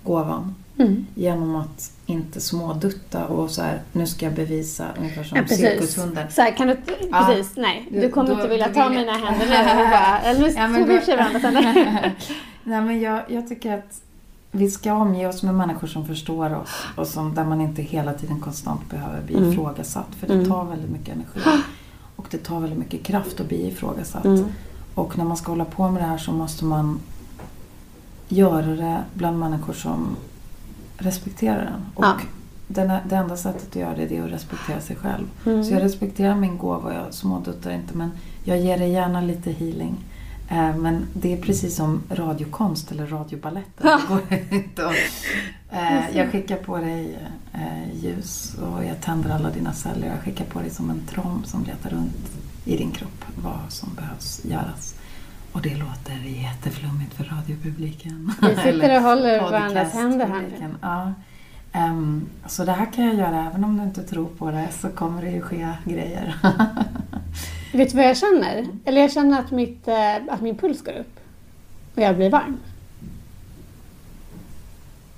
[0.04, 1.06] gåvan Mm.
[1.14, 6.30] genom att inte smådutta och så här, nu ska jag bevisa ungefär som Ja, cirkushunden.
[6.30, 6.76] Så här, kan du,
[7.10, 7.26] Ja.
[7.28, 7.88] precis, nej.
[7.90, 9.46] Du, Du- kommer då- inte vilja ta vill mina händer
[9.76, 9.90] nu.
[9.90, 12.14] bara- Eller nu Ja, tog vi i händer.
[12.64, 14.00] Nej men jag, jag tycker att
[14.50, 18.12] vi ska omge oss med människor som förstår oss och som, där man inte hela
[18.14, 19.52] tiden konstant behöver bli Mm.
[19.52, 20.14] ifrågasatt.
[20.20, 20.48] För det Mm.
[20.48, 21.40] tar väldigt mycket energi.
[22.16, 24.24] Och det tar väldigt mycket kraft att bli ifrågasatt.
[24.24, 24.44] Mm.
[24.94, 27.00] Och när man ska hålla på med det här så måste man
[28.28, 30.16] göra det bland människor som
[30.98, 31.80] respekterar den.
[31.94, 32.16] Och Ja.
[32.68, 35.24] den, det enda sättet att göra det är att respektera sig själv.
[35.46, 35.64] Mm.
[35.64, 38.10] Så jag respekterar min gåva jag småduttar inte men
[38.44, 39.96] jag ger dig gärna lite healing.
[40.48, 43.84] Eh, Men det är precis som radiokonst eller radiobalett.
[45.70, 47.18] Eh, jag skickar på dig
[47.52, 50.06] eh, ljus och jag tänder alla dina celler.
[50.08, 52.30] Jag skickar på dig som en tromb som letar runt
[52.64, 54.94] i din kropp vad som behövs göras.
[55.52, 58.32] Och det låter jätteflummigt för radiopubliken.
[58.42, 60.74] Vi sitter och håller varandras händer här nu.
[60.82, 61.12] Ja.
[61.72, 64.88] Ehm, så det här kan jag göra även om du inte tror på det så
[64.88, 66.34] kommer det ju ske grejer.
[67.72, 68.66] Vet du vad jag känner?
[68.84, 71.20] Eller jag känner att, mitt, eh, att min puls går upp.
[71.94, 72.56] Och jag blir varm.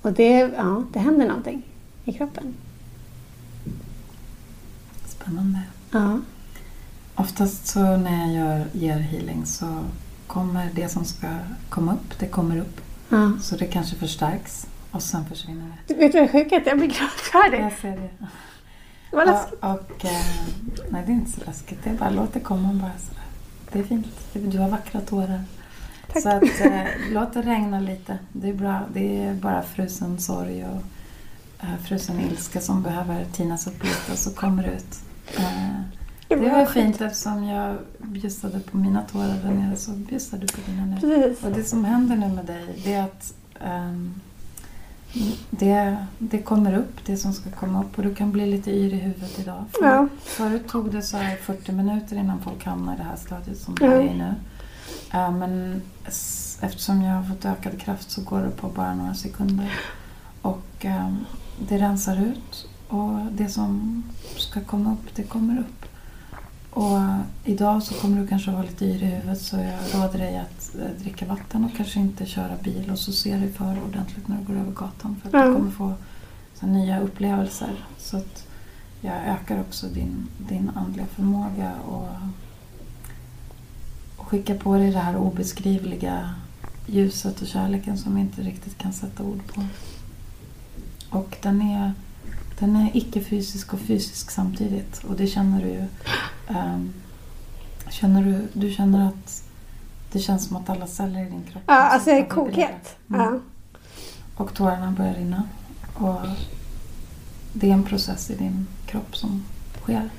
[0.01, 1.63] Och det, ja, det händer någonting
[2.05, 2.53] i kroppen.
[5.05, 5.59] spännande.
[5.91, 6.19] Ja.
[7.15, 9.83] Oftast så när jag gör, ger healing så
[10.27, 11.27] kommer det som ska
[11.69, 12.81] komma upp, det kommer upp.
[13.09, 13.31] ja.
[13.41, 15.93] Så det kanske förstärks och sen försvinner det.
[15.93, 16.63] Du vet vad sjukt är?
[16.65, 17.57] Jag blir glad för det.
[17.57, 18.09] Jag ser det.
[19.11, 19.63] Det var läskigt.
[19.63, 20.25] Och, och, eh,
[20.89, 21.79] nej, det är inte så läskigt.
[21.83, 23.23] Det är bara låt det komma bara sådär.
[23.71, 24.07] Det är fint.
[24.33, 25.43] Du har vackra tårar.
[26.13, 26.23] Tack.
[26.23, 28.17] Så att, eh, låt det regna lite.
[28.31, 28.81] Det är bra.
[28.93, 30.81] Det är bara frusen sorg och
[31.63, 34.99] eh, frusen ilska som behöver tinas upp lite och så kommer det ut.
[35.37, 35.81] Eh,
[36.27, 40.71] det var fint eftersom jag bjussade på mina tårar där nere så bjussar du på
[40.71, 40.99] dina nu.
[40.99, 41.43] Precis.
[41.43, 44.13] Och det som händer nu med dig det är att ehm,
[45.49, 48.93] det, det kommer upp, det som ska komma upp och du kan bli lite yr
[48.93, 49.63] i huvudet idag.
[49.71, 50.07] För, Ja.
[50.23, 53.77] Förut tog det så här 40 minuter innan folk hamnar i det här stadiet som
[53.81, 53.87] Ja.
[53.87, 54.33] är i nu.
[55.13, 55.81] Eh, men
[56.61, 59.71] eftersom jag har fått ökad kraft så går det på bara några sekunder.
[60.41, 61.17] Och ehm,
[61.67, 64.03] det rensar ut och det som
[64.37, 65.85] ska komma upp, det kommer upp.
[66.73, 66.99] Och
[67.43, 70.75] idag så kommer du kanske vara lite yr i huvudet så jag råder dig att
[70.75, 74.37] eh, dricka vatten och kanske inte köra bil och så ser dig för ordentligt när
[74.37, 75.47] du går över gatan för att Ja.
[75.49, 75.93] du kommer få
[76.59, 77.85] så nya upplevelser.
[77.97, 78.47] Så att
[79.01, 82.07] jag ökar också din, din andliga förmåga och,
[84.17, 86.35] och skickar på dig det här obeskrivliga
[86.87, 89.61] ljuset och kärleken som vi inte riktigt kan sätta ord på.
[91.09, 91.93] Och den är,
[92.61, 95.85] den är icke-fysisk och fysisk samtidigt och det känner du ju.
[96.57, 96.93] Ehm,
[97.89, 99.43] känner du, du känner att
[100.11, 102.95] det känns som att alla celler i din kropp Ja, alltså jag är kokhet.
[103.09, 103.21] Mm.
[103.21, 103.39] Ja.
[104.35, 105.43] Och tårarna börjar rinna.
[105.93, 106.19] Och
[107.53, 109.43] det är en process i din kropp som
[109.81, 110.09] sker.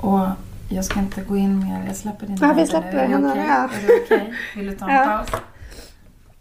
[0.00, 0.26] Och
[0.68, 1.84] jag ska inte gå in mer.
[1.86, 3.44] Jag släpper dina Ja, vi släpper händerna, okej?
[3.48, 3.54] ja.
[3.64, 4.34] Är det okej?
[4.56, 5.04] Vill du ta en Ja.
[5.04, 5.40] paus?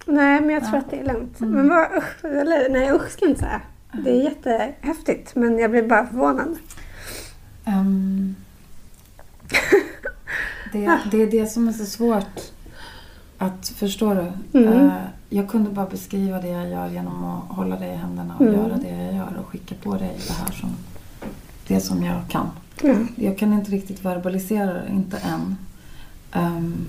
[0.06, 0.80] Nej, men jag tror Ja.
[0.82, 1.40] att det är lugnt.
[1.40, 1.52] Mm.
[1.54, 3.62] Men vad, usch, eller, nej, usch ska jag inte säga.
[4.04, 6.58] Det är jättehäftigt, men jag blir bara förvånad.
[7.66, 8.36] Ehm,
[10.72, 12.40] det, det är det som är så svårt
[13.38, 14.60] att förstå du.
[14.60, 14.74] Mm.
[14.86, 14.94] Eh,
[15.30, 18.54] jag kunde bara beskriva det jag gör genom att hålla dig i händerna och Mm.
[18.56, 20.70] göra det jag gör och skicka på dig det här som
[21.68, 22.50] det som jag kan.
[22.82, 22.96] Ja.
[23.16, 25.58] Jag kan inte riktigt verbalisera det, inte än.
[26.32, 26.88] Ehm,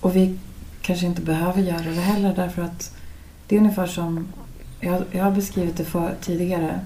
[0.00, 0.38] och vi
[0.80, 2.94] kanske inte behöver göra det heller därför att
[3.48, 4.26] det är ungefär som,
[4.84, 6.80] jag, jag har beskrivit det för, tidigare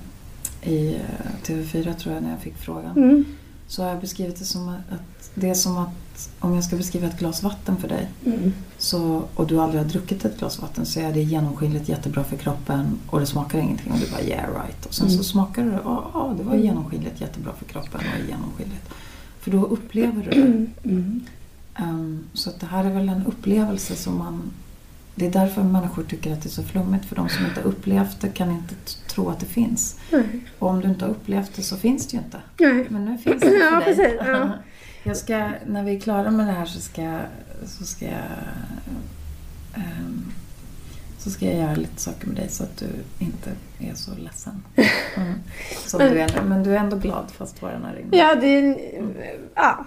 [0.62, 1.00] i eh,
[1.46, 2.96] TV4 tror jag när jag fick frågan.
[2.96, 3.24] Mm.
[3.66, 6.76] Så har jag beskrivit det som att, att det är som att om jag ska
[6.76, 8.52] beskriva ett glas vatten för dig Mm.
[8.78, 12.36] så, och du aldrig har druckit ett glas vatten så är det genomskinligt jättebra för
[12.36, 14.86] kroppen och det smakar ingenting och du bara yeah right.
[14.86, 15.18] Och sen Mm.
[15.18, 18.88] så smakar du ja ah, det var genomskinligt jättebra för kroppen och genomskinligt.
[19.40, 20.88] För då upplever du det.
[20.90, 21.20] Mm.
[21.74, 24.42] Ehm, så att det här är väl en upplevelse som man...
[25.18, 27.04] Det är därför människor tycker att det är så flummigt.
[27.06, 28.74] För de som inte upplevt det kan inte
[29.08, 29.98] tro att det finns.
[30.12, 30.24] Nej.
[30.58, 32.40] Och om du inte har upplevt det så finns det ju inte.
[32.58, 32.86] Nej.
[32.90, 33.84] Men nu finns det för Ja, dig.
[33.84, 34.50] precis, ja.
[35.02, 37.20] Jag ska, när vi är klara med det här så ska, jag-
[37.66, 38.24] så ska jag
[39.74, 40.32] ehm,
[41.18, 42.86] så ska jag göra lite saker med dig så att du
[43.18, 44.62] inte är så ledsen.
[45.16, 45.34] Mm.
[45.86, 46.42] Som Men- du är.
[46.42, 48.18] Men du är ändå glad fast tårarna rinner.
[48.18, 48.78] Ja, det är
[49.54, 49.84] ja,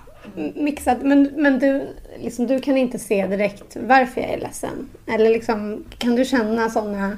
[0.56, 0.98] mixat.
[1.02, 1.88] Men, men du,
[2.20, 4.90] liksom, du kan inte se direkt varför jag är ledsen.
[5.08, 7.18] Eller liksom, kan du känna sådana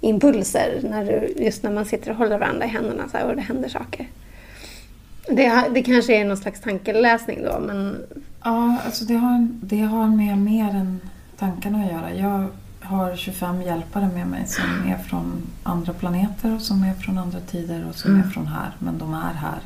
[0.00, 3.36] impulser när du, just när man sitter och håller varandra i händerna så här, och
[3.36, 4.08] det händer saker?
[5.28, 7.96] Det, det kanske är någon slags tankeläsning då, men
[8.46, 11.00] Ja, alltså det har, det har med mer än
[11.38, 12.14] tankarna att göra.
[12.14, 12.46] Jag
[12.80, 17.40] har 25 hjälpare med mig som är från andra planeter och som är från andra
[17.40, 18.70] tider och som är från här.
[18.78, 19.58] Men de är här.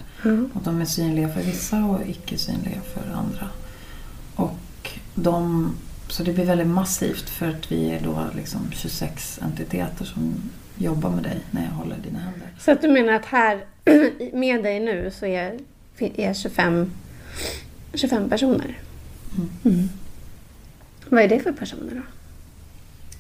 [0.55, 3.49] Och de är synliga för vissa och icke synliga för andra.
[4.35, 5.75] Och de,
[6.09, 10.35] så det blir väldigt massivt för att vi är då liksom 26 entiteter som
[10.79, 12.49] jobbar med dig när jag håller dina händer.
[12.59, 13.65] Så att du menar att här
[14.33, 15.59] med dig nu så är,
[15.99, 16.91] är 25,
[17.95, 18.79] 25 personer?
[19.65, 19.89] Mm.
[21.09, 22.03] Vad är det för personer då?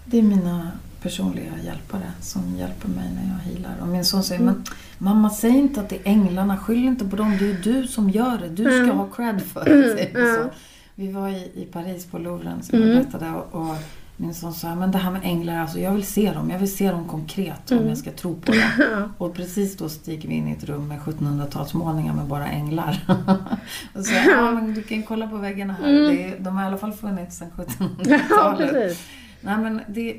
[0.05, 0.71] Det är mina
[1.03, 3.81] personliga hjälpare som hjälper mig när jag healar.
[3.81, 4.65] Och min son säger, men
[4.99, 8.11] mamma säg inte att det är änglarna, skyll inte på dem, det är du som
[8.11, 8.49] gör det.
[8.49, 8.97] Du ska Mm.
[8.99, 10.05] ha cred för det.
[10.05, 10.37] Mm.
[10.37, 10.51] son.
[10.95, 13.03] Vi var i, i Paris på Louvren som jag Mm.
[13.03, 13.77] berättade och, och
[14.17, 16.51] min son sa, men det här med änglar, alltså jag vill se dem.
[16.51, 17.83] Jag vill se dem konkret Mm.
[17.83, 19.13] om jag ska tro på dem.
[19.19, 22.99] Och precis då stiger vi in i ett rum med 1700-talsmålningar med bara änglar.
[23.95, 25.89] och så, ja men du kan kolla på väggarna här.
[25.93, 27.91] Det är, de har i alla fall funnits sedan Mm.
[28.05, 28.71] Ja, 1700-talet.
[28.73, 29.07] precis.
[29.41, 30.17] Nej, men det,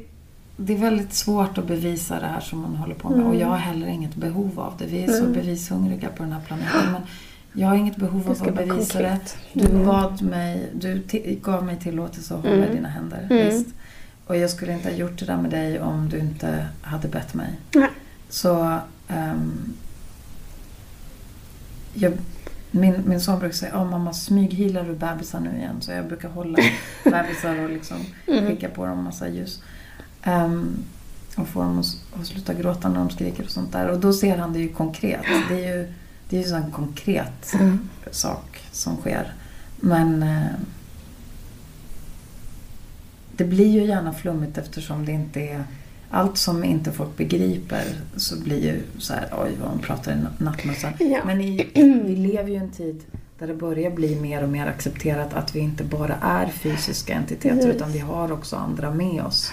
[0.58, 3.26] det är väldigt svårt att bevisa det här som man håller på med.
[3.26, 4.86] Och jag har heller inget behov av det.
[4.86, 5.34] Vi är så Mm.
[5.34, 6.92] bevishungriga på den här planeten.
[6.92, 7.02] Men
[7.54, 9.20] jag har inget behov av att bevisa det.
[9.54, 9.86] Du Mm.
[9.86, 11.04] bad mig, du
[11.44, 12.70] gav mig tillåtelse att hålla Mm.
[12.72, 13.28] i dina händer.
[13.32, 13.46] Mm.
[13.48, 13.68] Visst.
[14.28, 17.34] Och jag skulle inte ha gjort det där med dig om du inte hade bett
[17.34, 17.50] mig.
[18.30, 19.74] Så ehm,
[21.94, 22.14] jag,
[22.72, 25.76] min, min son brukar säga, ja mamma smyghealar du bebisar nu igen?
[25.82, 26.58] Så jag brukar hålla
[27.04, 27.98] bebisar och liksom
[28.48, 29.62] skicka på dem massa ljus.
[30.24, 30.84] Ehm,
[31.36, 33.90] och få dem att, att sluta gråta när de skriker och sånt där.
[33.90, 35.26] Och då ser han det ju konkret.
[35.50, 35.94] Det är ju,
[36.30, 37.56] det är ju en konkret
[38.12, 39.34] sak som sker.
[39.80, 40.52] Men eh,
[43.38, 45.64] det blir ju gärna flummigt eftersom det inte är
[46.10, 47.84] allt som inte folk begriper
[48.16, 50.94] så blir ju så här, oj vad de pratar i nattmössan.
[51.00, 51.20] Ja.
[51.26, 51.68] Men i,
[52.06, 53.04] vi lever ju i en tid
[53.40, 57.56] där det börjar bli mer och mer accepterat att vi inte bara är fysiska entiteter
[57.56, 57.76] Precis.
[57.76, 59.52] utan vi har också andra med oss.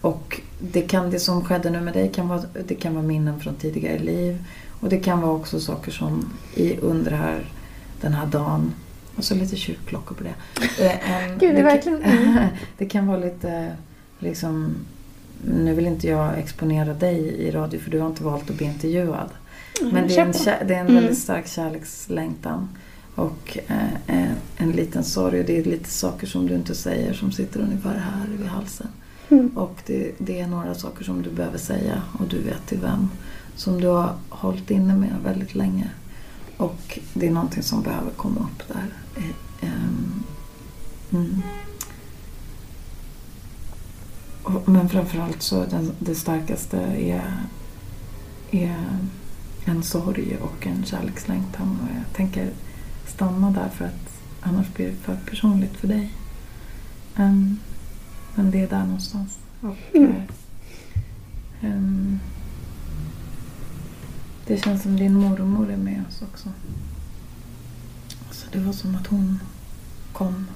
[0.00, 3.40] Och det, kan, det som skedde nu med dig kan vara, det kan vara minnen
[3.40, 4.44] från tidigare liv.
[4.80, 7.52] Och det kan vara också saker som i, under här,
[8.00, 8.74] den här dagen.
[9.16, 10.34] Och så lite kyrkklockor på det.
[10.84, 12.44] Eh, en- Gud, det är kan- verkligen- mm.
[12.78, 13.72] det kan vara lite
[14.18, 14.74] liksom
[15.44, 18.66] nu vill inte jag exponera dig i radio för du har inte valt att bli
[18.66, 19.28] intervjuad.
[19.92, 20.32] Men det är en,
[20.68, 20.94] det är en Mm.
[20.94, 22.68] väldigt stark kärlekslängtan.
[23.14, 23.92] Och eh,
[24.22, 27.60] eh, en liten sorg och det är lite saker som du inte säger som sitter
[27.60, 28.86] ungefär här vid halsen.
[29.28, 29.48] Mm.
[29.48, 33.10] Och det, det är några saker som du behöver säga och du vet till vem.
[33.56, 35.90] Som du har hållit inne med väldigt länge.
[36.56, 38.86] Och det är någonting som behöver komma upp där.
[39.16, 40.22] Eh, ehm,
[41.10, 41.42] mm.
[44.64, 47.32] Men framförallt så den, det starkaste är,
[48.50, 48.76] är
[49.64, 51.78] en sorg och en kärlekslängtan.
[51.82, 52.50] Och jag tänker
[53.06, 56.12] stanna där för att annars blir det för personligt för dig.
[57.16, 57.58] Um,
[58.38, 59.38] men det är där någonstans.
[59.60, 60.12] Och, Mm.
[60.12, 60.22] eh,
[61.70, 62.18] ehm,
[64.46, 66.48] det känns som din mormor är med oss också.
[68.30, 69.38] Så det var som att hon
[70.12, 70.46] kom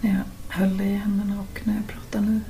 [0.00, 0.24] när jag
[0.58, 2.40] höll dig i händerna och när jag pratar nu.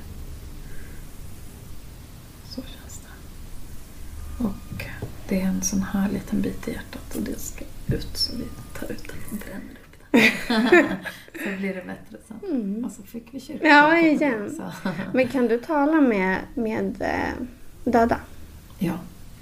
[2.49, 4.43] Så känns det.
[4.43, 4.85] Och
[5.29, 8.43] det är en sån här liten bit i hjärtat och det ska ut så vi
[8.79, 9.80] tar ut den och bränner.
[11.43, 12.51] så blir det bättre sen.
[12.51, 12.85] Mm.
[12.85, 13.69] Och så fick vi kyrkan.
[13.69, 14.61] Ja, igen.
[15.13, 17.45] Men kan du tala med, med eh,
[17.83, 18.19] döda?
[18.79, 18.93] Ja,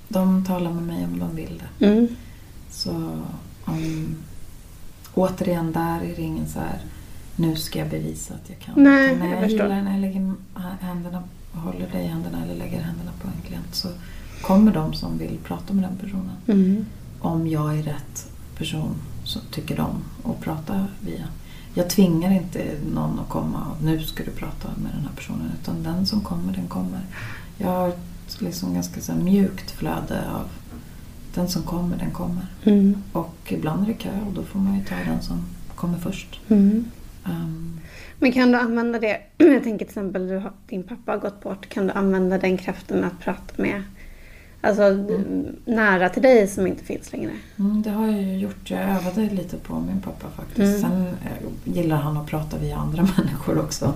[0.08, 1.86] de talar med mig om de vill det.
[1.86, 2.08] Mm.
[2.70, 2.91] Så
[3.66, 4.16] om,
[5.14, 6.80] återigen, där är det ingen så här
[7.36, 8.84] nu ska jag bevisa att jag kan.
[8.84, 9.66] Nej, när jag jag, förstår.
[9.66, 10.34] gillar när jag lägger
[10.82, 11.24] händerna,
[11.54, 13.88] håller dig i händerna eller lägger händerna på en klient så
[14.41, 16.36] kommer de som vill prata med den personen.
[16.48, 16.86] Mm.
[17.20, 18.96] Om jag är rätt person
[19.30, 21.26] så tycker de att prata via.
[21.73, 25.51] Jag tvingar inte någon att komma och nu ska du prata med den här personen
[25.61, 27.01] utan den som kommer, den kommer.
[27.57, 30.47] Jag har ett liksom ganska så mjukt flöde av
[31.34, 32.45] den som kommer, den kommer.
[32.64, 33.03] Mm.
[33.11, 35.45] Och ibland är det kö och då får man ju ta den som
[35.76, 36.39] kommer först.
[36.47, 36.85] Mm.
[37.26, 37.80] Ehm,
[38.19, 41.69] Men kan du använda det, jag tänker till exempel du din pappa har gått bort,
[41.69, 43.84] kan du använda den kraften att prata med
[44.61, 44.84] alltså,
[45.65, 47.31] nära till dig som inte finns längre?
[47.60, 48.72] mm, det har jag ju gjort.
[48.72, 50.60] Jag övade lite på min pappa faktiskt.
[50.60, 50.81] Mm.
[50.81, 53.94] Sen eh, gillar han att prata via andra människor också.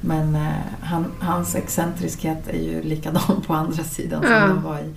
[0.00, 4.46] Men eh, han, hans excentriskhet är ju likadan på andra sidan som Ja.
[4.46, 4.92] den var i,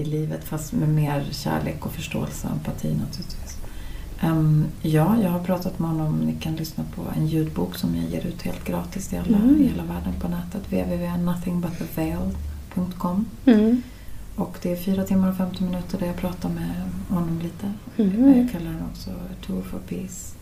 [0.00, 0.44] i livet.
[0.44, 3.56] Fast med mer kärlek och förståelse och empati naturligtvis.
[4.20, 6.16] Ehm, ja, jag har pratat med honom.
[6.18, 9.62] Ni kan lyssna på en ljudbok som jag ger ut helt gratis till alla Mm.
[9.62, 10.62] i hela världen på nätet.
[10.68, 13.82] www.nothingbuttheveil.com Mm.
[14.36, 17.72] Och det är fyra timmar och 50 minuter där jag pratar med honom lite.
[17.96, 18.38] Mm.
[18.38, 19.10] Jag kallar den också
[19.46, 20.34] Tour for Peace.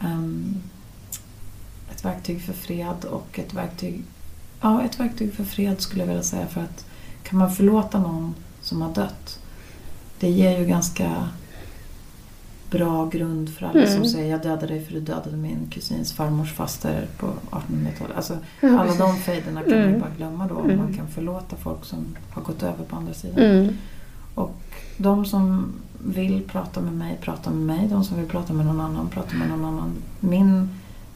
[0.00, 0.62] Ehm,
[1.90, 4.02] ett verktyg för fred och ett verktyg,
[4.60, 6.46] ja, ett verktyg för fred skulle jag vilja säga.
[6.46, 6.86] För att
[7.22, 9.38] kan man förlåta någon som har dött,
[10.20, 11.28] det ger ju ganska
[12.72, 13.94] bra grund för alla Mm.
[13.94, 18.16] som säger jag dödade dig för du dödade min kusins farmors faster på 1800-talet.
[18.16, 20.00] Alltså, Ja, alla de fejderna kan man Mm.
[20.00, 20.78] bara glömma då om Mm.
[20.78, 21.98] man kan förlåta folk som
[22.30, 23.38] har gått över på andra sidan.
[23.44, 23.76] Mm.
[24.34, 24.56] Och
[24.96, 25.72] de som
[26.04, 27.88] vill prata med mig, pratar med mig.
[27.88, 29.92] De som vill prata med någon annan, pratar med någon annan.
[30.20, 30.68] Min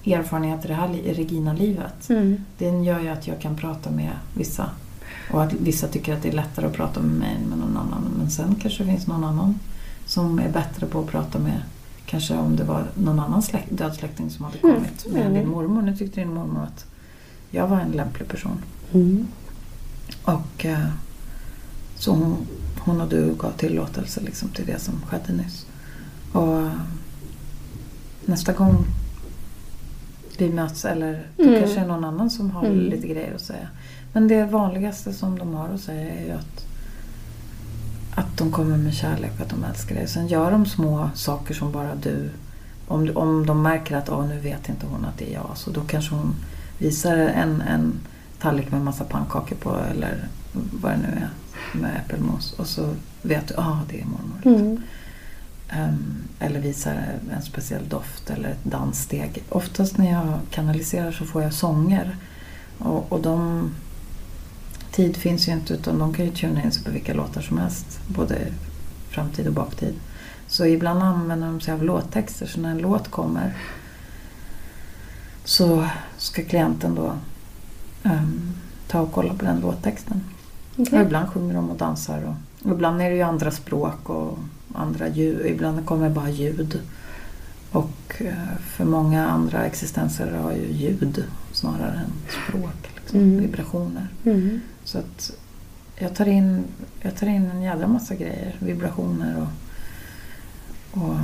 [0.07, 2.37] erfarenhet i det här li- Regina-livet, Mm.
[2.59, 4.71] den gör ju att jag kan prata med vissa.
[5.33, 7.77] Och att vissa tycker att det är lättare att prata med mig än med någon
[7.77, 8.03] annan.
[8.19, 9.59] Men sen kanske det finns någon annan
[10.07, 11.61] som är bättre på att prata med
[12.09, 14.75] Kanske om det var någon annan släkt, död släkting som hade Mm.
[14.75, 15.35] kommit med Mm.
[15.35, 15.83] din mormor.
[15.83, 16.85] Nu tyckte din mormor att
[17.51, 18.63] jag var en lämplig person.
[18.95, 19.27] Mm.
[20.25, 20.87] Och eh,
[21.97, 22.37] så hon,
[22.79, 25.67] hon och du gav tillåtelse liksom till det som skedde nyss.
[26.33, 26.73] Och eh,
[28.25, 28.85] nästa gång
[30.39, 31.61] vi möts eller då Mm.
[31.61, 32.79] kanske är någon annan som har Mm.
[32.79, 33.69] lite grejer att säga.
[34.13, 36.67] Men det vanligaste som de har att säga är ju att,
[38.17, 40.09] att de kommer med kärlek och att de älskar dig.
[40.09, 42.31] Sen gör de små saker som bara du
[42.89, 45.71] om, om de märker att oh, nu vet inte hon att det är jag så
[45.71, 46.35] då kanske hon
[46.79, 47.93] visar en, en
[48.39, 51.31] tallrik med massa pannkakor på eller vad det nu är
[51.73, 54.59] med äppelmos och så vet du att ah, det är mormor.
[54.59, 54.83] Mm.
[55.69, 57.03] Ehm, eller visar
[57.37, 59.43] en speciell doft eller ett danssteg.
[59.49, 62.17] Oftast när jag kanaliserar så får jag sånger.
[62.79, 63.71] Och, och de...
[64.97, 67.59] Tid finns ju inte utan de kan ju tuna in sig på vilka låtar som
[67.59, 68.01] helst.
[68.09, 68.39] Både
[69.11, 69.95] framtid och baktid.
[70.47, 72.47] Så ibland använder de sig av låttexter.
[72.47, 73.57] Så när en låt kommer
[75.45, 75.87] så
[76.17, 77.13] ska klienten då
[78.03, 78.53] ehm,
[78.89, 80.21] ta och kolla på den låttexten.
[80.77, 82.23] Och ibland sjunger de och dansar.
[82.23, 84.39] Och, och ibland är det ju andra språk och
[84.75, 85.47] andra ljud.
[85.47, 86.81] Ibland kommer bara ljud.
[87.71, 92.13] Och eh, för många andra existenser har ju ljud snarare än
[92.47, 92.96] språk.
[93.07, 93.41] Liksom, Mm.
[93.41, 94.09] Vibrationer.
[94.25, 94.61] Mm.
[94.85, 95.33] Så att
[95.99, 96.65] jag tar in,
[97.01, 98.57] jag tar in en jädra massa grejer.
[98.59, 99.47] Vibrationer
[100.93, 101.17] och, och,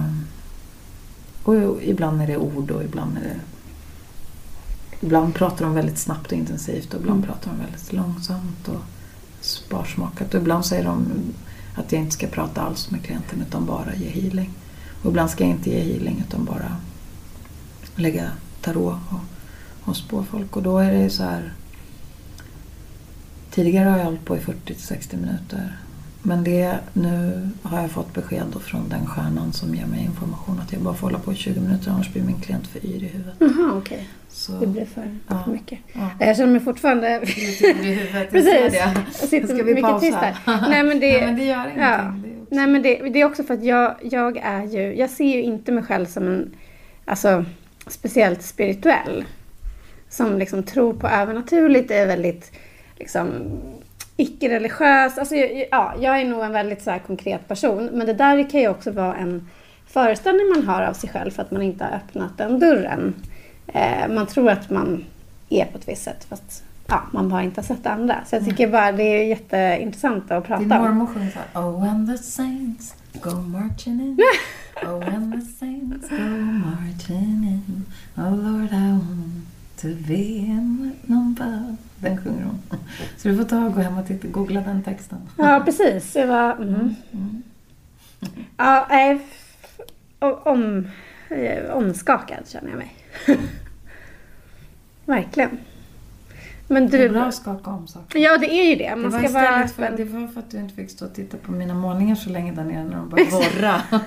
[1.42, 3.36] och ibland är det ord och ibland är det
[5.06, 7.28] Ibland pratar de väldigt snabbt och intensivt och ibland Mm.
[7.30, 8.80] pratar de väldigt långsamt och
[9.40, 10.34] sparsmakat.
[10.34, 11.06] Och ibland säger de
[11.76, 14.50] att jag inte ska prata alls med klienten utan bara ge healing.
[15.02, 16.76] Och ibland ska jag inte ge healing utan bara
[17.96, 18.30] lägga
[18.60, 19.20] tarot och,
[19.88, 20.56] och spå folk.
[20.56, 21.52] Och då är det så här
[23.54, 25.76] Tidigare har jag hållit på i 40-60 minuter.
[26.22, 30.60] Men det, nu har jag fått besked då från den stjärnan som ger mig information
[30.60, 33.02] att jag bara får hålla på i 20 minuter annars blir min klient för yr
[33.02, 33.34] i huvudet.
[33.38, 34.08] Jaha, okej.
[34.28, 35.42] Så, Det blir för, Ja.
[35.44, 35.78] för mycket.
[35.92, 36.10] ja.
[36.20, 37.20] Jag känner mig fortfarande...
[37.20, 38.72] Lite yr i huvudet, Precis.
[38.72, 38.76] det.
[39.20, 40.00] Jag sitter Ska vi mycket pausa?
[40.06, 40.36] tyst här.
[40.70, 41.82] Nej men det, Nej, men det gör ingenting.
[41.82, 42.14] Ja.
[42.48, 44.96] Det nej, men det, det är också för att jag, jag är ju...
[44.98, 46.50] Jag ser ju inte mig själv som en...
[47.04, 47.44] Alltså
[47.86, 49.24] speciellt spirituell.
[50.08, 52.52] Som liksom tror på övernaturligt, är väldigt
[53.02, 53.50] liksom
[54.16, 55.18] icke-religiös.
[55.18, 55.34] Alltså,
[55.70, 57.90] ja, jag är nog en väldigt så här konkret person.
[57.92, 59.48] Men det där kan ju också vara en
[59.86, 63.14] föreställning man har av sig själv för att man inte har öppnat den dörren.
[63.66, 65.04] Eh, man tror att man
[65.48, 68.16] är på ett visst sätt fast ja, man bara inte har sett det andra.
[68.26, 70.82] Så jag tycker bara det är jätteintressant att prata Din om.
[70.82, 74.18] mormor sjunger såhär Oh when the saints go marching in
[74.86, 76.16] Oh when the saints go
[76.66, 77.84] marching in
[78.16, 79.46] Oh Lord I want
[79.80, 82.58] to be in number Den sjunger hon.
[83.16, 85.18] Så du får ta och gå hem och titta, googla den texten.
[85.38, 86.16] Ja, precis.
[86.16, 86.52] Jag var...
[86.52, 86.94] Mm.
[88.56, 89.80] Ja, nej, f-
[90.20, 90.88] o- om,
[91.28, 92.94] eh, omskakad känner jag mig.
[95.06, 95.58] Verkligen.
[96.68, 97.08] Men Det är du...
[97.08, 98.18] bra att skaka om saker.
[98.18, 98.90] Ja, det är ju det.
[98.90, 101.14] Det Man var, ska vara för, det var för att du inte fick stå och
[101.14, 103.82] titta på mina målningar så länge där nere när de började borra.
[103.90, 103.98] så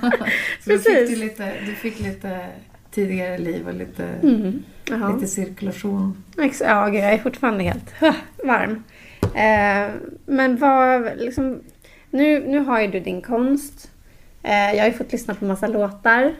[0.63, 1.09] fick Precis.
[1.09, 2.47] du, lite, du fick lite
[2.95, 4.63] tidigare liv och lite, Mm.
[5.15, 6.23] Lite cirkulation.
[6.61, 7.93] Ja, gud, jag är fortfarande helt
[8.45, 8.83] varm.
[9.21, 9.91] Eh,
[10.25, 11.59] men vad, liksom,
[12.09, 13.91] nu, nu har ju du din konst.
[14.43, 16.33] Eh, jag har ju fått lyssna på massa låtar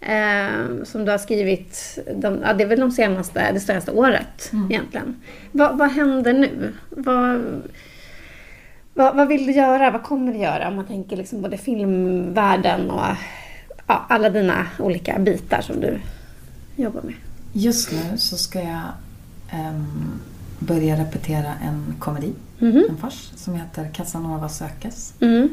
[0.00, 1.98] eh, som du har skrivit.
[2.16, 4.70] De, ja, det är väl de senaste, det senaste året Mm.
[4.70, 5.16] egentligen.
[5.52, 6.72] Vad, vad händer nu?
[6.90, 7.42] Vad,
[8.94, 9.90] vad, vad vill du göra?
[9.90, 10.68] Vad kommer du göra?
[10.68, 13.00] Om man tänker liksom både filmvärlden och
[13.86, 15.98] ja, alla dina olika bitar som du
[16.76, 17.14] jobbar med.
[17.52, 18.82] Just nu så ska jag
[19.50, 20.20] ehm,
[20.58, 22.84] börja repetera en komedi, Mhm.
[22.90, 25.14] en fars, som heter Casanova sökes.
[25.20, 25.48] Mm.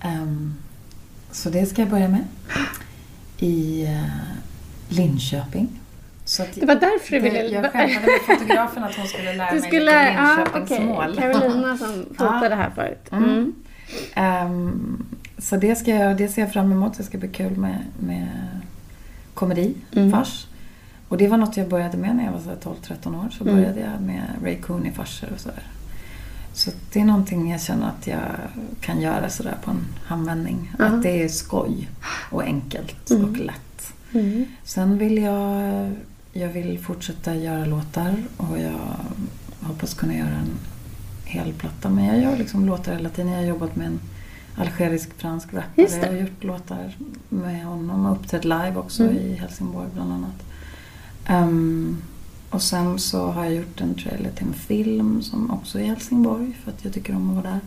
[0.00, 0.54] Ehm,
[1.30, 2.24] så det ska jag börja med
[3.38, 4.02] i eh,
[4.88, 5.68] Linköping.
[6.24, 7.42] Så att Det var därför du ville...
[7.42, 9.80] Jag skämtade med fotografen att hon skulle lära Du mig skulle...
[10.10, 10.60] lite Ja, okej.
[10.60, 11.16] Linköpingsmål.
[11.16, 13.08] Carolina som fotade här förut.
[13.12, 13.52] Mm.
[14.14, 15.06] Mm.
[15.42, 16.96] Så det, ska jag, det ser jag fram emot.
[16.96, 18.28] Det ska bli kul med, med
[19.34, 20.10] komedi, Mm.
[20.10, 20.46] fars.
[21.08, 23.28] Och det var något jag började med när jag var så här 12-13 år.
[23.30, 23.56] Så Mm.
[23.56, 25.62] började jag med Ray Cooney-farser och sådär.
[26.52, 28.20] Så det är någonting jag känner att jag
[28.80, 30.72] kan göra sådär på en handvändning.
[30.78, 30.84] Ja.
[30.84, 31.88] Att det är skoj
[32.30, 33.24] och enkelt Mm.
[33.24, 33.92] och lätt.
[34.14, 34.44] Mm.
[34.64, 35.90] Sen vill jag,
[36.32, 38.80] jag vill fortsätta göra låtar och jag
[39.60, 40.50] hoppas kunna göra en
[41.24, 41.88] hel platta.
[41.90, 43.30] Men jag gör liksom låtar hela tiden.
[43.32, 44.00] Jag har jobbat med en
[44.60, 46.06] algerisk-fransk rappare.
[46.06, 46.96] Har gjort låtar
[47.28, 49.16] med honom och uppträtt live också Mm.
[49.16, 50.42] i Helsingborg bland annat.
[51.26, 51.96] Ehm,
[52.50, 55.86] och sen så har jag gjort en trailer till en film som också är i
[55.86, 57.60] Helsingborg för att jag tycker om att vara där.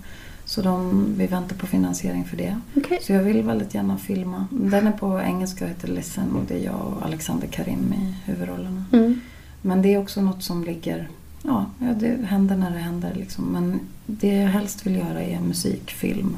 [0.46, 2.60] Så de, vi väntar på finansiering för det.
[2.76, 3.00] Okej.
[3.02, 4.48] Så jag vill väldigt gärna filma.
[4.52, 8.16] Den är på engelska och heter Listen och det är jag och Alexander Karim i
[8.26, 8.86] huvudrollerna.
[8.94, 9.20] Mm.
[9.62, 11.10] Men det är också något som ligger,
[11.44, 11.66] ja,
[12.00, 13.46] det händer när det händer liksom.
[13.46, 16.38] Men det jag helst vill göra är musik, film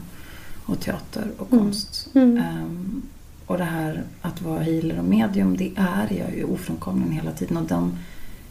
[0.66, 1.64] och teater och Mm.
[1.66, 2.08] konst.
[2.16, 2.38] Mm.
[2.38, 3.02] Ehm,
[3.46, 7.58] och det här att vara healer och medium, det är jag ju ofrånkomligen hela tiden.
[7.58, 7.98] Och de,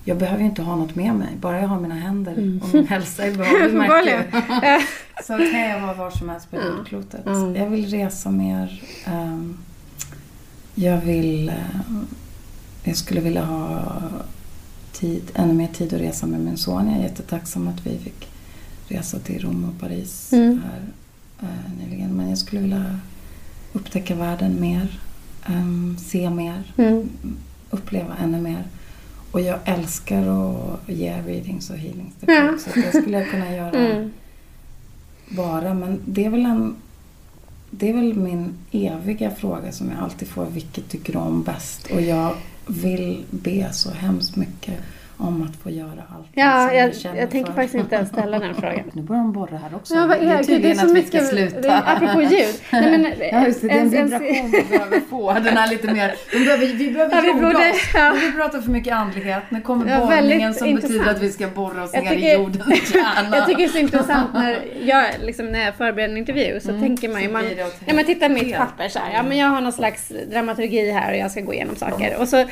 [0.05, 2.61] jag behöver ju inte ha något med mig, bara jag har mina händer Mm.
[2.63, 4.23] och min hälsa Uppenbarligen.
[4.33, 4.83] jag.
[5.25, 7.27] Så kan jag vara var som helst på jordklotet.
[7.27, 7.57] Mm.
[7.57, 8.83] Jag vill resa mer.
[9.07, 9.57] ehm,
[10.75, 11.49] jag vill...
[11.49, 12.07] ehm,
[12.85, 13.83] jag skulle vilja ha
[14.93, 16.89] tid, ännu mer tid att resa med min son.
[16.91, 18.29] Jag är jättetacksam att vi fick
[18.89, 20.61] resa till Rom och Paris Mm.
[20.65, 20.83] här
[21.43, 22.17] eh, nyligen.
[22.17, 22.99] Men jag skulle vilja
[23.73, 25.01] upptäcka världen mer,
[25.47, 27.09] ehm, se mer, Mm.
[27.71, 28.63] uppleva ännu mer.
[29.31, 32.55] Och jag älskar att ge readings och healings till Ja.
[32.59, 34.11] Så det skulle jag kunna göra Mm.
[35.29, 35.75] bara.
[35.75, 36.77] Men det är väl en...
[37.71, 40.47] Det är väl min eviga fråga som jag alltid får.
[40.47, 41.87] Vilket tycker du om bäst?
[41.93, 42.35] Och jag
[42.67, 44.75] vill be så hemskt mycket
[45.19, 47.55] om att få göra allt Ja, jag, jag tänker för.
[47.55, 48.91] faktiskt inte ens ställa den frågan.
[48.93, 49.95] Nu börjar de borra här också.
[49.95, 51.61] Ja, vad det är, gud, det är tydligen så att vi mycket, ska sluta.
[51.61, 52.55] det är- apropå ljud.
[52.73, 53.67] Nej, men, Ja, just det.
[53.69, 55.33] Det är en vibration vi behöver få.
[55.33, 56.15] Den är lite mer...
[56.33, 57.77] Vi behöver, vi behöver Ja, vi jorda borde- oss.
[57.95, 58.15] ja.
[58.21, 59.43] Vi pratar för mycket andlighet.
[59.49, 61.17] Nu kommer Ja, borrningen som betyder intressant.
[61.17, 63.37] att vi ska borra oss Jag ner tycker- i jordens kärna.
[63.37, 66.69] Jag tycker det är så intressant när jag, liksom, när jag förbereder en intervju så
[66.69, 69.23] tänker man ju, man, blir det åt ja, men titta mitt papper så här, ja
[69.23, 72.17] men jag har någon slags dramaturgi här och jag ska gå igenom saker.
[72.21, 72.45] Och så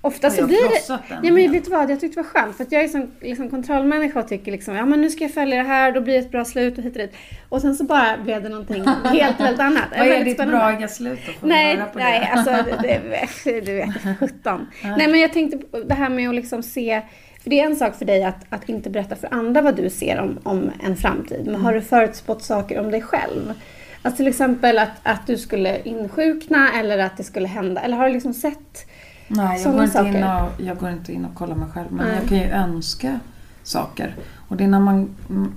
[0.00, 0.98] ofta så blir det...
[1.08, 2.88] den Ja men vet du vad, jag tyckte det var skönt för att jag är
[2.88, 6.00] som liksom, kontrollmänniska och tycker liksom, ja men nu ska jag följa det här, då
[6.00, 7.14] blir det ett bra slut och hit och dit.
[7.48, 9.84] Och sen så bara blev det någonting helt, helt annat.
[9.98, 11.46] Vad är ditt braiga slut då?
[11.48, 12.26] Nej, nej det?
[12.26, 12.50] alltså
[12.82, 14.66] det, du vet, 17.
[14.82, 17.02] Nej men jag tänkte på det här med att liksom se,
[17.42, 19.90] för det är en sak för dig att, att inte berätta för andra vad du
[19.90, 21.46] ser om, om en framtid.
[21.46, 23.54] Men har du förutspått saker om dig själv?
[24.02, 28.06] Alltså till exempel att, att du skulle insjukna eller att det skulle hända, eller har
[28.06, 28.86] du liksom sett
[29.28, 31.86] Nej, jag går, inte in och, jag går inte in och kollar mig själv.
[31.90, 32.16] Men Nej.
[32.20, 33.20] jag kan ju önska
[33.62, 34.16] saker.
[34.48, 35.08] Och det är när man,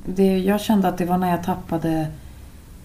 [0.05, 2.07] det, jag kände att det var när jag tappade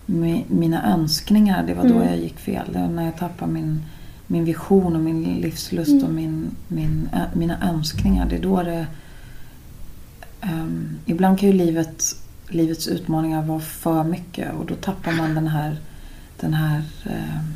[0.07, 1.63] mi, mina önskningar.
[1.67, 2.09] Det var då Mm.
[2.09, 2.67] jag gick fel.
[2.73, 3.83] Det var när jag tappade min,
[4.27, 6.05] min vision och min livslust Mm.
[6.05, 8.27] och min, min, ö, mina önskningar.
[8.31, 8.87] Det är då det...
[10.41, 12.05] ehm, ibland kan ju livet,
[12.49, 15.77] livets utmaningar vara för mycket och då tappar man den här,
[16.41, 17.55] den här ehm,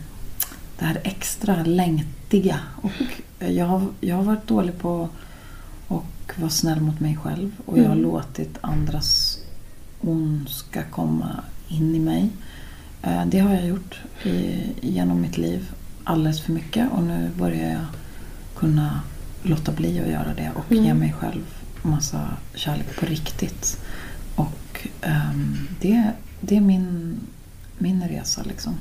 [0.78, 1.62] det här extra
[2.30, 2.60] längtiga.
[2.82, 2.92] Och
[3.48, 5.08] jag, har, jag har varit dålig på
[5.88, 7.50] att vara snäll mot mig själv.
[7.66, 8.02] Och jag har Mm.
[8.02, 9.38] låtit andras
[10.00, 12.30] ondska komma in i mig.
[13.02, 15.70] Eh, Det har jag gjort i, genom mitt liv
[16.04, 16.92] alldeles för mycket.
[16.92, 17.84] Och nu börjar jag
[18.56, 19.00] kunna
[19.42, 20.84] låta bli att göra det och Mm.
[20.84, 21.44] ge mig själv
[21.82, 23.78] massa kärlek på riktigt.
[24.36, 27.16] Och ehm, det, det är min,
[27.78, 28.74] min resa liksom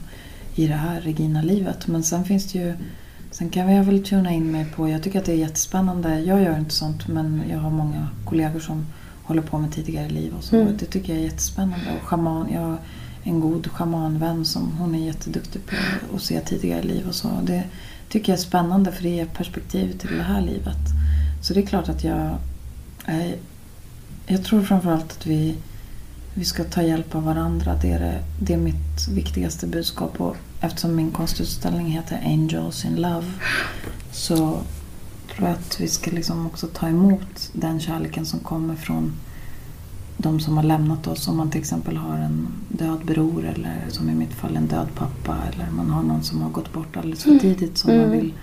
[0.56, 1.88] i det här Regina-livet.
[1.88, 2.74] Men sen finns det ju
[3.32, 6.20] Sen kan jag väl tuna in mig på, jag tycker att det är jättespännande.
[6.20, 8.86] Jag gör inte sånt men jag har många kollegor som
[9.24, 10.56] håller på med tidigare liv och så.
[10.56, 10.78] Mm.
[10.78, 11.86] Det tycker jag är jättespännande.
[12.02, 12.78] Och shaman, jag har
[13.24, 15.76] en god schamanvän som hon är jätteduktig på
[16.16, 17.30] att se tidigare liv och så.
[17.44, 17.64] Det
[18.10, 20.78] tycker jag är spännande för det ger perspektiv till det här livet.
[21.42, 22.38] Så det är klart att jag...
[23.06, 23.34] Jag,
[24.28, 25.56] jag tror framförallt att vi,
[26.34, 27.80] vi ska ta hjälp av varandra.
[27.82, 30.22] Det är, det, det är mitt viktigaste budskap.
[30.22, 33.26] Och eftersom min konstutställning heter Angels in Love
[34.12, 34.36] så
[35.36, 39.14] tror jag att vi ska liksom också ta emot den kärleken som kommer från
[40.18, 41.28] de som har lämnat oss.
[41.28, 44.88] Om man till exempel har en död bror eller som i mitt fall en död
[44.96, 48.12] pappa eller man har någon som har gått bort alldeles för tidigt som man Mm.
[48.12, 48.34] vill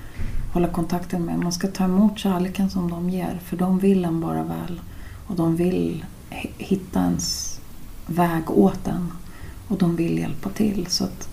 [0.52, 1.38] hålla kontakten med.
[1.38, 4.80] Man ska ta emot kärleken som de ger för de vill en bara väl
[5.26, 7.60] och de vill hi- hitta ens
[8.06, 9.12] väg åt en
[9.68, 10.86] och de vill hjälpa till.
[10.88, 11.28] Så att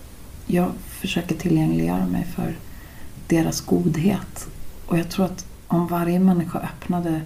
[0.46, 2.56] jag försöker tillgängliggöra mig för
[3.26, 4.46] deras godhet.
[4.86, 7.20] Och jag tror att om varje människa öppnade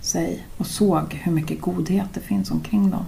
[0.00, 3.04] sig och såg hur mycket godhet det finns omkring dem.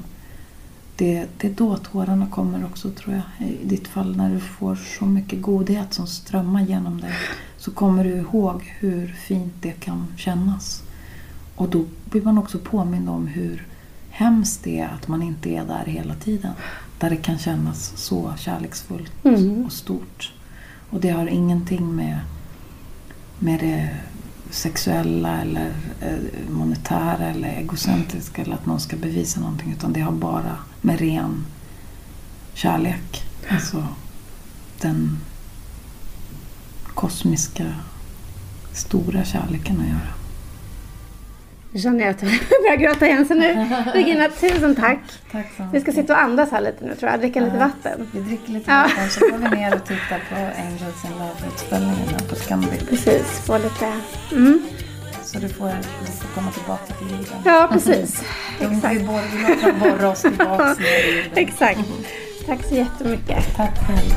[0.97, 3.49] Det, det är då tårarna kommer också tror jag.
[3.49, 7.13] I ditt fall när du får så mycket godhet som strömmar genom dig.
[7.57, 10.83] Så kommer du ihåg hur fint det kan kännas.
[11.57, 13.67] Och då blir man också påmind om hur
[14.11, 16.53] hemskt det är att man inte är där hela tiden.
[17.01, 19.65] Där det kan kännas så kärleksfullt Mm.
[19.65, 20.33] och stort.
[20.91, 22.21] Och det har ingenting med,
[23.39, 23.89] med det
[24.51, 29.73] sexuella eller eh, monetära eller egocentriska eller att någon ska bevisa någonting.
[29.73, 31.45] Utan det har bara med ren
[32.55, 33.23] kärlek.
[33.51, 33.87] Alltså
[34.81, 35.19] den
[36.95, 37.75] kosmiska
[38.73, 40.15] stora kärleken att göra.
[41.73, 43.27] Nu känner jag att jag börjar gråta igen.
[43.27, 44.99] Så nu, Regina, tusen tack.
[45.33, 47.21] Tack så Vi ska sitta och andas här lite nu tror jag.
[47.21, 47.67] Dricka lite Ja.
[47.67, 48.09] vatten.
[48.13, 48.83] Vi dricker lite Ja.
[48.83, 52.89] vatten så går vi ner och tittar på Angels in Love-utställningen på Scandic.
[52.89, 53.93] Precis, få lite...
[54.33, 54.63] Mm.
[55.25, 55.69] Så du får,
[56.01, 57.39] du får komma tillbaka till jorden.
[57.45, 58.23] Ja, precis.
[58.61, 58.95] Exakt.
[58.95, 61.33] vi låter dem borra oss tillbaka ner i jorden.
[61.35, 61.81] Exakt.
[62.47, 63.57] Tack så jättemycket.
[63.57, 64.15] Tack själv.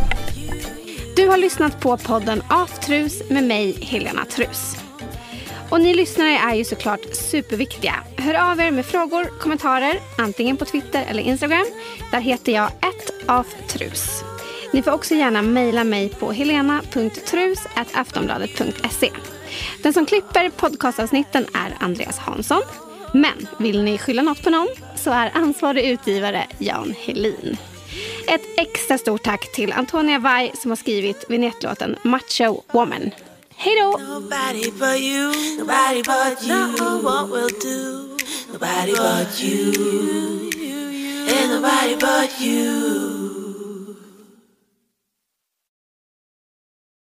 [1.16, 4.83] Du har lyssnat på podden Aftrus med mig, Helena Trus.
[5.74, 8.04] Och ni lyssnare är ju såklart superviktiga.
[8.18, 11.66] Hör av er med frågor, kommentarer, antingen på Twitter eller Instagram.
[12.12, 12.72] Där heter jag
[13.28, 14.24] aftrus.
[14.74, 19.12] Ni får också gärna mejla mig på helena.trus.aftonbladet.se.
[19.84, 22.62] Den som klipper podcastavsnitten är Andreas Hansson.
[23.14, 27.58] Men vill ni skylla något på någon så är ansvarig utgivare Jan Helin.
[28.28, 33.12] ett extra stort tack till Antonia Vai som har skrivit vinjettlåten Macho Woman.
[33.58, 33.98] Hej då!
[33.98, 38.18] Nobody but you, nobody but you know what we'll do.
[38.52, 40.50] Nobody but you,
[41.28, 43.33] and nobody but you.